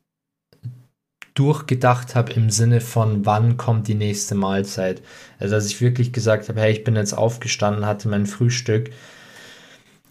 durchgedacht 1.34 2.14
habe 2.14 2.32
im 2.32 2.50
Sinne 2.50 2.80
von, 2.80 3.26
wann 3.26 3.56
kommt 3.56 3.88
die 3.88 3.94
nächste 3.94 4.34
Mahlzeit. 4.34 5.02
Also, 5.38 5.56
dass 5.56 5.66
ich 5.66 5.80
wirklich 5.80 6.12
gesagt 6.12 6.48
habe, 6.48 6.60
hey, 6.60 6.72
ich 6.72 6.84
bin 6.84 6.96
jetzt 6.96 7.12
aufgestanden, 7.12 7.86
hatte 7.86 8.08
mein 8.08 8.26
Frühstück. 8.26 8.90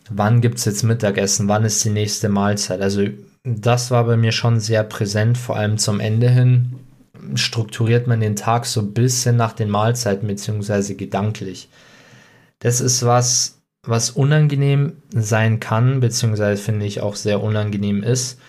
Wann 0.10 0.42
gibt 0.42 0.58
es 0.58 0.66
jetzt 0.66 0.84
Mittagessen? 0.84 1.48
Wann 1.48 1.64
ist 1.64 1.84
die 1.84 1.90
nächste 1.90 2.28
Mahlzeit? 2.28 2.82
Also, 2.82 3.08
das 3.44 3.90
war 3.90 4.04
bei 4.06 4.18
mir 4.18 4.32
schon 4.34 4.60
sehr 4.60 4.84
präsent, 4.84 5.38
vor 5.38 5.56
allem 5.56 5.78
zum 5.78 6.00
Ende 6.00 6.30
hin. 6.30 6.76
Strukturiert 7.36 8.06
man 8.08 8.20
den 8.20 8.36
Tag 8.36 8.66
so 8.66 8.82
ein 8.82 8.94
bisschen 8.94 9.38
nach 9.38 9.54
den 9.54 9.70
Mahlzeiten, 9.70 10.28
beziehungsweise 10.28 10.96
gedanklich. 10.96 11.70
Das 12.60 12.82
ist 12.82 13.06
was, 13.06 13.62
was 13.86 14.12
unangenehm 14.12 14.98
sein 15.14 15.62
kann, 15.62 16.02
beziehungsweise 16.02 16.62
finde 16.62 16.86
ich 16.86 17.00
auch 17.00 17.16
sehr 17.16 17.42
unangenehm 17.42 18.04
ist. 18.04 18.40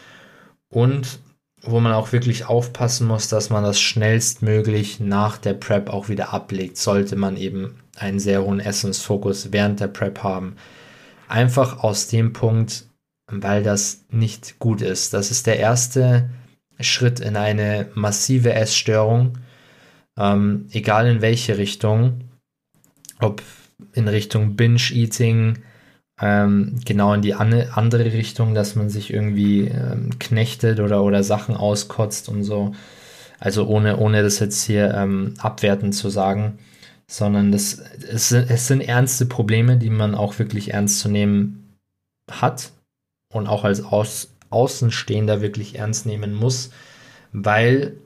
Und 0.69 1.21
wo 1.67 1.81
man 1.81 1.93
auch 1.93 2.13
wirklich 2.13 2.47
aufpassen 2.47 3.07
muss, 3.07 3.29
dass 3.29 3.51
man 3.51 3.65
das 3.65 3.81
schnellstmöglich 3.81 5.01
nach 5.01 5.39
der 5.39 5.55
Prep 5.55 5.89
auch 5.91 6.09
wieder 6.09 6.33
ablegt, 6.33 6.77
sollte 6.77 7.17
man 7.17 7.37
eben 7.37 7.77
einen 7.97 8.19
sehr 8.19 8.43
hohen 8.43 8.61
Essensfokus 8.61 9.53
während 9.53 9.81
der 9.81 9.89
Prep 9.89 10.23
haben. 10.23 10.57
Einfach 11.29 11.83
aus 11.83 12.09
dem 12.09 12.33
Punkt, 12.33 12.85
weil 13.27 13.63
das 13.63 14.05
nicht 14.11 14.59
gut 14.59 14.83
ist. 14.83 15.15
Das 15.15 15.31
ist 15.31 15.47
der 15.47 15.59
erste 15.59 16.31
Schritt 16.81 17.21
in 17.21 17.37
eine 17.37 17.89
massive 17.95 18.53
Essstörung, 18.53 19.39
ähm, 20.19 20.69
egal 20.73 21.09
in 21.09 21.23
welche 21.23 21.57
Richtung, 21.57 22.29
ob 23.21 23.43
in 23.93 24.09
Richtung 24.09 24.57
Binge-Eating, 24.57 25.59
ähm, 26.21 26.79
genau 26.85 27.13
in 27.15 27.23
die 27.23 27.35
an 27.35 27.53
andere 27.53 28.05
Richtung, 28.13 28.55
dass 28.55 28.77
man 28.77 28.89
sich 28.89 29.13
irgendwie 29.13 29.69
ähm, 29.69 30.19
knechtet 30.19 30.81
oder, 30.81 31.03
oder 31.03 31.23
Sachen 31.25 31.57
auskotzt 31.57 32.29
und 32.29 32.45
so. 32.45 32.73
Also 33.41 33.67
ohne, 33.67 33.99
ohne 33.99 34.23
das 34.23 34.39
jetzt 34.39 34.63
hier 34.63 34.95
ähm, 34.95 35.35
abwertend 35.39 35.95
zu 35.95 36.09
sagen, 36.09 36.59
sondern 37.07 37.53
das, 37.53 37.83
es, 38.09 38.33
es 38.33 38.69
sind 38.69 38.81
ernste 38.81 39.27
Probleme, 39.27 39.77
die 39.77 39.91
man 39.91 40.15
auch 40.15 40.39
wirklich 40.39 40.73
ernst 40.73 41.01
zu 41.01 41.09
nehmen 41.09 41.75
hat 42.31 42.73
und 43.33 43.47
auch 43.47 43.65
als 43.65 43.85
Aus, 43.85 44.33
Außenstehender 44.51 45.41
wirklich 45.41 45.79
ernst 45.79 46.07
nehmen 46.07 46.33
muss, 46.33 46.71
weil 47.33 47.97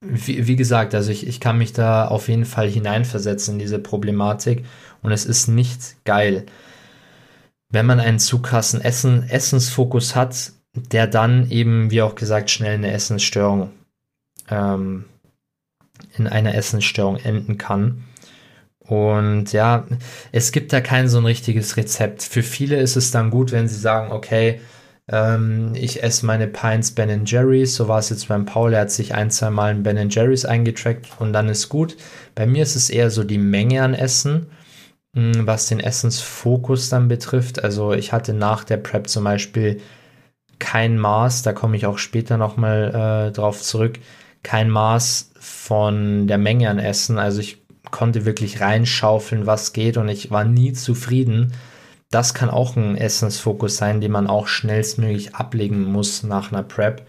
wie, 0.00 0.46
wie, 0.46 0.56
gesagt, 0.56 0.94
also 0.94 1.10
ich, 1.10 1.26
ich 1.26 1.40
kann 1.40 1.58
mich 1.58 1.72
da 1.72 2.06
auf 2.06 2.28
jeden 2.28 2.44
Fall 2.44 2.68
hineinversetzen 2.68 3.54
in 3.54 3.58
diese 3.58 3.78
Problematik 3.78 4.64
und 5.02 5.12
es 5.12 5.24
ist 5.24 5.48
nicht 5.48 5.96
geil, 6.04 6.46
wenn 7.70 7.86
man 7.86 8.00
einen 8.00 8.18
zu 8.18 8.40
krassen 8.40 8.80
Essen, 8.80 9.28
Essensfokus 9.28 10.14
hat, 10.14 10.52
der 10.74 11.06
dann 11.06 11.50
eben, 11.50 11.90
wie 11.90 12.02
auch 12.02 12.14
gesagt, 12.14 12.50
schnell 12.50 12.74
eine 12.74 12.92
Essensstörung 12.92 13.70
ähm, 14.48 15.04
in 16.16 16.26
einer 16.26 16.54
Essensstörung 16.54 17.16
enden 17.16 17.58
kann. 17.58 18.04
Und 18.78 19.52
ja, 19.52 19.86
es 20.32 20.52
gibt 20.52 20.72
da 20.72 20.80
kein 20.80 21.08
so 21.08 21.18
ein 21.18 21.26
richtiges 21.26 21.76
Rezept. 21.76 22.22
Für 22.22 22.42
viele 22.42 22.76
ist 22.76 22.96
es 22.96 23.10
dann 23.10 23.30
gut, 23.30 23.52
wenn 23.52 23.68
sie 23.68 23.78
sagen, 23.78 24.12
okay, 24.12 24.60
ähm, 25.10 25.72
ich 25.74 26.02
esse 26.02 26.26
meine 26.26 26.46
Pints 26.46 26.92
Ben 26.92 27.24
Jerry's. 27.24 27.74
So 27.74 27.88
war 27.88 27.98
es 27.98 28.10
jetzt 28.10 28.28
beim 28.28 28.44
Paul. 28.44 28.74
Er 28.74 28.82
hat 28.82 28.90
sich 28.90 29.14
ein, 29.14 29.30
zwei 29.30 29.50
Mal 29.50 29.72
in 29.72 29.82
Ben 29.82 30.10
Jerry's 30.10 30.44
eingetrackt 30.44 31.08
und 31.18 31.32
dann 31.32 31.48
ist 31.48 31.68
gut. 31.68 31.96
Bei 32.34 32.46
mir 32.46 32.62
ist 32.62 32.76
es 32.76 32.90
eher 32.90 33.10
so 33.10 33.24
die 33.24 33.38
Menge 33.38 33.82
an 33.82 33.94
Essen, 33.94 34.46
hm, 35.16 35.46
was 35.46 35.66
den 35.66 35.80
Essensfokus 35.80 36.90
dann 36.90 37.08
betrifft. 37.08 37.62
Also 37.64 37.92
ich 37.92 38.12
hatte 38.12 38.34
nach 38.34 38.64
der 38.64 38.76
Prep 38.76 39.08
zum 39.08 39.24
Beispiel 39.24 39.80
kein 40.58 40.98
Maß, 40.98 41.42
da 41.42 41.52
komme 41.52 41.76
ich 41.76 41.86
auch 41.86 41.98
später 41.98 42.36
nochmal 42.36 43.28
äh, 43.28 43.32
drauf 43.32 43.62
zurück, 43.62 43.98
kein 44.42 44.70
Maß 44.70 45.30
von 45.38 46.26
der 46.26 46.38
Menge 46.38 46.68
an 46.68 46.78
Essen. 46.80 47.18
Also 47.18 47.40
ich 47.40 47.58
konnte 47.90 48.26
wirklich 48.26 48.60
reinschaufeln, 48.60 49.46
was 49.46 49.72
geht 49.72 49.96
und 49.96 50.08
ich 50.08 50.30
war 50.30 50.44
nie 50.44 50.72
zufrieden 50.72 51.52
das 52.10 52.34
kann 52.34 52.50
auch 52.50 52.76
ein 52.76 52.96
Essensfokus 52.96 53.76
sein, 53.76 54.00
den 54.00 54.12
man 54.12 54.26
auch 54.26 54.46
schnellstmöglich 54.46 55.34
ablegen 55.34 55.84
muss 55.84 56.22
nach 56.22 56.52
einer 56.52 56.62
Prep. 56.62 57.06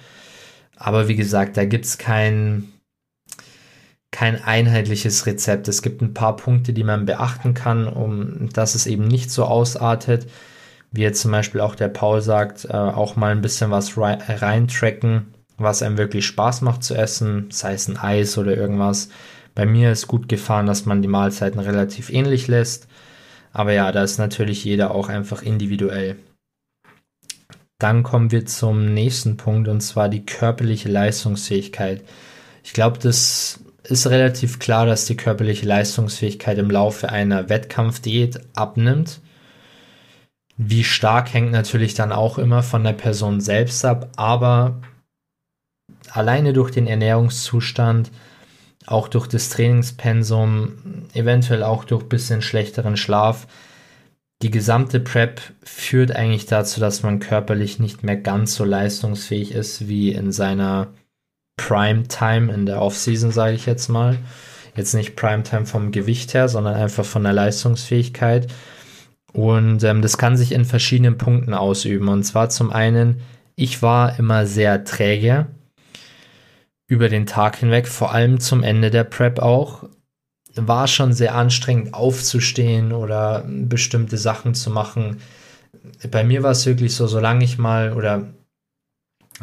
Aber 0.75 1.07
wie 1.07 1.15
gesagt, 1.15 1.57
da 1.57 1.65
gibt 1.65 1.85
es 1.85 1.97
kein, 1.97 2.69
kein 4.11 4.41
einheitliches 4.43 5.25
Rezept. 5.25 5.67
Es 5.67 5.81
gibt 5.81 6.01
ein 6.01 6.13
paar 6.13 6.35
Punkte, 6.35 6.73
die 6.73 6.83
man 6.83 7.05
beachten 7.05 7.53
kann, 7.53 7.87
um 7.87 8.49
dass 8.51 8.75
es 8.75 8.87
eben 8.87 9.07
nicht 9.07 9.31
so 9.31 9.45
ausartet. 9.45 10.27
Wie 10.91 11.01
jetzt 11.01 11.21
zum 11.21 11.31
Beispiel 11.31 11.61
auch 11.61 11.75
der 11.75 11.89
Paul 11.89 12.21
sagt, 12.21 12.65
äh, 12.65 12.73
auch 12.73 13.15
mal 13.15 13.31
ein 13.31 13.41
bisschen 13.41 13.71
was 13.71 13.97
reintracken, 13.97 15.33
was 15.57 15.83
einem 15.83 15.97
wirklich 15.97 16.25
Spaß 16.25 16.61
macht 16.61 16.83
zu 16.83 16.95
essen, 16.95 17.49
sei 17.51 17.73
es 17.73 17.87
ein 17.87 17.97
Eis 17.97 18.37
oder 18.37 18.57
irgendwas. 18.57 19.09
Bei 19.55 19.65
mir 19.65 19.91
ist 19.91 20.07
gut 20.07 20.27
gefahren, 20.27 20.65
dass 20.65 20.85
man 20.85 21.01
die 21.01 21.07
Mahlzeiten 21.07 21.59
relativ 21.59 22.09
ähnlich 22.09 22.47
lässt. 22.47 22.87
Aber 23.51 23.73
ja, 23.73 23.91
da 23.91 24.03
ist 24.03 24.17
natürlich 24.17 24.63
jeder 24.63 24.91
auch 24.91 25.09
einfach 25.09 25.41
individuell. 25.41 26.17
Dann 27.79 28.03
kommen 28.03 28.31
wir 28.31 28.45
zum 28.45 28.93
nächsten 28.93 29.37
Punkt 29.37 29.67
und 29.69 29.81
zwar 29.81 30.09
die 30.09 30.25
körperliche 30.25 30.89
Leistungsfähigkeit. 30.89 32.03
Ich 32.63 32.73
glaube, 32.73 32.99
das 32.99 33.61
ist 33.83 34.07
relativ 34.07 34.59
klar, 34.59 34.85
dass 34.85 35.05
die 35.05 35.15
körperliche 35.15 35.65
Leistungsfähigkeit 35.65 36.57
im 36.57 36.69
Laufe 36.69 37.09
einer 37.09 37.49
Wettkampfdiät 37.49 38.41
abnimmt. 38.53 39.21
Wie 40.57 40.83
stark 40.83 41.33
hängt 41.33 41.51
natürlich 41.51 41.93
dann 41.93 42.11
auch 42.11 42.37
immer 42.37 42.63
von 42.63 42.83
der 42.83 42.93
Person 42.93 43.39
selbst 43.39 43.85
ab, 43.85 44.09
aber 44.17 44.81
alleine 46.11 46.51
durch 46.51 46.71
den 46.71 46.85
Ernährungszustand, 46.85 48.11
auch 48.85 49.07
durch 49.07 49.27
das 49.27 49.49
Trainingspensum, 49.49 51.07
eventuell 51.13 51.63
auch 51.63 51.83
durch 51.83 52.03
ein 52.03 52.09
bisschen 52.09 52.41
schlechteren 52.41 52.97
Schlaf, 52.97 53.47
die 54.41 54.51
gesamte 54.51 55.01
Prep 55.01 55.41
führt 55.63 56.15
eigentlich 56.15 56.45
dazu, 56.45 56.79
dass 56.79 57.03
man 57.03 57.19
körperlich 57.19 57.79
nicht 57.79 58.03
mehr 58.03 58.15
ganz 58.15 58.55
so 58.55 58.63
leistungsfähig 58.63 59.51
ist 59.51 59.89
wie 59.89 60.13
in 60.13 60.31
seiner 60.31 60.87
Primetime 61.57 62.53
in 62.53 62.65
der 62.65 62.81
Offseason, 62.81 63.31
sage 63.31 63.55
ich 63.55 63.65
jetzt 63.65 63.89
mal. 63.89 64.17
Jetzt 64.75 64.93
nicht 64.93 65.17
Primetime 65.17 65.65
vom 65.65 65.91
Gewicht 65.91 66.33
her, 66.33 66.47
sondern 66.47 66.75
einfach 66.75 67.03
von 67.03 67.23
der 67.23 67.33
Leistungsfähigkeit. 67.33 68.47
Und 69.33 69.83
ähm, 69.83 70.01
das 70.01 70.17
kann 70.17 70.37
sich 70.37 70.53
in 70.53 70.63
verschiedenen 70.63 71.17
Punkten 71.17 71.53
ausüben. 71.53 72.07
Und 72.07 72.23
zwar 72.23 72.49
zum 72.49 72.71
einen, 72.71 73.19
ich 73.57 73.81
war 73.81 74.17
immer 74.17 74.45
sehr 74.45 74.85
träge 74.85 75.47
über 76.89 77.07
den 77.07 77.27
Tag 77.27 77.57
hinweg, 77.57 77.87
vor 77.87 78.11
allem 78.11 78.41
zum 78.41 78.63
Ende 78.63 78.89
der 78.89 79.05
Prep 79.05 79.39
auch. 79.39 79.85
War 80.55 80.87
schon 80.87 81.13
sehr 81.13 81.35
anstrengend 81.35 81.93
aufzustehen 81.93 82.91
oder 82.91 83.45
bestimmte 83.47 84.17
Sachen 84.17 84.55
zu 84.55 84.71
machen. 84.71 85.21
Bei 86.09 86.23
mir 86.23 86.43
war 86.43 86.51
es 86.51 86.65
wirklich 86.65 86.95
so, 86.95 87.07
solange 87.07 87.45
ich 87.45 87.59
mal 87.59 87.93
oder 87.93 88.25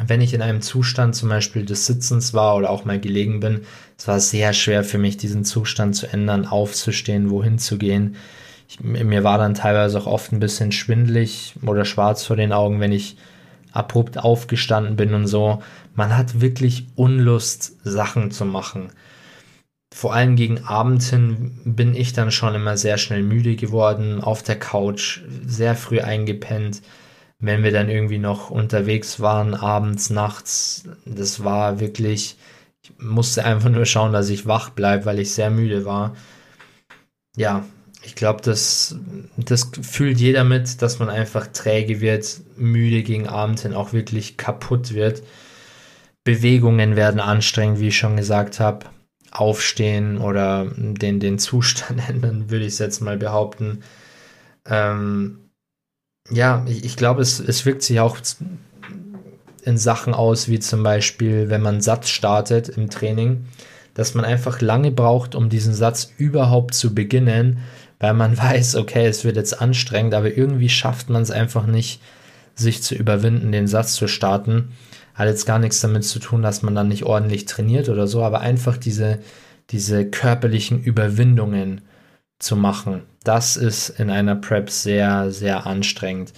wenn 0.05 0.21
ich 0.21 0.33
in 0.33 0.41
einem 0.41 0.61
Zustand 0.61 1.15
zum 1.15 1.29
Beispiel 1.29 1.65
des 1.65 1.87
Sitzens 1.87 2.33
war 2.33 2.55
oder 2.55 2.69
auch 2.69 2.85
mal 2.85 2.99
gelegen 2.99 3.39
bin, 3.39 3.61
es 3.97 4.07
war 4.07 4.19
sehr 4.19 4.53
schwer 4.53 4.83
für 4.83 4.99
mich, 4.99 5.17
diesen 5.17 5.43
Zustand 5.43 5.95
zu 5.95 6.05
ändern, 6.05 6.45
aufzustehen, 6.45 7.31
wohin 7.31 7.57
zu 7.57 7.77
gehen. 7.77 8.17
Ich, 8.67 8.81
mir 8.81 9.23
war 9.23 9.37
dann 9.37 9.55
teilweise 9.55 9.97
auch 9.97 10.05
oft 10.05 10.33
ein 10.33 10.39
bisschen 10.41 10.73
schwindlig 10.73 11.55
oder 11.63 11.85
schwarz 11.85 12.25
vor 12.25 12.35
den 12.35 12.51
Augen, 12.51 12.81
wenn 12.81 12.91
ich 12.91 13.15
abrupt 13.77 14.17
aufgestanden 14.17 14.95
bin 14.95 15.13
und 15.13 15.27
so. 15.27 15.61
Man 15.95 16.15
hat 16.15 16.41
wirklich 16.41 16.87
Unlust, 16.95 17.77
Sachen 17.83 18.31
zu 18.31 18.45
machen. 18.45 18.89
Vor 19.93 20.13
allem 20.13 20.35
gegen 20.35 20.65
Abend 20.65 21.03
hin 21.03 21.59
bin 21.63 21.95
ich 21.95 22.13
dann 22.13 22.31
schon 22.31 22.55
immer 22.55 22.77
sehr 22.77 22.97
schnell 22.97 23.23
müde 23.23 23.55
geworden, 23.55 24.21
auf 24.21 24.43
der 24.43 24.59
Couch, 24.59 25.21
sehr 25.45 25.75
früh 25.75 26.01
eingepennt 26.01 26.81
wenn 27.39 27.63
wir 27.63 27.71
dann 27.71 27.89
irgendwie 27.89 28.17
noch 28.17 28.49
unterwegs 28.49 29.19
waren, 29.19 29.53
abends, 29.53 30.09
nachts, 30.09 30.85
das 31.05 31.43
war 31.43 31.79
wirklich, 31.79 32.37
ich 32.81 32.91
musste 32.99 33.45
einfach 33.45 33.69
nur 33.69 33.85
schauen, 33.85 34.13
dass 34.13 34.29
ich 34.29 34.47
wach 34.47 34.69
bleibe, 34.71 35.05
weil 35.05 35.19
ich 35.19 35.33
sehr 35.33 35.51
müde 35.51 35.85
war. 35.85 36.15
Ja, 37.35 37.63
ich 38.03 38.15
glaube, 38.15 38.41
das, 38.41 38.95
das 39.37 39.71
fühlt 39.81 40.19
jeder 40.19 40.43
mit, 40.43 40.81
dass 40.81 40.99
man 40.99 41.09
einfach 41.09 41.47
träge 41.47 41.99
wird, 41.99 42.41
müde 42.55 43.03
gegen 43.03 43.27
Abend 43.27 43.59
hin, 43.61 43.73
auch 43.73 43.93
wirklich 43.93 44.37
kaputt 44.37 44.93
wird. 44.93 45.23
Bewegungen 46.23 46.95
werden 46.95 47.19
anstrengend, 47.19 47.79
wie 47.79 47.89
ich 47.89 47.97
schon 47.97 48.17
gesagt 48.17 48.59
habe. 48.59 48.85
Aufstehen 49.31 50.19
oder 50.19 50.71
den, 50.75 51.19
den 51.19 51.39
Zustand 51.39 52.01
ändern, 52.09 52.49
würde 52.49 52.65
ich 52.65 52.73
es 52.73 52.79
jetzt 52.79 53.01
mal 53.01 53.17
behaupten. 53.17 53.83
Ähm, 54.65 55.49
ja, 56.29 56.65
ich, 56.67 56.85
ich 56.85 56.95
glaube, 56.95 57.21
es, 57.21 57.39
es 57.39 57.65
wirkt 57.65 57.83
sich 57.83 57.99
auch 57.99 58.17
in 59.63 59.77
Sachen 59.77 60.13
aus, 60.13 60.47
wie 60.47 60.59
zum 60.59 60.83
Beispiel, 60.83 61.49
wenn 61.49 61.61
man 61.61 61.81
Satz 61.81 62.09
startet 62.09 62.69
im 62.69 62.89
Training, 62.89 63.45
dass 63.93 64.13
man 64.13 64.25
einfach 64.25 64.61
lange 64.61 64.91
braucht, 64.91 65.35
um 65.35 65.49
diesen 65.49 65.73
Satz 65.73 66.13
überhaupt 66.17 66.73
zu 66.73 66.93
beginnen, 66.93 67.59
weil 67.99 68.13
man 68.13 68.37
weiß, 68.37 68.75
okay, 68.75 69.05
es 69.05 69.23
wird 69.23 69.35
jetzt 69.35 69.61
anstrengend, 69.61 70.13
aber 70.13 70.35
irgendwie 70.35 70.69
schafft 70.69 71.09
man 71.09 71.21
es 71.21 71.31
einfach 71.31 71.65
nicht, 71.65 72.01
sich 72.55 72.81
zu 72.81 72.95
überwinden, 72.95 73.51
den 73.51 73.67
Satz 73.67 73.93
zu 73.93 74.07
starten. 74.07 74.71
Hat 75.13 75.27
jetzt 75.27 75.45
gar 75.45 75.59
nichts 75.59 75.79
damit 75.79 76.03
zu 76.05 76.17
tun, 76.19 76.41
dass 76.41 76.63
man 76.63 76.73
dann 76.73 76.87
nicht 76.87 77.03
ordentlich 77.03 77.45
trainiert 77.45 77.87
oder 77.89 78.07
so, 78.07 78.23
aber 78.23 78.41
einfach 78.41 78.77
diese, 78.77 79.19
diese 79.69 80.09
körperlichen 80.09 80.81
Überwindungen 80.81 81.81
zu 82.39 82.55
machen 82.55 83.03
das 83.27 83.57
ist 83.57 83.89
in 83.89 84.09
einer 84.09 84.35
Prep 84.35 84.69
sehr, 84.69 85.31
sehr 85.31 85.67
anstrengend. 85.67 86.33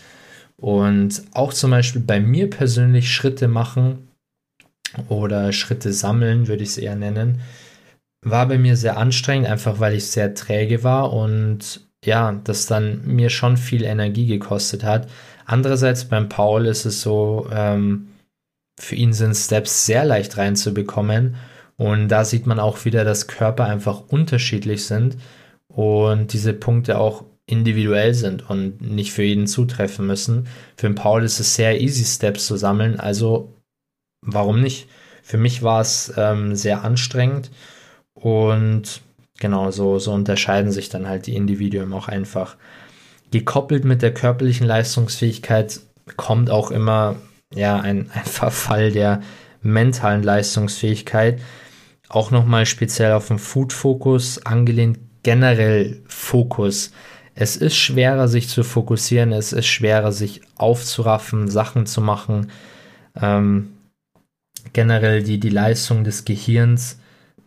Und 0.57 1.22
auch 1.34 1.53
zum 1.53 1.72
Beispiel 1.72 2.01
bei 2.01 2.20
mir 2.20 2.49
persönlich 2.49 3.14
Schritte 3.14 3.47
machen 3.47 4.10
oder 5.07 5.53
Schritte 5.53 5.93
sammeln, 5.93 6.47
würde 6.47 6.64
ich 6.64 6.70
es 6.70 6.78
eher 6.78 6.95
nennen, 6.95 7.41
war 8.22 8.47
bei 8.47 8.57
mir 8.57 8.76
sehr 8.76 8.97
anstrengend, 8.97 9.47
einfach 9.47 9.80
weil 9.80 9.95
ich 9.95 10.07
sehr 10.07 10.34
träge 10.34 10.84
war 10.84 11.13
und 11.13 11.88
ja, 12.03 12.39
das 12.43 12.65
dann 12.65 13.05
mir 13.05 13.30
schon 13.30 13.57
viel 13.57 13.84
Energie 13.84 14.26
gekostet 14.26 14.84
hat. 14.84 15.09
Andererseits 15.45 16.05
beim 16.05 16.30
Paul 16.30 16.65
ist 16.65 16.86
es 16.86 17.01
so, 17.01 17.49
ähm, 17.51 18.09
für 18.80 18.95
ihn 18.95 19.13
sind 19.13 19.36
Steps 19.36 19.86
sehr 19.86 20.05
leicht 20.05 20.38
reinzubekommen 20.38 21.36
und 21.78 22.07
da 22.09 22.24
sieht 22.26 22.45
man 22.45 22.59
auch 22.59 22.86
wieder, 22.86 23.03
dass 23.03 23.28
Körper 23.28 23.65
einfach 23.65 24.01
unterschiedlich 24.07 24.86
sind 24.86 25.17
und 25.67 26.34
diese 26.34 26.53
Punkte 26.53 26.97
auch 26.97 27.26
individuell 27.45 28.13
sind 28.13 28.49
und 28.49 28.80
nicht 28.82 29.11
für 29.11 29.24
jeden 29.24 29.47
zutreffen 29.47 30.05
müssen. 30.05 30.47
Für 30.78 30.88
den 30.88 30.95
Paul 30.95 31.24
ist 31.24 31.39
es 31.39 31.55
sehr 31.55 31.82
easy, 31.82 32.05
Steps 32.05 32.45
zu 32.45 32.57
sammeln, 32.57 32.99
also 32.99 33.53
warum 34.22 34.61
nicht? 34.61 34.88
Für 35.24 35.38
mich 35.38 35.63
war 35.63 35.82
es 35.82 36.13
ähm, 36.15 36.55
sehr 36.55 36.84
anstrengend 36.84 37.49
und 38.22 39.01
genau 39.39 39.72
so, 39.72 39.99
so 39.99 40.11
unterscheiden 40.11 40.72
sich 40.72 40.89
dann 40.89 41.07
halt 41.07 41.28
die 41.28 41.36
Individuen 41.36 41.93
auch 41.93 42.07
einfach. 42.07 42.57
Gekoppelt 43.32 43.86
mit 43.86 44.01
der 44.01 44.13
körperlichen 44.13 44.67
Leistungsfähigkeit 44.67 45.80
kommt 46.17 46.49
auch 46.49 46.72
immer 46.72 47.15
ja, 47.53 47.80
ein, 47.80 48.09
ein 48.13 48.26
Verfall 48.26 48.91
der 48.91 49.22
mentalen 49.61 50.24
Leistungsfähigkeit. 50.24 51.41
Auch 52.07 52.32
nochmal 52.32 52.65
speziell 52.65 53.13
auf 53.13 53.28
den 53.28 53.39
Food-Fokus 53.39 54.45
angelehnt 54.45 54.99
generell 55.24 56.01
Fokus. 56.07 56.91
Es 57.36 57.55
ist 57.55 57.76
schwerer, 57.76 58.28
sich 58.28 58.49
zu 58.49 58.63
fokussieren, 58.63 59.32
es 59.32 59.53
ist 59.53 59.67
schwerer, 59.67 60.11
sich 60.11 60.41
aufzuraffen, 60.55 61.47
Sachen 61.47 61.86
zu 61.86 62.01
machen. 62.01 62.51
Ähm, 63.15 63.70
generell 64.74 65.24
die, 65.24 65.39
die 65.39 65.49
Leistung 65.49 66.03
des 66.03 66.26
Gehirns, 66.26 66.99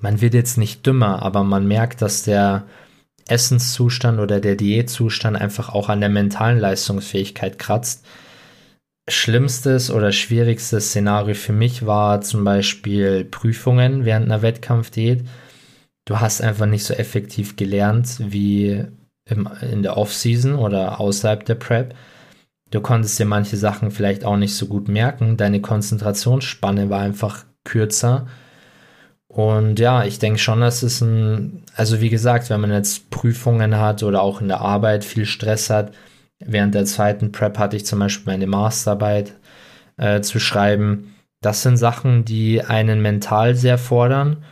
man 0.03 0.21
wird 0.21 0.35
jetzt 0.35 0.59
nicht 0.59 0.87
dümmer, 0.87 1.23
aber 1.23 1.43
man 1.45 1.67
merkt, 1.67 2.03
dass 2.03 2.23
der 2.23 2.67
Essenszustand 3.27 4.21
oder 4.21 4.41
der 4.41 4.57
Diätzustand 4.57 5.37
einfach 5.37 5.71
auch 5.71 5.89
an 5.89 6.01
der 6.01 6.11
mentalen 6.11 6.59
Leistungsfähigkeit 6.59 7.59
kratzt. 7.59 8.05
Schlimmstes 9.09 9.91
oder 9.91 10.13
schwierigstes 10.13 10.89
Szenario 10.89 11.35
für 11.35 11.53
mich 11.53 11.87
war 11.87 12.21
zum 12.21 12.45
Beispiel 12.45 13.25
Prüfungen 13.25 14.05
während 14.05 14.27
einer 14.27 14.43
Wettkampfdiät 14.43 15.25
du 16.05 16.21
hast 16.21 16.41
einfach 16.41 16.67
nicht 16.67 16.85
so 16.85 16.95
effektiv 16.95 17.57
gelernt 17.57 18.17
wie 18.19 18.85
im, 19.25 19.49
in 19.71 19.83
der 19.83 19.97
Off-Season 19.97 20.55
oder 20.57 21.01
außerhalb 21.01 21.45
der 21.45 21.55
Prep. 21.55 21.95
Du 22.71 22.81
konntest 22.81 23.19
dir 23.19 23.27
manche 23.27 23.57
Sachen 23.57 23.91
vielleicht 23.91 24.25
auch 24.25 24.37
nicht 24.37 24.55
so 24.55 24.67
gut 24.67 24.89
merken. 24.89 25.37
Deine 25.37 25.61
Konzentrationsspanne 25.61 26.91
war 26.91 27.01
einfach 27.01 27.45
kürzer. 27.65 28.27
Und 29.33 29.79
ja, 29.81 30.05
ich 30.05 30.19
denke 30.19 30.39
schon, 30.39 30.61
dass 30.61 30.83
es 30.83 31.01
ein, 31.01 31.65
also 31.75 32.01
wie 32.03 32.11
gesagt, 32.11 32.51
wenn 32.51 32.61
man 32.61 32.71
jetzt 32.71 33.11
Prüfungen 33.11 33.79
hat 33.79 34.03
oder 34.03 34.23
auch 34.23 34.43
in 34.43 34.49
der 34.49 34.61
Arbeit 34.61 35.05
viel 35.05 35.25
Stress 35.27 35.71
hat, 35.71 35.93
während 36.39 36.75
der 36.75 36.85
zweiten 36.85 37.33
Prep 37.33 37.59
hatte 37.59 37.77
ich 37.77 37.87
zum 37.87 37.99
Beispiel 38.01 38.31
meine 38.33 38.47
Masterarbeit 38.47 39.35
äh, 39.97 40.21
zu 40.21 40.39
schreiben. 40.39 41.15
Das 41.41 41.63
sind 41.63 41.79
Sachen, 41.79 42.25
die 42.27 42.63
einen 42.63 43.01
mental 43.01 43.55
sehr 43.57 43.79
fordern 43.79 44.45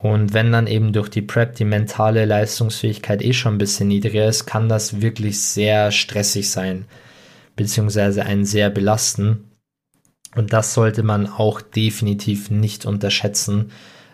Und 0.00 0.32
wenn 0.32 0.52
dann 0.52 0.66
eben 0.68 0.92
durch 0.92 1.08
die 1.08 1.22
Prep 1.22 1.56
die 1.56 1.64
mentale 1.64 2.24
Leistungsfähigkeit 2.24 3.22
eh 3.22 3.32
schon 3.32 3.54
ein 3.54 3.58
bisschen 3.58 3.88
niedriger 3.88 4.26
ist, 4.28 4.46
kann 4.46 4.68
das 4.68 5.00
wirklich 5.00 5.40
sehr 5.40 5.90
stressig 5.90 6.50
sein, 6.50 6.84
beziehungsweise 7.56 8.24
einen 8.24 8.44
sehr 8.44 8.70
belasten. 8.70 9.50
Und 10.36 10.52
das 10.52 10.74
sollte 10.74 11.02
man 11.02 11.26
auch 11.26 11.60
definitiv 11.60 12.50
nicht 12.50 12.86
unterschätzen. 12.86 13.72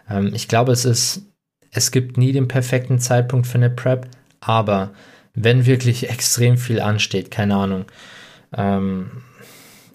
Ähm, 0.08 0.32
ich 0.34 0.48
glaube, 0.48 0.72
es 0.72 0.84
ist, 0.84 1.22
es 1.70 1.90
gibt 1.90 2.16
nie 2.16 2.32
den 2.32 2.48
perfekten 2.48 2.98
Zeitpunkt 2.98 3.46
für 3.46 3.58
eine 3.58 3.70
Prep, 3.70 4.08
aber 4.40 4.92
wenn 5.34 5.66
wirklich 5.66 6.08
extrem 6.10 6.56
viel 6.56 6.80
ansteht, 6.80 7.30
keine 7.30 7.56
Ahnung, 7.56 7.86
ähm, 8.56 9.10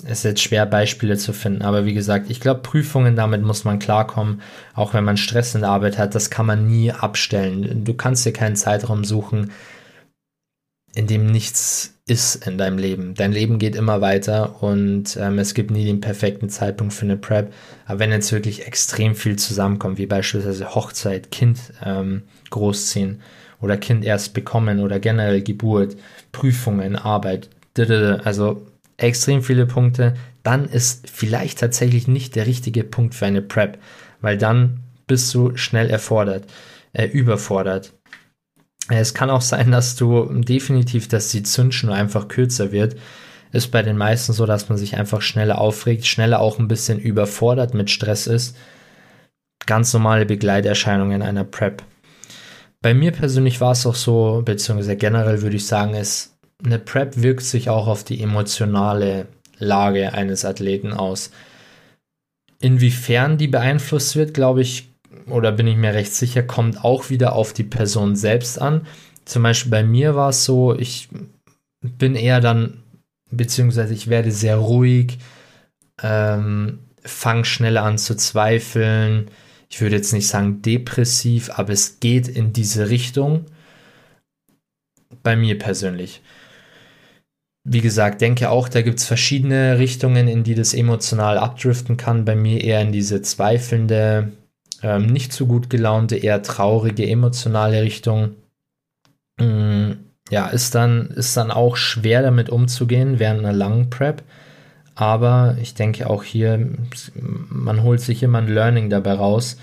ist 0.08 0.24
jetzt 0.24 0.42
schwer, 0.42 0.66
Beispiele 0.66 1.18
zu 1.18 1.34
finden. 1.34 1.62
Aber 1.62 1.86
wie 1.86 1.94
gesagt, 1.94 2.30
ich 2.30 2.40
glaube, 2.40 2.62
Prüfungen, 2.62 3.16
damit 3.16 3.42
muss 3.42 3.66
man 3.66 3.80
klarkommen. 3.80 4.42
Auch 4.74 4.94
wenn 4.94 5.04
man 5.04 5.18
Stress 5.18 5.56
in 5.56 5.62
der 5.62 5.72
Arbeit 5.72 5.98
hat, 5.98 6.16
das 6.16 6.30
kann 6.30 6.46
man 6.46 6.68
nie 6.68 6.92
abstellen. 6.92 7.84
Du 7.84 7.94
kannst 7.94 8.26
dir 8.26 8.32
keinen 8.32 8.56
Zeitraum 8.56 9.04
suchen, 9.04 9.52
in 10.96 11.08
dem 11.08 11.28
nichts 11.28 11.94
ist 12.08 12.48
in 12.48 12.58
deinem 12.58 12.78
Leben. 12.78 13.14
Dein 13.14 13.32
Leben 13.32 13.60
geht 13.60 13.76
immer 13.76 14.02
weiter 14.02 14.64
und 14.64 15.16
ähm, 15.18 15.38
es 15.38 15.54
gibt 15.54 15.70
nie 15.70 15.86
den 15.86 16.02
perfekten 16.02 16.50
Zeitpunkt 16.50 16.94
für 16.94 17.06
eine 17.06 17.18
Prep. 17.18 17.54
Aber 17.86 18.00
wenn 18.00 18.12
jetzt 18.12 18.32
wirklich 18.32 18.66
extrem 18.66 19.16
viel 19.16 19.38
zusammenkommt, 19.38 20.00
wie 20.00 20.08
beispielsweise 20.08 20.74
Hochzeit, 20.74 21.32
Kind 21.32 21.60
ähm, 21.86 22.24
großziehen 22.50 23.22
oder 23.62 23.78
Kind 23.78 24.04
erst 24.04 24.34
bekommen 24.34 24.80
oder 24.80 25.00
generell 25.00 25.42
Geburt, 25.44 25.96
Prüfungen, 26.32 26.96
Arbeit, 26.96 27.50
also 28.24 28.66
extrem 28.98 29.44
viele 29.44 29.66
Punkte, 29.66 30.16
dann 30.44 30.66
ist 30.66 31.10
vielleicht 31.10 31.60
tatsächlich 31.60 32.08
nicht 32.08 32.36
der 32.36 32.48
richtige 32.48 32.84
Punkt 32.84 33.14
für 33.14 33.26
eine 33.26 33.42
Prep, 33.42 33.78
weil 34.22 34.38
dann 34.38 34.80
bist 35.08 35.34
du 35.34 35.56
schnell 35.56 35.90
erfordert, 35.90 36.46
äh, 36.94 37.06
überfordert. 37.06 37.94
Es 38.90 39.14
kann 39.14 39.30
auch 39.30 39.42
sein, 39.42 39.72
dass 39.72 39.96
du 39.96 40.26
definitiv, 40.42 41.08
dass 41.08 41.30
die 41.30 41.44
Zündschnur 41.44 41.94
einfach 41.94 42.28
kürzer 42.28 42.72
wird. 42.72 42.96
Ist 43.52 43.72
bei 43.72 43.82
den 43.82 43.98
meisten 43.98 44.34
so, 44.34 44.46
dass 44.46 44.70
man 44.70 44.78
sich 44.78 44.96
einfach 44.96 45.22
schneller 45.22 45.60
aufregt, 45.60 46.06
schneller 46.06 46.40
auch 46.40 46.60
ein 46.60 46.68
bisschen 46.68 47.00
überfordert 47.00 47.74
mit 47.74 47.90
Stress 47.90 48.28
ist. 48.28 48.56
Ganz 49.66 49.94
normale 49.94 50.26
Begleiterscheinungen 50.26 51.22
einer 51.22 51.44
Prep. 51.44 51.84
Bei 52.82 52.94
mir 52.94 53.12
persönlich 53.12 53.60
war 53.60 53.74
es 53.74 53.86
auch 53.86 53.96
so, 53.96 54.42
beziehungsweise 54.44 54.96
generell 54.96 55.42
würde 55.42 55.58
ich 55.58 55.68
sagen, 55.68 55.94
es 55.94 56.36
eine 56.64 56.80
Prep 56.80 57.22
wirkt 57.22 57.44
sich 57.44 57.70
auch 57.70 57.88
auf 57.88 58.04
die 58.04 58.22
emotionale 58.22 59.28
Lage 59.58 60.14
eines 60.14 60.46
Athleten 60.46 60.94
aus. 60.94 61.32
Inwiefern 62.60 63.38
die 63.38 63.48
beeinflusst 63.48 64.16
wird, 64.16 64.34
glaube 64.34 64.62
ich, 64.62 64.89
oder 65.32 65.52
bin 65.52 65.68
ich 65.68 65.78
mir 65.78 65.94
recht 65.94 66.14
sicher, 66.14 66.44
kommt 66.44 66.84
auch 66.84 67.10
wieder 67.10 67.34
auf 67.34 67.54
die 67.54 67.64
Person 67.64 68.16
selbst 68.16 68.62
an. 68.62 68.88
Zum 69.26 69.44
Beispiel 69.44 69.72
bei 69.72 69.84
mir 69.84 70.16
war 70.16 70.30
es 70.30 70.46
so, 70.46 70.76
ich 70.76 71.10
bin 71.82 72.16
eher 72.16 72.42
dann, 72.42 72.84
beziehungsweise 73.32 73.94
ich 73.94 74.08
werde 74.08 74.32
sehr 74.32 74.58
ruhig, 74.58 75.20
ähm, 76.02 76.80
fange 77.04 77.46
schneller 77.46 77.84
an 77.84 77.98
zu 77.98 78.16
zweifeln. 78.16 79.30
Ich 79.70 79.82
würde 79.82 79.96
jetzt 79.98 80.14
nicht 80.14 80.28
sagen 80.28 80.62
depressiv, 80.62 81.52
aber 81.52 81.74
es 81.74 82.00
geht 82.00 82.28
in 82.28 82.54
diese 82.54 82.90
Richtung. 82.90 83.46
Bei 85.22 85.36
mir 85.36 85.58
persönlich 85.58 86.22
wie 87.72 87.82
gesagt, 87.82 88.22
denke 88.22 88.50
auch, 88.50 88.68
da 88.68 88.82
gibt 88.82 89.00
es 89.00 89.06
verschiedene 89.06 89.78
Richtungen, 89.78 90.28
in 90.28 90.44
die 90.44 90.56
das 90.56 90.74
emotional 90.74 91.38
abdriften 91.38 91.98
kann. 91.98 92.26
Bei 92.26 92.36
mir 92.36 92.64
eher 92.64 92.82
in 92.82 92.92
diese 92.92 93.22
zweifelnde, 93.22 94.32
ähm, 94.84 95.08
nicht 95.08 95.34
so 95.34 95.46
gut 95.46 95.70
gelaunte, 95.70 96.16
eher 96.16 96.42
traurige, 96.42 97.08
emotionale 97.08 97.82
Richtung. 97.82 98.36
Mm, 99.40 99.92
ja, 100.30 100.48
ist 100.48 100.76
dann, 100.76 101.08
ist 101.08 101.36
dann 101.38 101.52
auch 101.52 101.76
schwer 101.76 102.22
damit 102.22 102.50
umzugehen 102.50 103.20
während 103.20 103.40
einer 103.40 103.54
langen 103.54 103.90
Prep. 103.90 104.24
Aber 104.96 105.58
ich 105.62 105.76
denke 105.76 106.10
auch 106.10 106.24
hier, 106.24 106.68
man 107.50 107.84
holt 107.84 108.02
sich 108.02 108.22
immer 108.22 108.40
ein 108.40 108.48
Learning 108.48 108.90
dabei 108.90 109.14
raus 109.14 109.58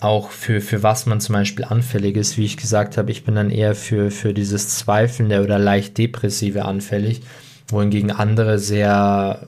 auch 0.00 0.30
für, 0.30 0.60
für 0.60 0.82
was 0.82 1.06
man 1.06 1.20
zum 1.20 1.34
Beispiel 1.34 1.66
anfällig 1.66 2.16
ist. 2.16 2.38
Wie 2.38 2.44
ich 2.44 2.56
gesagt 2.56 2.96
habe, 2.96 3.10
ich 3.10 3.24
bin 3.24 3.34
dann 3.34 3.50
eher 3.50 3.74
für, 3.74 4.10
für 4.10 4.32
dieses 4.32 4.76
Zweifelnde 4.76 5.42
oder 5.42 5.58
leicht 5.58 5.98
depressive 5.98 6.64
anfällig, 6.64 7.20
wohingegen 7.68 8.10
andere 8.10 8.58
sehr 8.58 9.46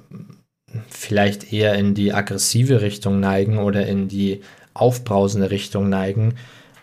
vielleicht 0.88 1.52
eher 1.52 1.74
in 1.74 1.94
die 1.94 2.12
aggressive 2.12 2.80
Richtung 2.80 3.20
neigen 3.20 3.58
oder 3.58 3.86
in 3.86 4.08
die 4.08 4.40
aufbrausende 4.74 5.50
Richtung 5.50 5.88
neigen. 5.88 6.36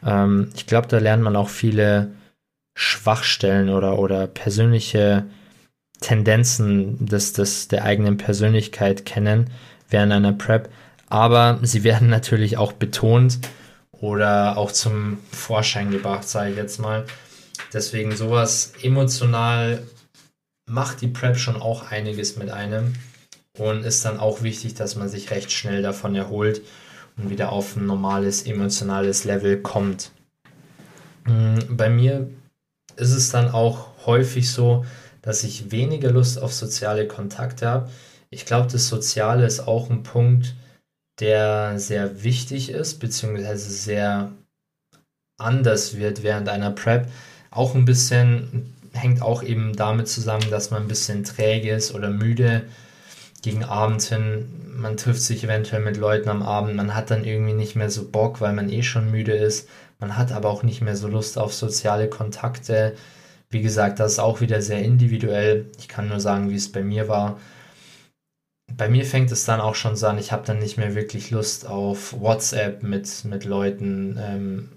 Ähm, 0.06 0.50
ich 0.56 0.66
glaube, 0.66 0.88
da 0.88 0.98
lernt 1.00 1.24
man 1.24 1.36
auch 1.36 1.50
viele 1.50 2.12
Schwachstellen 2.76 3.70
oder, 3.70 4.00
oder 4.00 4.28
persönliche 4.28 5.26
Tendenzen 6.02 7.06
des, 7.06 7.34
des, 7.34 7.68
der 7.68 7.84
eigenen 7.84 8.18
Persönlichkeit 8.18 9.06
kennen 9.06 9.50
während 9.90 10.14
einer 10.14 10.34
Prep. 10.34 10.70
Aber 11.10 11.60
sie 11.64 11.84
werden 11.84 12.10
natürlich 12.10 12.58
auch 12.58 12.72
betont 12.72 13.40
oder 13.92 14.58
auch 14.58 14.72
zum 14.72 15.18
Vorschein 15.32 15.92
gebracht, 15.92 16.28
sage 16.28 16.52
ich 16.52 16.58
jetzt 16.58 16.80
mal. 16.80 17.06
Deswegen 17.74 18.16
sowas 18.16 18.74
emotional 18.82 19.84
macht 20.66 21.02
die 21.02 21.08
Prep 21.08 21.38
schon 21.38 21.62
auch 21.62 21.92
einiges 21.92 22.38
mit 22.38 22.50
einem 22.50 22.94
und 23.58 23.84
ist 23.84 24.06
dann 24.06 24.20
auch 24.20 24.42
wichtig, 24.42 24.76
dass 24.76 24.96
man 24.96 25.10
sich 25.10 25.32
recht 25.32 25.52
schnell 25.52 25.82
davon 25.82 26.16
erholt 26.16 26.62
und 27.20 27.30
wieder 27.30 27.52
auf 27.52 27.76
ein 27.76 27.86
normales 27.86 28.44
emotionales 28.44 29.26
Level 29.26 29.62
kommt. 29.62 30.12
Mm, 31.26 31.60
bei 31.70 31.90
mir 31.90 32.30
ist 32.96 33.12
es 33.12 33.30
dann 33.30 33.50
auch 33.50 33.88
häufig 34.06 34.52
so, 34.52 34.86
dass 35.22 35.44
ich 35.44 35.72
weniger 35.72 36.12
Lust 36.12 36.42
auf 36.42 36.54
soziale 36.54 37.08
Kontakte 37.08 37.68
habe. 37.68 37.90
Ich 38.30 38.46
glaube, 38.46 38.72
das 38.72 38.88
Soziale 38.88 39.46
ist 39.46 39.68
auch 39.68 39.90
ein 39.90 40.04
Punkt, 40.04 40.56
der 41.20 41.80
sehr 41.80 42.24
wichtig 42.24 42.70
ist, 42.70 43.00
beziehungsweise 43.00 43.70
sehr 43.70 44.32
anders 45.38 45.98
wird 45.98 46.24
während 46.24 46.48
einer 46.50 46.72
Prep. 46.72 47.08
Auch 47.52 47.76
ein 47.76 47.86
bisschen 47.86 48.74
hängt 48.94 49.22
auch 49.22 49.44
eben 49.44 49.76
damit 49.76 50.08
zusammen, 50.08 50.50
dass 50.50 50.72
man 50.72 50.84
ein 50.84 50.88
bisschen 50.88 51.24
träge 51.24 51.72
ist 51.72 51.94
oder 51.94 52.10
müde 52.10 52.64
gegen 53.42 53.64
Abend 53.64 54.02
hin. 54.04 54.74
Man 54.76 54.98
trifft 54.98 55.22
sich 55.22 55.44
eventuell 55.44 55.82
mit 55.82 55.98
Leuten 55.98 56.30
am 56.30 56.42
Abend, 56.44 56.76
man 56.76 56.96
hat 56.96 57.12
dann 57.12 57.26
irgendwie 57.26 57.54
nicht 57.54 57.76
mehr 57.76 57.90
so 57.90 58.10
Bock, 58.10 58.42
weil 58.42 58.54
man 58.54 58.70
eh 58.70 58.84
schon 58.84 59.12
müde 59.12 59.34
ist. 59.34 59.68
Man 60.00 60.18
hat 60.18 60.32
aber 60.32 60.50
auch 60.50 60.64
nicht 60.64 60.82
mehr 60.82 60.96
so 60.96 61.08
Lust 61.08 61.38
auf 61.38 61.54
soziale 61.54 62.10
Kontakte. 62.10 62.96
Wie 63.50 63.62
gesagt, 63.62 64.00
das 64.00 64.14
ist 64.14 64.20
auch 64.20 64.42
wieder 64.42 64.62
sehr 64.62 64.82
individuell. 64.84 65.72
Ich 65.78 65.88
kann 65.88 66.08
nur 66.08 66.20
sagen, 66.20 66.50
wie 66.50 66.56
es 66.56 66.72
bei 66.72 66.84
mir 66.84 67.08
war 67.10 67.38
bei 68.76 68.90
mir 68.90 69.06
fängt 69.06 69.32
es 69.32 69.46
dann 69.46 69.62
auch 69.62 69.76
schon 69.76 69.96
so 69.96 70.08
an, 70.08 70.18
ich 70.18 70.32
habe 70.32 70.46
dann 70.46 70.60
nicht 70.60 70.78
mehr 70.78 70.96
wirklich 70.96 71.32
Lust 71.32 71.66
auf 71.68 72.20
WhatsApp 72.20 72.84
mit, 72.84 73.26
mit 73.26 73.46
Leuten, 73.46 74.18
ähm, 74.20 74.70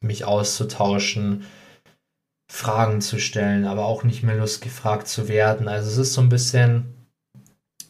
mich 0.00 0.24
auszutauschen, 0.24 1.44
Fragen 2.50 3.00
zu 3.00 3.18
stellen, 3.18 3.64
aber 3.64 3.86
auch 3.86 4.04
nicht 4.04 4.22
mehr 4.22 4.36
Lust 4.36 4.62
gefragt 4.62 5.08
zu 5.08 5.28
werden. 5.28 5.68
Also 5.68 5.90
es 5.90 5.98
ist 5.98 6.14
so 6.14 6.20
ein 6.20 6.28
bisschen 6.28 6.94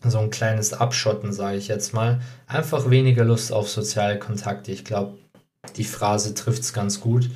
so 0.05 0.19
ein 0.19 0.31
kleines 0.31 0.73
Abschotten, 0.73 1.33
sage 1.33 1.57
ich 1.57 1.69
jetzt 1.69 1.93
mal. 1.93 2.21
Einfach 2.47 2.91
weniger 2.91 3.25
Lust 3.25 3.53
auf 3.53 3.69
soziale 3.69 4.19
Kontakte. 4.19 4.73
Ich 4.73 4.85
glaube, 4.85 5.19
die 5.77 5.85
Phrase 5.85 6.35
trifft 6.35 6.63
es 6.63 6.73
ganz 6.73 7.01
gut. 7.01 7.31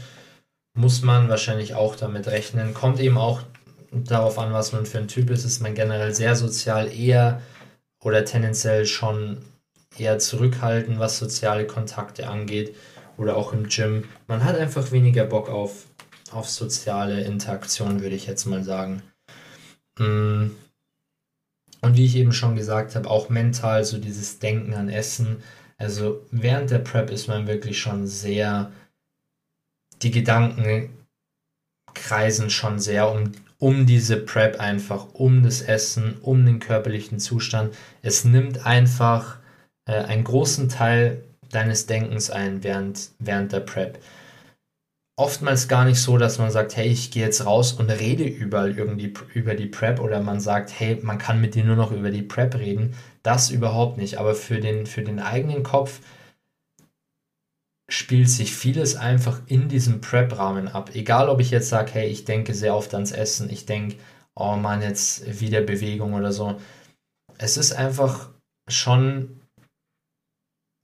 Muss 0.75 1.03
man 1.03 1.29
wahrscheinlich 1.29 1.75
auch 1.75 1.97
damit 1.97 2.29
rechnen. 2.29 2.75
Kommt 2.75 3.01
eben 3.01 3.19
auch 3.19 3.43
darauf 3.93 4.39
an, 4.39 4.53
was 4.53 4.73
man 4.73 4.87
für 4.87 4.99
ein 4.99 5.09
Typ 5.09 5.31
ist. 5.31 5.45
Ist 5.45 5.61
man 5.61 5.75
generell 5.75 6.15
sehr 6.15 6.37
sozial, 6.37 6.93
eher 6.93 7.41
oder 8.03 8.25
tendenziell 8.25 8.87
schon 8.87 9.39
eher 9.99 10.19
zurückhaltend, 10.19 10.99
was 10.99 11.19
soziale 11.19 11.67
Kontakte 11.67 12.29
angeht 12.29 12.75
oder 13.17 13.37
auch 13.37 13.53
im 13.53 13.69
Gym. 13.69 14.05
Man 14.29 14.45
hat 14.45 14.57
einfach 14.57 14.93
weniger 14.93 15.25
Bock 15.25 15.49
auf, 15.49 15.87
auf 16.31 16.49
soziale 16.49 17.23
Interaktion, 17.23 18.01
würde 18.01 18.17
ich 18.17 18.27
jetzt 18.27 18.47
mal 18.47 18.63
sagen. 18.63 19.03
Mm. 19.99 20.51
Und 21.83 21.97
wie 21.97 22.05
ich 22.05 22.17
eben 22.17 22.33
schon 22.33 22.57
gesagt 22.57 22.95
habe, 22.95 23.09
auch 23.09 23.29
mental 23.31 23.85
so 23.85 23.99
dieses 23.99 24.39
Denken 24.39 24.75
an 24.75 24.89
Essen. 24.89 25.43
Also 25.79 26.27
während 26.31 26.71
der 26.71 26.81
Prep 26.81 27.11
ist 27.11 27.29
man 27.29 27.47
wirklich 27.47 27.79
schon 27.79 28.07
sehr, 28.07 28.71
die 30.03 30.11
Gedanken 30.11 30.91
kreisen 31.95 32.51
schon 32.51 32.79
sehr 32.79 33.11
um, 33.11 33.33
um 33.59 33.87
diese 33.87 34.17
Prep 34.17 34.61
einfach, 34.61 35.09
um 35.13 35.43
das 35.43 35.63
Essen, 35.63 36.19
um 36.23 36.45
den 36.45 36.61
körperlichen 36.61 37.19
Zustand. 37.19 37.75
Es 38.03 38.25
nimmt 38.25 38.67
einfach 38.67 39.39
äh, 39.87 39.93
einen 39.93 40.25
großen 40.25 40.69
Teil 40.69 41.25
deines 41.51 41.87
Denkens 41.87 42.31
ein 42.31 42.63
während, 42.63 43.11
während 43.19 43.53
der 43.53 43.61
Prep. 43.61 43.99
Oftmals 45.21 45.69
gar 45.69 45.85
nicht 45.85 46.01
so, 46.01 46.17
dass 46.17 46.39
man 46.39 46.51
sagt, 46.51 46.79
hey, 46.79 46.89
ich 46.89 47.11
gehe 47.11 47.23
jetzt 47.23 47.45
raus 47.45 47.75
und 47.75 47.91
rede 47.91 48.25
überall 48.25 48.79
irgendwie 48.79 49.13
über 49.35 49.55
die 49.55 49.67
Prep 49.67 50.01
oder 50.01 50.23
man 50.23 50.41
sagt, 50.41 50.73
hey, 50.81 50.99
man 51.03 51.19
kann 51.19 51.43
mit 51.43 51.55
dir 51.55 51.63
nur 51.63 51.77
noch 51.77 51.93
über 51.93 52.11
die 52.11 52.23
Prep 52.23 52.55
reden. 52.55 52.95
Das 53.23 53.51
überhaupt 53.51 53.99
nicht. 53.99 54.17
Aber 54.17 54.35
für 54.35 54.61
den, 54.61 54.87
für 54.87 55.03
den 55.03 55.21
eigenen 55.21 55.63
Kopf 55.63 56.01
spielt 57.91 58.31
sich 58.31 58.55
vieles 58.55 58.97
einfach 58.97 59.43
in 59.45 59.69
diesem 59.69 60.01
Prep-Rahmen 60.01 60.69
ab. 60.69 60.95
Egal, 60.95 61.29
ob 61.29 61.41
ich 61.41 61.51
jetzt 61.51 61.69
sage, 61.69 61.93
hey, 61.93 62.09
ich 62.09 62.25
denke 62.25 62.55
sehr 62.55 62.75
oft 62.75 62.95
ans 62.95 63.13
Essen, 63.13 63.51
ich 63.51 63.67
denke, 63.67 63.97
oh 64.35 64.57
Mann, 64.57 64.81
jetzt 64.81 65.39
wieder 65.39 65.61
Bewegung 65.61 66.15
oder 66.15 66.33
so. 66.33 66.59
Es 67.37 67.59
ist 67.59 67.73
einfach 67.73 68.31
schon 68.71 69.43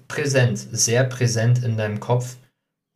präsent, 0.08 0.58
sehr 0.58 1.04
präsent 1.04 1.64
in 1.64 1.78
deinem 1.78 2.00
Kopf 2.00 2.36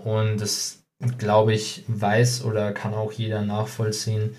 und 0.05 0.38
das, 0.38 0.80
glaube 1.18 1.55
ich, 1.55 1.84
weiß 1.88 2.44
oder 2.44 2.72
kann 2.72 2.94
auch 2.94 3.12
jeder 3.12 3.42
nachvollziehen, 3.42 4.36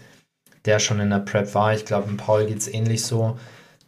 der 0.65 0.79
schon 0.79 0.99
in 0.99 1.09
der 1.09 1.19
Prep 1.19 1.53
war. 1.55 1.73
Ich 1.73 1.85
glaube, 1.85 2.09
in 2.09 2.17
Paul 2.17 2.45
geht 2.45 2.59
es 2.59 2.67
ähnlich 2.67 3.03
so, 3.03 3.37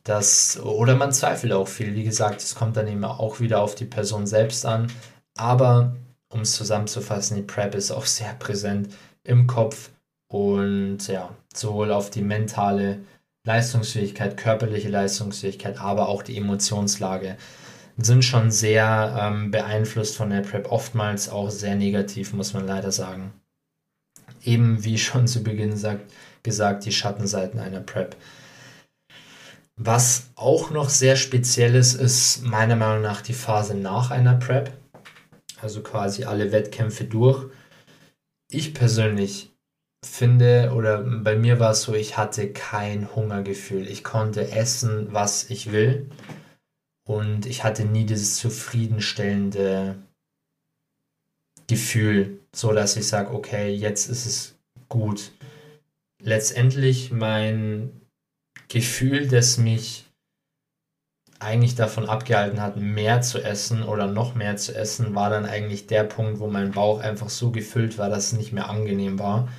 dass, 0.03 0.59
oder 0.59 0.95
man 0.95 1.13
zweifelt 1.13 1.53
auch 1.53 1.67
viel. 1.67 1.95
Wie 1.95 2.03
gesagt, 2.03 2.41
es 2.41 2.55
kommt 2.55 2.75
dann 2.77 2.87
eben 2.87 3.03
auch 3.03 3.39
wieder 3.39 3.61
auf 3.61 3.75
die 3.75 3.85
Person 3.85 4.27
selbst 4.27 4.65
an. 4.65 4.91
Aber 5.37 5.95
um 6.29 6.41
es 6.41 6.53
zusammenzufassen, 6.53 7.37
die 7.37 7.43
Prep 7.43 7.75
ist 7.75 7.91
auch 7.91 8.05
sehr 8.07 8.33
präsent 8.33 8.93
im 9.23 9.47
Kopf 9.47 9.91
und 10.27 11.07
ja, 11.07 11.29
sowohl 11.53 11.91
auf 11.91 12.09
die 12.09 12.23
mentale 12.23 12.99
Leistungsfähigkeit, 13.45 14.37
körperliche 14.37 14.89
Leistungsfähigkeit, 14.89 15.79
aber 15.79 16.07
auch 16.07 16.23
die 16.23 16.37
Emotionslage 16.37 17.37
sind 17.97 18.23
schon 18.23 18.51
sehr 18.51 19.17
ähm, 19.19 19.51
beeinflusst 19.51 20.15
von 20.15 20.29
der 20.29 20.41
Prep, 20.41 20.71
oftmals 20.71 21.29
auch 21.29 21.49
sehr 21.49 21.75
negativ, 21.75 22.33
muss 22.33 22.53
man 22.53 22.65
leider 22.65 22.91
sagen. 22.91 23.33
Eben 24.43 24.83
wie 24.83 24.97
schon 24.97 25.27
zu 25.27 25.43
Beginn 25.43 25.77
sagt, 25.77 26.11
gesagt, 26.43 26.85
die 26.85 26.91
Schattenseiten 26.91 27.59
einer 27.59 27.79
Prep. 27.79 28.15
Was 29.75 30.29
auch 30.35 30.71
noch 30.71 30.89
sehr 30.89 31.15
speziell 31.15 31.75
ist, 31.75 31.93
ist 31.93 32.43
meiner 32.43 32.75
Meinung 32.75 33.01
nach 33.01 33.21
die 33.21 33.33
Phase 33.33 33.75
nach 33.75 34.11
einer 34.11 34.35
Prep 34.35 34.71
also 35.63 35.81
quasi 35.81 36.25
alle 36.25 36.51
Wettkämpfe 36.51 37.05
durch. 37.05 37.45
Ich 38.51 38.73
persönlich 38.73 39.55
finde, 40.05 40.73
oder 40.75 41.01
bei 41.01 41.35
mir 41.35 41.59
war 41.59 41.71
es 41.71 41.83
so, 41.83 41.93
ich 41.95 42.17
hatte 42.17 42.51
kein 42.51 43.15
Hungergefühl. 43.15 43.87
Ich 43.87 44.03
konnte 44.03 44.51
essen, 44.51 45.07
was 45.11 45.49
ich 45.49 45.71
will. 45.71 46.09
Und 47.05 47.45
ich 47.45 47.63
hatte 47.63 47.85
nie 47.85 48.05
dieses 48.05 48.35
zufriedenstellende 48.37 49.97
Gefühl, 51.67 52.39
so 52.55 52.71
dass 52.71 52.95
ich 52.95 53.07
sage, 53.07 53.33
okay, 53.33 53.73
jetzt 53.73 54.09
ist 54.09 54.25
es 54.25 54.59
gut. 54.89 55.31
Letztendlich 56.21 57.11
mein 57.11 58.01
Gefühl, 58.69 59.27
das 59.27 59.57
mich 59.57 60.05
eigentlich 61.39 61.75
davon 61.75 62.07
abgehalten 62.07 62.61
hat, 62.61 62.77
mehr 62.77 63.21
zu 63.21 63.43
essen 63.43 63.83
oder 63.83 64.07
noch 64.07 64.33
mehr 64.33 64.55
zu 64.55 64.73
essen, 64.73 65.13
war 65.13 65.29
dann 65.29 65.45
eigentlich 65.45 65.87
der 65.87 66.05
Punkt, 66.05 66.39
wo 66.39 66.47
mein 66.47 66.71
Bauch 66.71 66.99
einfach 66.99 67.29
so 67.29 67.51
gefüllt 67.51 67.97
war, 67.97 68.09
dass 68.09 68.27
es 68.27 68.33
nicht 68.33 68.53
mehr 68.53 68.69
angenehm 68.69 69.19
war. 69.19 69.49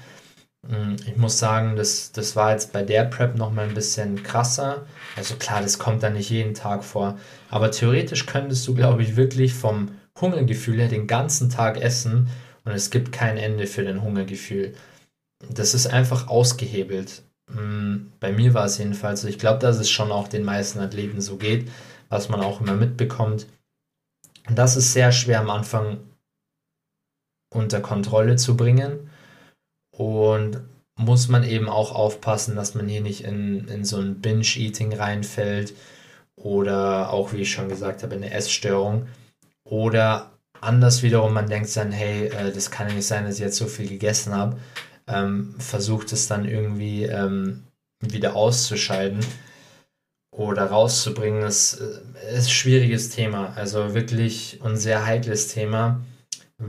Mm, 0.69 0.97
ich 1.07 1.17
muss 1.17 1.39
sagen, 1.39 1.77
das, 1.77 2.13
das 2.13 2.37
war 2.37 2.53
jetzt 2.53 2.73
bei 2.73 2.83
der 2.83 3.05
Prep 3.05 3.37
nochmal 3.37 3.69
ein 3.69 3.75
bisschen 3.75 4.23
krasser. 4.23 4.87
Also 5.17 5.37
klar, 5.37 5.63
das 5.63 5.79
kommt 5.79 6.03
dann 6.03 6.15
nicht 6.15 6.31
jeden 6.31 6.55
Tag 6.55 6.85
vor. 6.85 7.19
Aber 7.51 7.71
theoretisch 7.71 8.27
könntest 8.27 8.67
du, 8.67 8.75
glaube 8.75 9.03
ich, 9.03 9.17
wirklich 9.17 9.55
vom 9.55 9.91
Hungergefühl 10.21 10.79
her 10.79 10.89
den 10.89 11.07
ganzen 11.07 11.51
Tag 11.51 11.81
essen 11.81 12.29
und 12.65 12.73
es 12.73 12.91
gibt 12.91 13.13
kein 13.13 13.37
Ende 13.37 13.67
für 13.67 13.85
dein 13.85 14.03
Hungergefühl. 14.03 14.75
Das 15.51 15.75
ist 15.75 15.87
einfach 15.87 16.29
ausgehebelt. 16.29 17.23
Mm, 17.49 18.07
bei 18.21 18.33
mir 18.33 18.55
war 18.55 18.65
es 18.65 18.79
jedenfalls 18.79 19.23
so. 19.23 19.29
Ich 19.29 19.39
glaube, 19.39 19.59
dass 19.59 19.79
es 19.79 19.91
schon 19.91 20.13
auch 20.13 20.29
den 20.29 20.45
meisten 20.45 20.81
Athleten 20.81 21.21
so 21.21 21.37
geht, 21.37 21.71
was 22.09 22.29
man 22.29 22.41
auch 22.41 22.61
immer 22.61 22.75
mitbekommt. 22.75 23.47
Und 24.49 24.59
das 24.59 24.77
ist 24.77 24.93
sehr 24.93 25.13
schwer 25.13 25.41
am 25.41 25.51
Anfang 25.51 25.99
unter 27.53 27.81
Kontrolle 27.81 28.37
zu 28.37 28.57
bringen. 28.57 29.11
Und 29.97 30.61
muss 30.97 31.29
man 31.29 31.45
eben 31.45 31.69
auch 31.69 31.93
aufpassen, 31.93 32.57
dass 32.57 32.75
man 32.75 32.89
hier 32.89 33.01
nicht 33.01 33.25
in, 33.25 33.67
in 33.69 33.85
so 33.85 33.99
ein 33.99 34.21
Binge-Eating 34.21 34.95
reinfällt 34.95 35.75
oder 36.37 37.11
auch, 37.11 37.33
wie 37.33 37.43
ich 37.43 37.53
schon 37.53 37.69
gesagt 37.69 38.03
habe, 38.03 38.15
eine 38.15 38.31
Essstörung. 38.33 39.07
Oder 39.65 40.33
anders 40.61 41.03
wiederum, 41.03 41.33
man 41.33 41.49
denkt 41.49 41.75
dann, 41.77 41.93
hey, 41.93 42.29
äh, 42.29 42.53
das 42.53 42.71
kann 42.71 42.89
ja 42.89 42.95
nicht 42.95 43.07
sein, 43.07 43.25
dass 43.25 43.35
ich 43.35 43.41
jetzt 43.41 43.57
so 43.57 43.67
viel 43.67 43.89
gegessen 43.89 44.35
habe 44.35 44.57
ähm, 45.07 45.55
versucht 45.59 46.13
es 46.13 46.29
dann 46.29 46.47
irgendwie 46.47 47.05
ähm, 47.05 47.65
wieder 48.01 48.37
auszuscheiden 48.37 49.21
oder 50.31 50.67
rauszubringen. 50.67 51.43
Das 51.43 51.75
äh, 51.75 52.37
ist 52.37 52.47
ein 52.47 52.51
schwieriges 52.51 53.11
Thema, 53.11 53.53
also 53.57 53.95
wirklich 53.95 54.61
ein 54.63 54.77
sehr 54.77 55.07
heikles 55.07 55.49
Thema, 55.49 56.01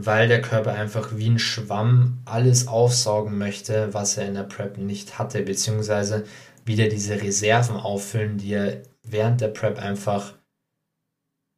weil 0.04 0.28
der 0.28 0.42
Körper 0.42 0.72
einfach 0.72 1.16
wie 1.16 1.28
ein 1.30 1.38
Schwamm 1.38 2.18
alles 2.24 2.68
aufsaugen 2.68 3.38
möchte, 3.38 3.94
was 3.94 4.16
er 4.16 4.26
in 4.26 4.34
der 4.34 4.42
Prep 4.42 4.78
nicht 4.78 5.18
hatte, 5.18 5.42
beziehungsweise 5.42 6.24
wieder 6.64 6.88
diese 6.88 7.20
Reserven 7.20 7.76
auffüllen, 7.76 8.38
die 8.38 8.52
er 8.52 8.82
während 9.02 9.40
der 9.40 9.48
Prep 9.48 9.78
einfach 9.78 10.34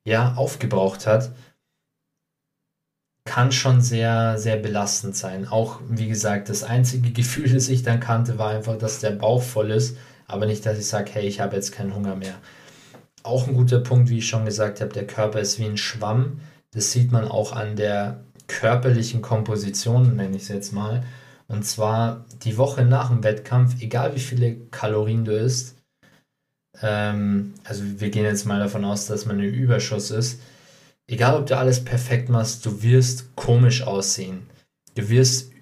ja 0.04 0.34
aufgebraucht 0.34 1.06
hat 1.06 1.32
kann 3.28 3.52
schon 3.52 3.82
sehr, 3.82 4.38
sehr 4.38 4.56
belastend 4.56 5.14
sein. 5.14 5.46
Auch, 5.46 5.80
wie 5.88 6.08
gesagt, 6.08 6.48
das 6.48 6.64
einzige 6.64 7.10
Gefühl, 7.12 7.52
das 7.52 7.68
ich 7.68 7.82
dann 7.82 8.00
kannte, 8.00 8.38
war 8.38 8.50
einfach, 8.50 8.78
dass 8.78 9.00
der 9.00 9.10
Bauch 9.10 9.42
voll 9.42 9.70
ist, 9.70 9.96
aber 10.26 10.46
nicht, 10.46 10.64
dass 10.66 10.78
ich 10.78 10.86
sage, 10.86 11.10
hey, 11.12 11.26
ich 11.26 11.40
habe 11.40 11.54
jetzt 11.54 11.72
keinen 11.72 11.94
Hunger 11.94 12.16
mehr. 12.16 12.34
Auch 13.22 13.46
ein 13.46 13.54
guter 13.54 13.80
Punkt, 13.80 14.08
wie 14.08 14.18
ich 14.18 14.28
schon 14.28 14.46
gesagt 14.46 14.80
habe, 14.80 14.92
der 14.92 15.06
Körper 15.06 15.40
ist 15.40 15.58
wie 15.58 15.66
ein 15.66 15.76
Schwamm. 15.76 16.40
Das 16.72 16.92
sieht 16.92 17.12
man 17.12 17.28
auch 17.28 17.52
an 17.52 17.76
der 17.76 18.24
körperlichen 18.48 19.22
Komposition, 19.22 20.16
nenne 20.16 20.36
ich 20.36 20.42
es 20.42 20.48
jetzt 20.48 20.72
mal. 20.72 21.04
Und 21.46 21.64
zwar 21.64 22.26
die 22.42 22.58
Woche 22.58 22.84
nach 22.84 23.08
dem 23.08 23.22
Wettkampf, 23.22 23.80
egal 23.80 24.14
wie 24.14 24.20
viele 24.20 24.56
Kalorien 24.70 25.24
du 25.24 25.32
isst, 25.32 25.76
ähm, 26.82 27.54
also 27.64 27.82
wir 27.84 28.10
gehen 28.10 28.24
jetzt 28.24 28.44
mal 28.44 28.58
davon 28.58 28.84
aus, 28.84 29.06
dass 29.06 29.26
man 29.26 29.40
im 29.40 29.52
Überschuss 29.52 30.10
ist, 30.10 30.40
egal 31.06 31.36
ob 31.36 31.46
du 31.46 31.56
alles 31.56 31.84
perfekt 31.84 32.28
machst, 32.28 32.64
du 32.66 32.82
wirst 32.82 33.34
komisch 33.36 33.82
aussehen. 33.82 34.46
Du 34.94 35.08
wirst 35.08 35.52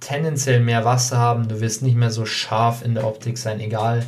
tendenziell 0.00 0.60
mehr 0.60 0.84
Wasser 0.84 1.18
haben, 1.18 1.48
du 1.48 1.60
wirst 1.60 1.82
nicht 1.82 1.96
mehr 1.96 2.10
so 2.10 2.24
scharf 2.24 2.84
in 2.84 2.94
der 2.94 3.06
Optik 3.06 3.38
sein, 3.38 3.60
egal 3.60 4.04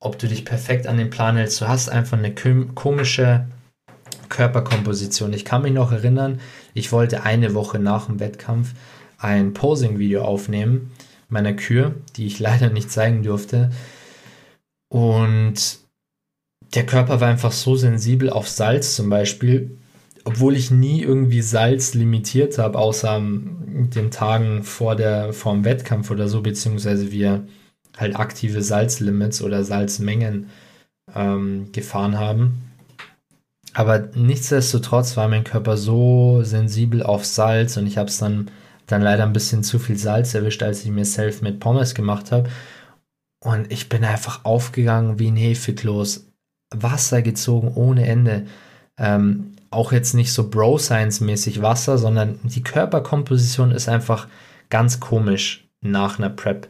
ob 0.00 0.18
du 0.18 0.28
dich 0.28 0.44
perfekt 0.44 0.86
an 0.86 0.96
den 0.96 1.10
Plan 1.10 1.36
hältst. 1.36 1.60
Du 1.60 1.68
hast 1.68 1.88
einfach 1.88 2.18
eine 2.18 2.34
komische 2.34 3.46
Körperkomposition. 4.28 5.32
Ich 5.32 5.44
kann 5.44 5.62
mich 5.62 5.72
noch 5.72 5.92
erinnern, 5.92 6.40
ich 6.74 6.92
wollte 6.92 7.22
eine 7.22 7.54
Woche 7.54 7.78
nach 7.78 8.06
dem 8.06 8.20
Wettkampf 8.20 8.74
ein 9.18 9.52
Posing-Video 9.54 10.22
aufnehmen 10.22 10.92
meiner 11.28 11.52
Kür, 11.52 11.94
die 12.16 12.26
ich 12.26 12.38
leider 12.38 12.70
nicht 12.70 12.90
zeigen 12.90 13.22
durfte. 13.22 13.70
Und 14.88 15.78
der 16.74 16.86
Körper 16.86 17.20
war 17.20 17.28
einfach 17.28 17.52
so 17.52 17.76
sensibel 17.76 18.30
auf 18.30 18.48
Salz 18.48 18.94
zum 18.94 19.08
Beispiel, 19.10 19.78
obwohl 20.24 20.56
ich 20.56 20.70
nie 20.70 21.02
irgendwie 21.02 21.40
Salz 21.40 21.94
limitiert 21.94 22.58
habe, 22.58 22.78
außer 22.78 23.20
den 23.20 24.10
Tagen 24.10 24.62
vor 24.64 24.96
der, 24.96 25.32
vor 25.32 25.54
dem 25.54 25.64
Wettkampf 25.64 26.10
oder 26.10 26.28
so, 26.28 26.42
beziehungsweise 26.42 27.10
wir 27.10 27.46
halt 27.96 28.16
aktive 28.16 28.62
Salzlimits 28.62 29.42
oder 29.42 29.64
Salzmengen 29.64 30.50
ähm, 31.14 31.70
gefahren 31.72 32.18
haben. 32.18 32.67
Aber 33.78 34.08
nichtsdestotrotz 34.16 35.16
war 35.16 35.28
mein 35.28 35.44
Körper 35.44 35.76
so 35.76 36.42
sensibel 36.42 37.04
auf 37.04 37.24
Salz 37.24 37.76
und 37.76 37.86
ich 37.86 37.96
habe 37.96 38.08
es 38.08 38.18
dann, 38.18 38.50
dann 38.88 39.02
leider 39.02 39.22
ein 39.22 39.32
bisschen 39.32 39.62
zu 39.62 39.78
viel 39.78 39.96
Salz 39.96 40.34
erwischt, 40.34 40.64
als 40.64 40.82
ich 40.82 40.90
mir 40.90 41.04
Self 41.04 41.42
mit 41.42 41.60
Pommes 41.60 41.94
gemacht 41.94 42.32
habe. 42.32 42.50
Und 43.38 43.70
ich 43.70 43.88
bin 43.88 44.02
einfach 44.02 44.44
aufgegangen 44.44 45.20
wie 45.20 45.30
ein 45.30 45.36
Hefekloß. 45.36 46.26
Wasser 46.74 47.22
gezogen 47.22 47.68
ohne 47.72 48.04
Ende. 48.04 48.46
Ähm, 48.98 49.52
auch 49.70 49.92
jetzt 49.92 50.14
nicht 50.14 50.32
so 50.32 50.50
Bro-Science-mäßig 50.50 51.62
Wasser, 51.62 51.98
sondern 51.98 52.40
die 52.42 52.64
Körperkomposition 52.64 53.70
ist 53.70 53.88
einfach 53.88 54.26
ganz 54.70 54.98
komisch 54.98 55.68
nach 55.82 56.18
einer 56.18 56.30
Prep. 56.30 56.66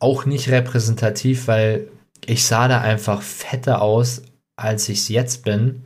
Auch 0.00 0.26
nicht 0.26 0.50
repräsentativ, 0.50 1.48
weil 1.48 1.88
ich 2.26 2.44
sah 2.44 2.68
da 2.68 2.82
einfach 2.82 3.22
fetter 3.22 3.80
aus, 3.80 4.20
als 4.58 4.88
ich 4.88 4.98
es 4.98 5.08
jetzt 5.08 5.44
bin. 5.44 5.84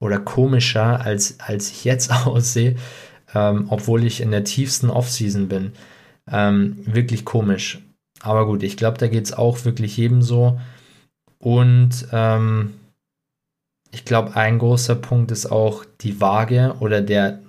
Oder 0.00 0.18
komischer, 0.18 1.00
als, 1.00 1.38
als 1.40 1.70
ich 1.70 1.84
jetzt 1.84 2.10
aussehe, 2.26 2.76
ähm, 3.34 3.66
obwohl 3.70 4.04
ich 4.04 4.20
in 4.20 4.30
der 4.30 4.44
tiefsten 4.44 4.90
Off-Season 4.90 5.48
bin. 5.48 5.72
Ähm, 6.30 6.78
wirklich 6.84 7.24
komisch. 7.24 7.80
Aber 8.20 8.46
gut, 8.46 8.62
ich 8.62 8.76
glaube, 8.76 8.98
da 8.98 9.08
geht 9.08 9.24
es 9.24 9.32
auch 9.32 9.64
wirklich 9.64 9.96
jedem 9.96 10.22
so. 10.22 10.60
Und 11.38 12.06
ähm, 12.12 12.74
ich 13.90 14.04
glaube, 14.04 14.36
ein 14.36 14.58
großer 14.58 14.94
Punkt 14.94 15.30
ist 15.30 15.46
auch 15.46 15.84
die 16.00 16.20
Waage 16.20 16.76
oder 16.80 17.00
der, 17.00 17.40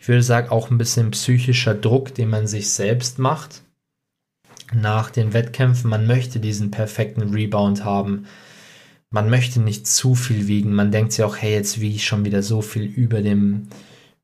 ich 0.00 0.08
würde 0.08 0.22
sagen, 0.22 0.48
auch 0.48 0.70
ein 0.70 0.78
bisschen 0.78 1.10
psychischer 1.10 1.74
Druck, 1.74 2.14
den 2.14 2.30
man 2.30 2.46
sich 2.46 2.70
selbst 2.70 3.18
macht 3.18 3.62
nach 4.74 5.10
den 5.10 5.32
Wettkämpfen. 5.32 5.90
Man 5.90 6.06
möchte 6.06 6.40
diesen 6.40 6.70
perfekten 6.70 7.34
Rebound 7.34 7.84
haben. 7.84 8.26
Man 9.12 9.30
möchte 9.30 9.60
nicht 9.60 9.86
zu 9.86 10.14
viel 10.14 10.48
wiegen. 10.48 10.74
Man 10.74 10.90
denkt 10.90 11.12
sich 11.12 11.24
auch, 11.24 11.36
hey, 11.36 11.52
jetzt 11.52 11.80
wiege 11.80 11.94
ich 11.94 12.06
schon 12.06 12.24
wieder 12.24 12.42
so 12.42 12.62
viel 12.62 12.84
über 12.84 13.20
dem, 13.20 13.68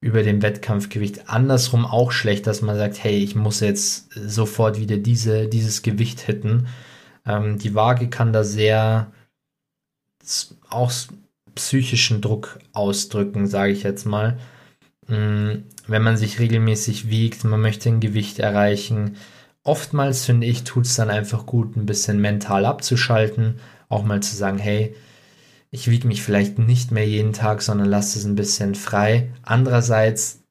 über 0.01 0.23
dem 0.23 0.43
Wettkampfgewicht. 0.43 1.29
Andersrum 1.29 1.85
auch 1.85 2.11
schlecht, 2.11 2.47
dass 2.47 2.63
man 2.63 2.77
sagt, 2.77 3.05
hey, 3.05 3.23
ich 3.23 3.37
muss 3.37 3.61
jetzt 3.61 4.09
sofort 4.15 4.81
wieder 4.81 4.97
diese, 4.97 5.47
dieses 5.47 5.83
Gewicht 5.83 6.21
hitten. 6.21 6.69
Ähm, 7.27 7.59
die 7.59 7.75
Waage 7.75 8.09
kann 8.09 8.33
da 8.33 8.43
sehr 8.43 9.13
auch 10.71 10.91
psychischen 11.55 12.21
Druck 12.23 12.59
ausdrücken, 12.73 13.47
sage 13.47 13.73
ich 13.73 13.83
jetzt 13.83 14.07
mal. 14.07 14.39
Mm, 15.07 15.65
wenn 15.87 16.03
man 16.03 16.17
sich 16.17 16.39
regelmäßig 16.39 17.11
wiegt, 17.11 17.45
man 17.45 17.61
möchte 17.61 17.91
ein 17.91 18.01
Gewicht 18.01 18.39
erreichen. 18.39 19.17
Oftmals 19.65 20.25
finde 20.25 20.47
ich, 20.47 20.65
tut 20.65 20.87
es 20.87 20.97
dann 20.97 21.11
einfach 21.11 21.45
gut, 21.45 21.77
ein 21.77 21.85
bisschen 21.85 22.21
mental 22.21 22.65
abzuschalten, 22.65 23.61
auch 23.89 24.05
mal 24.05 24.21
zu 24.21 24.37
sagen, 24.37 24.59
hey, 24.59 24.95
ich 25.71 25.91
wiege 25.91 26.09
mich 26.09 26.23
vielleicht 26.23 26.59
nicht 26.59 26.93
mehr 26.93 27.07
jeden 27.07 27.33
Tag, 27.33 27.63
sondern 27.63 27.89
lasse 27.89 28.19
es 28.19 28.25
ein 28.25 28.35
bisschen 28.35 28.75
frei. 28.75 29.31
Andererseits 29.43 30.43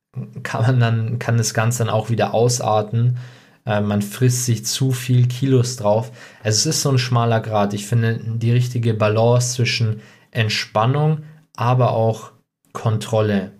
kann 0.43 0.61
man 0.61 0.79
dann, 0.79 1.19
kann 1.19 1.37
das 1.37 1.53
Ganze 1.53 1.79
dann 1.79 1.93
auch 1.93 2.09
wieder 2.09 2.33
ausarten. 2.33 3.17
Äh, 3.65 3.81
man 3.81 4.01
frisst 4.01 4.45
sich 4.45 4.65
zu 4.65 4.91
viel 4.91 5.27
Kilos 5.27 5.75
drauf. 5.75 6.11
Also 6.43 6.57
es 6.57 6.77
ist 6.77 6.81
so 6.81 6.89
ein 6.89 6.99
schmaler 6.99 7.41
Grad. 7.41 7.73
Ich 7.73 7.87
finde 7.87 8.19
die 8.23 8.51
richtige 8.51 8.93
Balance 8.93 9.55
zwischen 9.55 10.01
Entspannung, 10.31 11.23
aber 11.55 11.91
auch 11.91 12.31
Kontrolle 12.73 13.51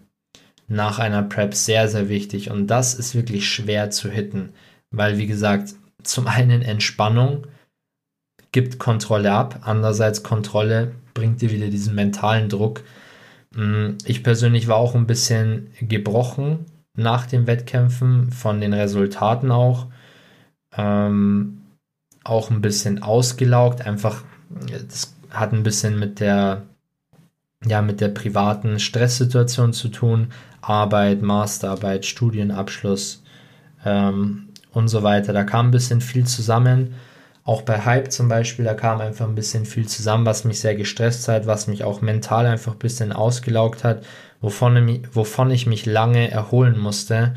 nach 0.67 0.99
einer 0.99 1.23
Prep 1.23 1.55
sehr, 1.55 1.87
sehr 1.87 2.09
wichtig. 2.09 2.51
Und 2.51 2.67
das 2.67 2.93
ist 2.93 3.15
wirklich 3.15 3.49
schwer 3.49 3.89
zu 3.89 4.09
hitten, 4.09 4.53
weil, 4.91 5.17
wie 5.17 5.27
gesagt, 5.27 5.73
zum 6.03 6.27
einen 6.27 6.61
Entspannung 6.61 7.47
gibt 8.57 8.79
Kontrolle 8.79 9.31
ab, 9.31 9.59
andererseits 9.61 10.23
Kontrolle 10.23 10.93
bringt 11.13 11.43
dir 11.43 11.51
wieder 11.51 11.67
diesen 11.67 11.93
mentalen 11.93 12.49
Druck. 12.49 12.81
Mm, 13.53 13.99
ich 14.03 14.23
persönlich 14.23 14.67
war 14.67 14.77
auch 14.77 14.95
ein 14.95 15.05
bisschen 15.05 15.67
gebrochen 15.79 16.65
nach 16.95 17.27
den 17.27 17.45
Wettkämpfen, 17.45 18.31
von 18.31 18.59
den 18.59 18.73
Resultaten 18.73 19.51
auch. 19.51 19.85
Ähm, 20.75 21.61
auch 22.23 22.49
ein 22.49 22.61
bisschen 22.61 23.03
ausgelaugt, 23.03 23.85
einfach, 23.85 24.23
das 24.87 25.13
hat 25.29 25.53
ein 25.53 25.61
bisschen 25.61 25.99
mit 25.99 26.19
der, 26.19 26.63
ja, 27.63 27.83
mit 27.83 28.01
der 28.01 28.09
privaten 28.09 28.79
Stresssituation 28.79 29.71
zu 29.71 29.89
tun. 29.89 30.29
Arbeit, 30.61 31.21
Masterarbeit, 31.21 32.07
Studienabschluss 32.07 33.21
ähm, 33.85 34.47
und 34.71 34.87
so 34.87 35.03
weiter. 35.03 35.31
Da 35.31 35.43
kam 35.43 35.67
ein 35.67 35.71
bisschen 35.71 36.01
viel 36.01 36.25
zusammen. 36.25 36.95
Auch 37.47 37.61
bei 37.61 37.85
Hype 37.85 38.11
zum 38.11 38.27
Beispiel, 38.27 38.65
da 38.65 38.73
kam 38.73 38.99
einfach 38.99 39.25
ein 39.25 39.33
bisschen 39.33 39.65
viel 39.65 39.87
zusammen, 39.87 40.25
was 40.25 40.43
mich 40.43 40.59
sehr 40.59 40.75
gestresst 40.75 41.29
hat, 41.29 41.47
was 41.47 41.67
mich 41.67 41.85
auch 41.85 42.01
mental 42.01 42.45
einfach 42.45 42.73
ein 42.73 42.79
bisschen 42.79 43.13
ausgelaugt 43.13 43.85
hat, 43.85 44.05
wovon, 44.41 45.07
wovon 45.13 45.49
ich 45.49 45.65
mich 45.65 45.85
lange 45.85 46.29
erholen 46.29 46.77
musste, 46.77 47.35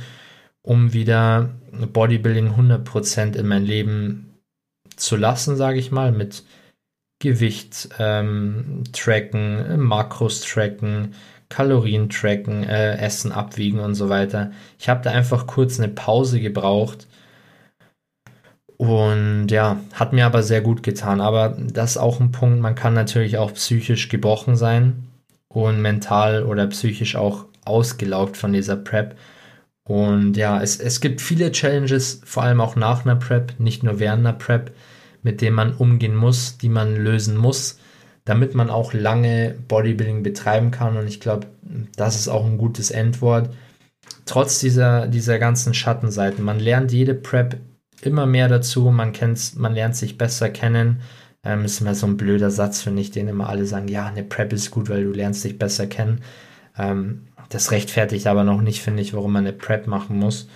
um 0.62 0.92
wieder 0.92 1.50
Bodybuilding 1.92 2.56
100% 2.56 3.36
in 3.36 3.46
mein 3.46 3.64
Leben 3.64 4.34
zu 4.96 5.14
lassen, 5.14 5.54
sage 5.54 5.78
ich 5.78 5.92
mal, 5.92 6.10
mit 6.10 6.42
Gewicht 7.20 7.90
ähm, 8.00 8.82
tracken, 8.92 9.78
Makros 9.78 10.40
tracken, 10.40 11.14
Kalorien 11.48 12.10
tracken, 12.10 12.64
äh, 12.64 12.96
Essen 12.96 13.30
abwiegen 13.30 13.78
und 13.78 13.94
so 13.94 14.08
weiter. 14.08 14.50
Ich 14.76 14.88
habe 14.88 15.04
da 15.04 15.12
einfach 15.12 15.46
kurz 15.46 15.78
eine 15.78 15.92
Pause 15.92 16.40
gebraucht. 16.40 17.06
Und 18.80 19.48
ja, 19.48 19.78
hat 19.92 20.14
mir 20.14 20.24
aber 20.24 20.42
sehr 20.42 20.62
gut 20.62 20.82
getan. 20.82 21.20
Aber 21.20 21.54
das 21.58 21.92
ist 21.92 21.96
auch 21.98 22.18
ein 22.18 22.32
Punkt, 22.32 22.60
man 22.60 22.74
kann 22.74 22.94
natürlich 22.94 23.36
auch 23.36 23.52
psychisch 23.52 24.08
gebrochen 24.08 24.56
sein 24.56 25.06
und 25.48 25.82
mental 25.82 26.44
oder 26.44 26.66
psychisch 26.68 27.14
auch 27.14 27.44
ausgelaugt 27.66 28.38
von 28.38 28.54
dieser 28.54 28.76
Prep. 28.76 29.16
Und 29.84 30.38
ja, 30.38 30.62
es, 30.62 30.80
es 30.80 31.02
gibt 31.02 31.20
viele 31.20 31.52
Challenges, 31.52 32.22
vor 32.24 32.44
allem 32.44 32.62
auch 32.62 32.74
nach 32.74 33.04
einer 33.04 33.16
Prep, 33.16 33.58
nicht 33.58 33.82
nur 33.82 33.98
während 33.98 34.26
einer 34.26 34.32
Prep 34.32 34.72
mit 35.22 35.40
denen 35.40 35.56
man 35.56 35.74
umgehen 35.74 36.16
muss, 36.16 36.58
die 36.58 36.68
man 36.68 36.96
lösen 36.96 37.36
muss, 37.36 37.78
damit 38.24 38.54
man 38.54 38.70
auch 38.70 38.92
lange 38.92 39.54
Bodybuilding 39.68 40.22
betreiben 40.22 40.70
kann. 40.70 40.96
Und 40.96 41.06
ich 41.06 41.20
glaube, 41.20 41.46
das 41.96 42.16
ist 42.16 42.28
auch 42.28 42.46
ein 42.46 42.58
gutes 42.58 42.90
Endwort. 42.90 43.50
Trotz 44.24 44.60
dieser, 44.60 45.06
dieser 45.06 45.38
ganzen 45.38 45.74
Schattenseiten, 45.74 46.44
man 46.44 46.58
lernt 46.58 46.92
jede 46.92 47.14
Prep 47.14 47.58
immer 48.02 48.26
mehr 48.26 48.48
dazu, 48.48 48.90
man, 48.90 49.12
kennt, 49.12 49.56
man 49.58 49.74
lernt 49.74 49.96
sich 49.96 50.18
besser 50.18 50.50
kennen. 50.50 51.02
Ähm, 51.42 51.64
ist 51.64 51.80
immer 51.80 51.94
so 51.94 52.06
ein 52.06 52.16
blöder 52.16 52.50
Satz, 52.50 52.82
finde 52.82 53.00
ich, 53.00 53.10
den 53.10 53.28
immer 53.28 53.48
alle 53.48 53.66
sagen, 53.66 53.88
ja, 53.88 54.06
eine 54.06 54.22
Prep 54.24 54.52
ist 54.52 54.70
gut, 54.70 54.90
weil 54.90 55.04
du 55.04 55.12
lernst 55.12 55.44
dich 55.44 55.58
besser 55.58 55.86
kennen. 55.86 56.22
Ähm, 56.76 57.28
das 57.48 57.70
rechtfertigt 57.70 58.26
aber 58.26 58.44
noch 58.44 58.60
nicht, 58.60 58.82
finde 58.82 59.02
ich, 59.02 59.14
warum 59.14 59.32
man 59.32 59.46
eine 59.46 59.52
Prep 59.52 59.86
machen 59.86 60.18
muss. 60.18 60.48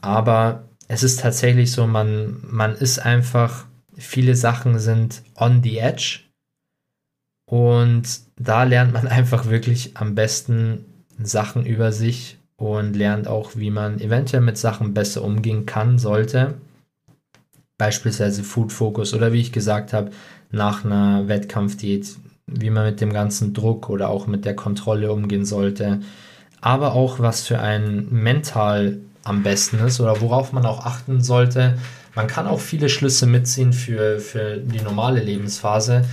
Aber 0.00 0.68
es 0.88 1.02
ist 1.02 1.20
tatsächlich 1.20 1.72
so, 1.72 1.86
man, 1.86 2.40
man 2.42 2.74
ist 2.74 2.98
einfach, 2.98 3.66
viele 3.96 4.36
Sachen 4.36 4.78
sind 4.78 5.22
on 5.36 5.62
the 5.62 5.78
edge. 5.78 6.20
Und 7.46 8.20
da 8.36 8.64
lernt 8.64 8.92
man 8.92 9.06
einfach 9.08 9.46
wirklich 9.46 9.96
am 9.96 10.14
besten 10.14 10.84
Sachen 11.18 11.64
über 11.64 11.92
sich 11.92 12.38
und 12.56 12.94
lernt 12.94 13.26
auch, 13.28 13.52
wie 13.56 13.70
man 13.70 14.00
eventuell 14.00 14.42
mit 14.42 14.58
Sachen 14.58 14.94
besser 14.94 15.22
umgehen 15.22 15.66
kann, 15.66 15.98
sollte. 15.98 16.54
Beispielsweise 17.78 18.44
Food 18.44 18.72
Focus 18.72 19.14
oder 19.14 19.32
wie 19.32 19.40
ich 19.40 19.52
gesagt 19.52 19.92
habe, 19.92 20.12
nach 20.50 20.84
einer 20.84 21.26
Wettkampfdiät, 21.26 22.16
wie 22.46 22.70
man 22.70 22.86
mit 22.86 23.00
dem 23.00 23.12
ganzen 23.12 23.52
Druck 23.52 23.90
oder 23.90 24.08
auch 24.08 24.26
mit 24.26 24.44
der 24.44 24.54
Kontrolle 24.54 25.12
umgehen 25.12 25.44
sollte. 25.44 26.00
Aber 26.60 26.94
auch 26.94 27.18
was 27.18 27.46
für 27.46 27.58
ein 27.58 28.06
mental 28.10 28.98
am 29.24 29.42
besten 29.42 29.78
ist 29.80 30.00
oder 30.00 30.20
worauf 30.20 30.52
man 30.52 30.66
auch 30.66 30.84
achten 30.84 31.20
sollte. 31.20 31.78
Man 32.14 32.26
kann 32.26 32.46
auch 32.46 32.60
viele 32.60 32.88
Schlüsse 32.88 33.26
mitziehen 33.26 33.72
für, 33.72 34.20
für 34.20 34.58
die 34.58 34.80
normale 34.80 35.20
Lebensphase. 35.20 36.04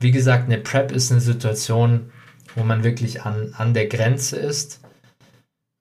Wie 0.00 0.10
gesagt, 0.10 0.44
eine 0.44 0.58
Prep 0.58 0.92
ist 0.92 1.10
eine 1.10 1.20
Situation, 1.20 2.10
wo 2.56 2.64
man 2.64 2.84
wirklich 2.84 3.22
an, 3.22 3.54
an 3.56 3.72
der 3.72 3.86
Grenze 3.86 4.36
ist, 4.36 4.80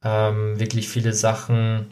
ähm, 0.03 0.59
wirklich 0.59 0.89
viele 0.89 1.13
Sachen 1.13 1.91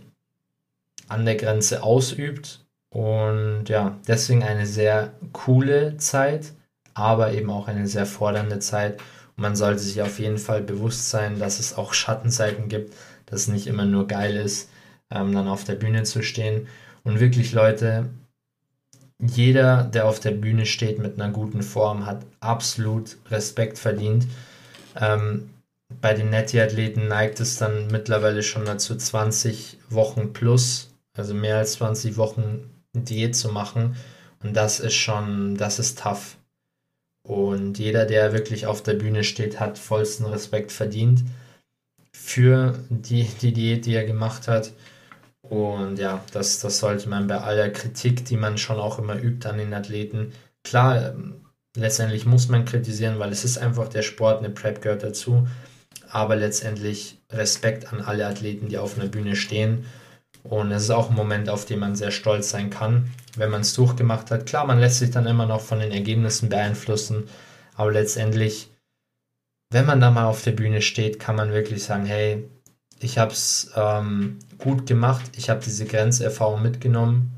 an 1.07 1.25
der 1.25 1.35
Grenze 1.35 1.83
ausübt 1.83 2.65
und 2.89 3.65
ja, 3.67 3.97
deswegen 4.07 4.43
eine 4.43 4.65
sehr 4.65 5.13
coole 5.33 5.97
Zeit, 5.97 6.53
aber 6.93 7.33
eben 7.33 7.49
auch 7.49 7.67
eine 7.67 7.87
sehr 7.87 8.05
fordernde 8.05 8.59
Zeit. 8.59 8.99
Und 9.35 9.43
man 9.43 9.55
sollte 9.55 9.79
sich 9.79 10.01
auf 10.01 10.19
jeden 10.19 10.37
Fall 10.37 10.61
bewusst 10.61 11.09
sein, 11.09 11.39
dass 11.39 11.59
es 11.59 11.77
auch 11.77 11.93
Schattenseiten 11.93 12.69
gibt, 12.69 12.93
dass 13.25 13.41
es 13.41 13.47
nicht 13.49 13.67
immer 13.67 13.85
nur 13.85 14.07
geil 14.07 14.35
ist, 14.35 14.69
ähm, 15.11 15.33
dann 15.33 15.47
auf 15.47 15.63
der 15.63 15.75
Bühne 15.75 16.03
zu 16.03 16.23
stehen. 16.23 16.67
Und 17.03 17.19
wirklich, 17.19 17.53
Leute, 17.53 18.09
jeder, 19.19 19.83
der 19.83 20.07
auf 20.07 20.19
der 20.19 20.31
Bühne 20.31 20.65
steht 20.65 20.99
mit 20.99 21.19
einer 21.19 21.31
guten 21.31 21.63
Form, 21.63 22.05
hat 22.05 22.25
absolut 22.39 23.17
Respekt 23.29 23.77
verdient. 23.79 24.27
Ähm, 24.99 25.49
bei 26.01 26.13
den 26.13 26.29
Netty-Athleten 26.29 27.07
neigt 27.07 27.39
es 27.39 27.57
dann 27.57 27.87
mittlerweile 27.87 28.43
schon 28.43 28.65
dazu, 28.65 28.95
20 28.95 29.79
Wochen 29.89 30.33
plus, 30.33 30.93
also 31.13 31.33
mehr 31.33 31.57
als 31.57 31.73
20 31.73 32.17
Wochen 32.17 32.83
Diät 32.93 33.35
zu 33.35 33.49
machen. 33.49 33.95
Und 34.43 34.55
das 34.55 34.79
ist 34.79 34.95
schon, 34.95 35.57
das 35.57 35.79
ist 35.79 35.99
tough. 35.99 36.37
Und 37.23 37.79
jeder, 37.79 38.05
der 38.05 38.33
wirklich 38.33 38.67
auf 38.67 38.83
der 38.83 38.93
Bühne 38.93 39.23
steht, 39.23 39.59
hat 39.59 39.77
vollsten 39.77 40.25
Respekt 40.25 40.71
verdient 40.71 41.23
für 42.13 42.79
die, 42.89 43.25
die 43.41 43.53
Diät, 43.53 43.85
die 43.85 43.95
er 43.95 44.05
gemacht 44.05 44.47
hat. 44.47 44.71
Und 45.41 45.97
ja, 45.97 46.23
das, 46.31 46.59
das 46.59 46.79
sollte 46.79 47.09
man 47.09 47.27
bei 47.27 47.37
aller 47.37 47.69
Kritik, 47.69 48.25
die 48.25 48.37
man 48.37 48.57
schon 48.57 48.79
auch 48.79 48.99
immer 48.99 49.15
übt 49.21 49.47
an 49.47 49.57
den 49.57 49.73
Athleten, 49.73 50.33
klar, 50.63 51.09
ähm, 51.09 51.45
letztendlich 51.75 52.25
muss 52.25 52.49
man 52.49 52.65
kritisieren, 52.65 53.19
weil 53.19 53.31
es 53.31 53.45
ist 53.45 53.57
einfach 53.57 53.87
der 53.87 54.01
Sport, 54.01 54.39
eine 54.39 54.49
Prep 54.49 54.81
gehört 54.81 55.03
dazu. 55.03 55.47
Aber 56.09 56.35
letztendlich 56.35 57.19
Respekt 57.31 57.91
an 57.91 58.01
alle 58.01 58.27
Athleten, 58.27 58.69
die 58.69 58.77
auf 58.77 58.97
einer 58.97 59.09
Bühne 59.09 59.35
stehen. 59.35 59.85
Und 60.43 60.71
es 60.71 60.83
ist 60.83 60.91
auch 60.91 61.09
ein 61.09 61.15
Moment, 61.15 61.49
auf 61.49 61.65
den 61.65 61.79
man 61.79 61.95
sehr 61.95 62.11
stolz 62.11 62.49
sein 62.49 62.69
kann, 62.69 63.11
wenn 63.35 63.49
man 63.49 63.61
es 63.61 63.73
durchgemacht 63.73 64.31
hat. 64.31 64.45
Klar, 64.45 64.65
man 64.65 64.79
lässt 64.79 64.99
sich 64.99 65.11
dann 65.11 65.25
immer 65.25 65.45
noch 65.45 65.61
von 65.61 65.79
den 65.79 65.91
Ergebnissen 65.91 66.49
beeinflussen, 66.49 67.27
aber 67.75 67.91
letztendlich, 67.91 68.69
wenn 69.71 69.85
man 69.85 69.99
da 69.99 70.09
mal 70.09 70.25
auf 70.25 70.43
der 70.43 70.53
Bühne 70.53 70.81
steht, 70.81 71.19
kann 71.19 71.35
man 71.35 71.51
wirklich 71.51 71.83
sagen, 71.83 72.05
hey, 72.05 72.49
ich 72.99 73.17
habe 73.17 73.33
es 73.33 73.71
ähm, 73.75 74.39
gut 74.57 74.87
gemacht, 74.87 75.31
ich 75.35 75.49
habe 75.49 75.63
diese 75.63 75.85
Grenzerfahrung 75.85 76.61
mitgenommen. 76.61 77.33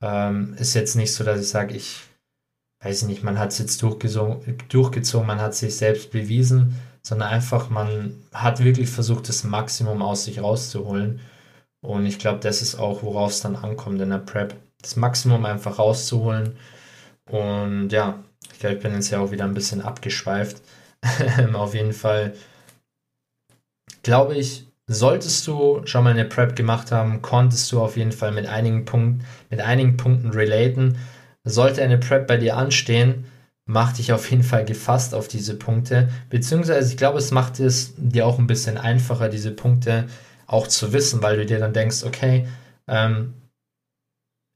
Ähm, 0.00 0.54
ist 0.58 0.74
jetzt 0.74 0.94
nicht 0.94 1.12
so, 1.12 1.24
dass 1.24 1.40
ich 1.40 1.48
sage, 1.48 1.74
ich 1.74 2.02
weiß 2.82 3.02
nicht, 3.04 3.22
man 3.22 3.38
hat 3.38 3.52
es 3.52 3.58
jetzt 3.58 3.82
durchgezogen, 3.82 5.26
man 5.26 5.40
hat 5.40 5.54
sich 5.54 5.76
selbst 5.76 6.10
bewiesen, 6.10 6.80
sondern 7.06 7.28
einfach, 7.28 7.70
man 7.70 8.24
hat 8.32 8.64
wirklich 8.64 8.88
versucht, 8.90 9.28
das 9.28 9.44
Maximum 9.44 10.02
aus 10.02 10.24
sich 10.24 10.40
rauszuholen. 10.40 11.20
Und 11.82 12.06
ich 12.06 12.18
glaube, 12.18 12.40
das 12.40 12.62
ist 12.62 12.76
auch, 12.76 13.02
worauf 13.02 13.32
es 13.32 13.40
dann 13.40 13.56
ankommt 13.56 14.00
in 14.00 14.10
der 14.10 14.18
Prep. 14.18 14.54
Das 14.82 14.96
Maximum 14.96 15.44
einfach 15.44 15.78
rauszuholen. 15.78 16.56
Und 17.30 17.90
ja, 17.90 18.24
Ich 18.52 18.58
glaube, 18.60 18.76
ich 18.76 18.82
bin 18.82 18.94
jetzt 18.94 19.10
ja 19.10 19.20
auch 19.20 19.30
wieder 19.32 19.44
ein 19.44 19.54
bisschen 19.54 19.82
abgeschweift. 19.82 20.62
Auf 21.54 21.74
jeden 21.74 21.92
Fall 21.92 22.34
glaube 24.04 24.36
ich, 24.36 24.68
solltest 24.86 25.46
du 25.48 25.82
schon 25.86 26.04
mal 26.04 26.10
eine 26.10 26.24
Prep 26.24 26.54
gemacht 26.54 26.92
haben, 26.92 27.22
konntest 27.22 27.72
du 27.72 27.80
auf 27.80 27.96
jeden 27.96 28.12
Fall 28.12 28.30
mit 28.30 28.46
einigen 28.46 28.84
Punkten, 28.84 29.24
mit 29.50 29.60
einigen 29.60 29.96
Punkten 29.96 30.30
relaten. 30.30 30.98
Sollte 31.42 31.82
eine 31.82 31.98
Prep 31.98 32.26
bei 32.28 32.36
dir 32.36 32.56
anstehen, 32.56 33.24
mach 33.66 33.92
dich 33.92 34.12
auf 34.12 34.30
jeden 34.30 34.42
Fall 34.42 34.64
gefasst 34.64 35.14
auf 35.14 35.28
diese 35.28 35.56
Punkte. 35.56 36.08
Beziehungsweise 36.28 36.90
ich 36.90 36.96
glaube, 36.96 37.18
es 37.18 37.30
macht 37.30 37.60
es 37.60 37.94
dir 37.96 38.26
auch 38.26 38.38
ein 38.38 38.46
bisschen 38.46 38.76
einfacher, 38.76 39.28
diese 39.28 39.50
Punkte 39.52 40.06
auch 40.46 40.66
zu 40.66 40.92
wissen, 40.92 41.22
weil 41.22 41.36
du 41.36 41.46
dir 41.46 41.58
dann 41.58 41.72
denkst, 41.72 42.04
okay, 42.04 42.46
ähm, 42.86 43.34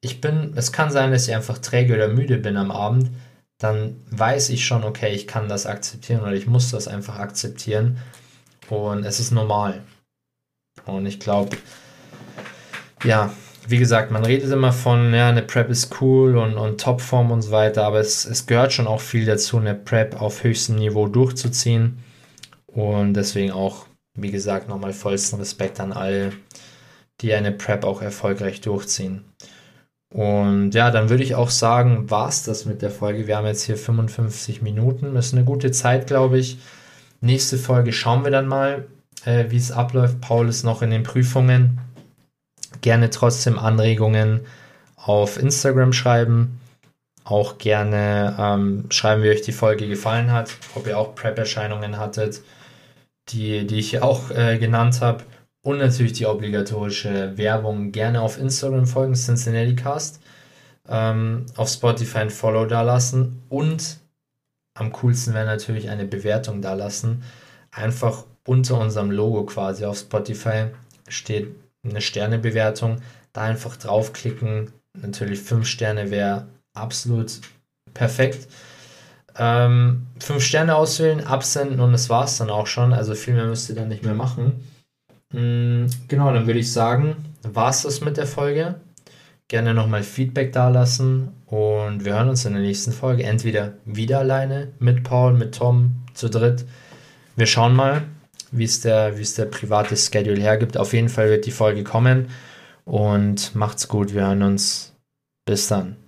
ich 0.01 0.21
bin, 0.21 0.53
es 0.57 0.73
kann 0.73 0.91
sein, 0.91 1.11
dass 1.11 1.27
ich 1.27 1.35
einfach 1.35 1.59
träge 1.59 1.95
oder 1.95 2.09
müde 2.09 2.39
bin 2.39 2.57
am 2.57 2.71
Abend, 2.71 3.11
dann 3.59 4.01
weiß 4.11 4.51
ich 4.51 4.65
schon, 4.65 4.85
okay, 4.85 5.13
ich 5.15 5.27
kann 5.27 5.49
das 5.49 5.67
akzeptieren 5.67 6.21
oder 6.21 6.35
ich 6.35 6.47
muss 6.47 6.71
das 6.71 6.87
einfach 6.87 7.19
akzeptieren 7.19 7.99
und 8.69 9.05
es 9.05 9.19
ist 9.19 9.33
normal. 9.33 9.83
Und 10.85 11.07
ich 11.07 11.19
glaube, 11.19 11.57
ja, 13.03 13.33
wie 13.69 13.79
gesagt, 13.79 14.11
man 14.11 14.25
redet 14.25 14.51
immer 14.51 14.73
von, 14.73 15.13
ja, 15.13 15.29
eine 15.29 15.43
Prep 15.43 15.69
ist 15.69 16.01
cool 16.01 16.39
und, 16.39 16.57
und 16.57 16.81
Topform 16.81 17.31
und 17.31 17.43
so 17.43 17.51
weiter, 17.51 17.85
aber 17.85 18.01
es, 18.01 18.25
es 18.25 18.47
gehört 18.47 18.73
schon 18.73 18.87
auch 18.87 19.01
viel 19.01 19.27
dazu, 19.27 19.59
eine 19.59 19.75
Prep 19.75 20.21
auf 20.21 20.43
höchstem 20.43 20.77
Niveau 20.77 21.07
durchzuziehen. 21.07 21.99
Und 22.67 23.15
deswegen 23.15 23.53
auch, 23.53 23.87
wie 24.15 24.31
gesagt, 24.31 24.69
nochmal 24.69 24.93
vollsten 24.95 25.39
Respekt 25.39 25.81
an 25.81 25.93
alle, 25.93 26.33
die 27.21 27.35
eine 27.35 27.53
Prep 27.53 27.85
auch 27.85 28.01
erfolgreich 28.01 28.63
durchziehen. 28.63 29.25
Und 30.15 30.73
ja, 30.73 30.91
dann 30.91 31.11
würde 31.11 31.23
ich 31.23 31.35
auch 31.35 31.51
sagen, 31.51 32.11
war 32.11 32.29
es 32.29 32.45
das 32.45 32.65
mit 32.65 32.81
der 32.81 32.91
Folge. 32.91 33.27
Wir 33.27 33.37
haben 33.37 33.47
jetzt 33.47 33.65
hier 33.65 33.77
55 33.77 34.63
Minuten. 34.63 35.15
Das 35.15 35.27
ist 35.27 35.35
eine 35.35 35.45
gute 35.45 35.71
Zeit, 35.73 36.07
glaube 36.07 36.39
ich. 36.39 36.59
Nächste 37.21 37.59
Folge 37.59 37.93
schauen 37.93 38.25
wir 38.25 38.31
dann 38.31 38.47
mal, 38.47 38.87
äh, 39.25 39.47
wie 39.51 39.59
es 39.59 39.73
abläuft. 39.73 40.21
Paul 40.23 40.49
ist 40.49 40.65
noch 40.65 40.81
in 40.81 40.91
den 40.91 41.03
Prüfungen. 41.03 41.81
Gerne 42.81 43.11
trotzdem 43.11 43.59
Anregungen 43.59 44.41
auf 44.97 45.39
Instagram 45.39 45.93
schreiben. 45.93 46.61
Auch 47.25 47.59
gerne 47.59 48.37
ähm, 48.39 48.87
schreiben, 48.91 49.23
wie 49.23 49.31
euch 49.31 49.43
die 49.43 49.53
Folge 49.53 49.89
gefallen 49.89 50.33
hat, 50.33 50.51
ob 50.75 50.87
ihr 50.87 50.99
auch 50.99 51.15
Prep-Erscheinungen 51.15 51.99
hattet, 51.99 52.43
die, 53.29 53.67
die 53.67 53.79
ich 53.79 54.01
auch 54.03 54.31
äh, 54.31 54.59
genannt 54.59 55.01
habe. 55.01 55.25
Und 55.63 55.79
natürlich 55.79 56.15
die 56.15 56.27
obligatorische 56.27 57.37
Werbung. 57.37 57.93
Gerne 57.93 58.23
auf 58.23 58.39
Instagram 58.39 58.87
folgen, 58.87 59.15
Cincinnati 59.15 59.77
Cast. 59.77 60.21
Ähm, 60.89 61.45
auf 61.57 61.69
Spotify 61.69 62.19
ein 62.19 62.31
Follow 62.31 62.65
da 62.65 62.83
lassen. 62.83 63.43
Und 63.51 63.99
am 64.75 64.93
coolsten 64.93 65.35
wäre 65.35 65.45
natürlich 65.45 65.91
eine 65.91 66.07
Bewertung 66.07 66.63
da 66.63 66.75
lassen. 66.75 67.23
Einfach 67.71 68.25
unter 68.47 68.81
unserem 68.81 69.11
Logo 69.11 69.45
quasi 69.45 69.85
auf 69.85 69.99
Spotify 69.99 70.69
steht 71.09 71.55
eine 71.91 72.01
Sternebewertung. 72.01 73.01
Da 73.33 73.43
einfach 73.43 73.77
draufklicken. 73.77 74.73
Natürlich 75.01 75.41
5 75.41 75.67
Sterne 75.67 76.11
wäre 76.11 76.49
absolut 76.75 77.41
perfekt. 77.95 78.49
Ähm, 79.37 80.07
fünf 80.19 80.43
Sterne 80.43 80.75
auswählen, 80.75 81.25
absenden 81.25 81.81
und 81.81 81.93
das 81.93 82.11
war 82.11 82.25
es 82.25 82.39
dann 82.39 82.51
auch 82.51 82.67
schon. 82.67 82.93
Also 82.93 83.15
viel 83.15 83.35
mehr 83.35 83.47
müsst 83.47 83.69
ihr 83.69 83.77
dann 83.77 83.89
nicht 83.89 84.05
mehr 84.05 84.15
machen. 84.15 84.65
Mhm, 85.33 85.87
genau, 86.09 86.33
dann 86.33 86.47
würde 86.47 86.59
ich 86.59 86.73
sagen, 86.73 87.17
war 87.43 87.71
es 87.71 87.83
das 87.83 88.01
mit 88.01 88.17
der 88.17 88.27
Folge. 88.27 88.81
Gerne 89.47 89.75
nochmal 89.75 90.03
Feedback 90.03 90.53
dalassen 90.53 91.29
und 91.47 92.05
wir 92.05 92.15
hören 92.15 92.29
uns 92.29 92.45
in 92.45 92.53
der 92.53 92.63
nächsten 92.63 92.93
Folge. 92.93 93.23
Entweder 93.23 93.75
wieder 93.85 94.19
alleine 94.19 94.73
mit 94.79 95.05
Paul, 95.05 95.35
mit 95.35 95.55
Tom, 95.55 96.03
zu 96.15 96.29
dritt. 96.29 96.65
Wir 97.37 97.47
schauen 97.47 97.75
mal 97.75 98.03
wie 98.51 98.65
es 98.65 98.81
der, 98.81 99.19
wie 99.19 99.23
es 99.23 99.35
der 99.35 99.47
private 99.47 99.97
Schedule 99.97 100.41
hergibt. 100.41 100.77
Auf 100.77 100.93
jeden 100.93 101.09
Fall 101.09 101.29
wird 101.29 101.47
die 101.47 101.51
Folge 101.51 101.85
kommen 101.85 102.29
und 102.85 103.55
macht's 103.55 103.89
gut. 103.89 104.15
Wir 104.15 104.27
hören 104.27 104.43
uns. 104.43 104.95
Bis 105.47 105.69
dann. 105.69 106.08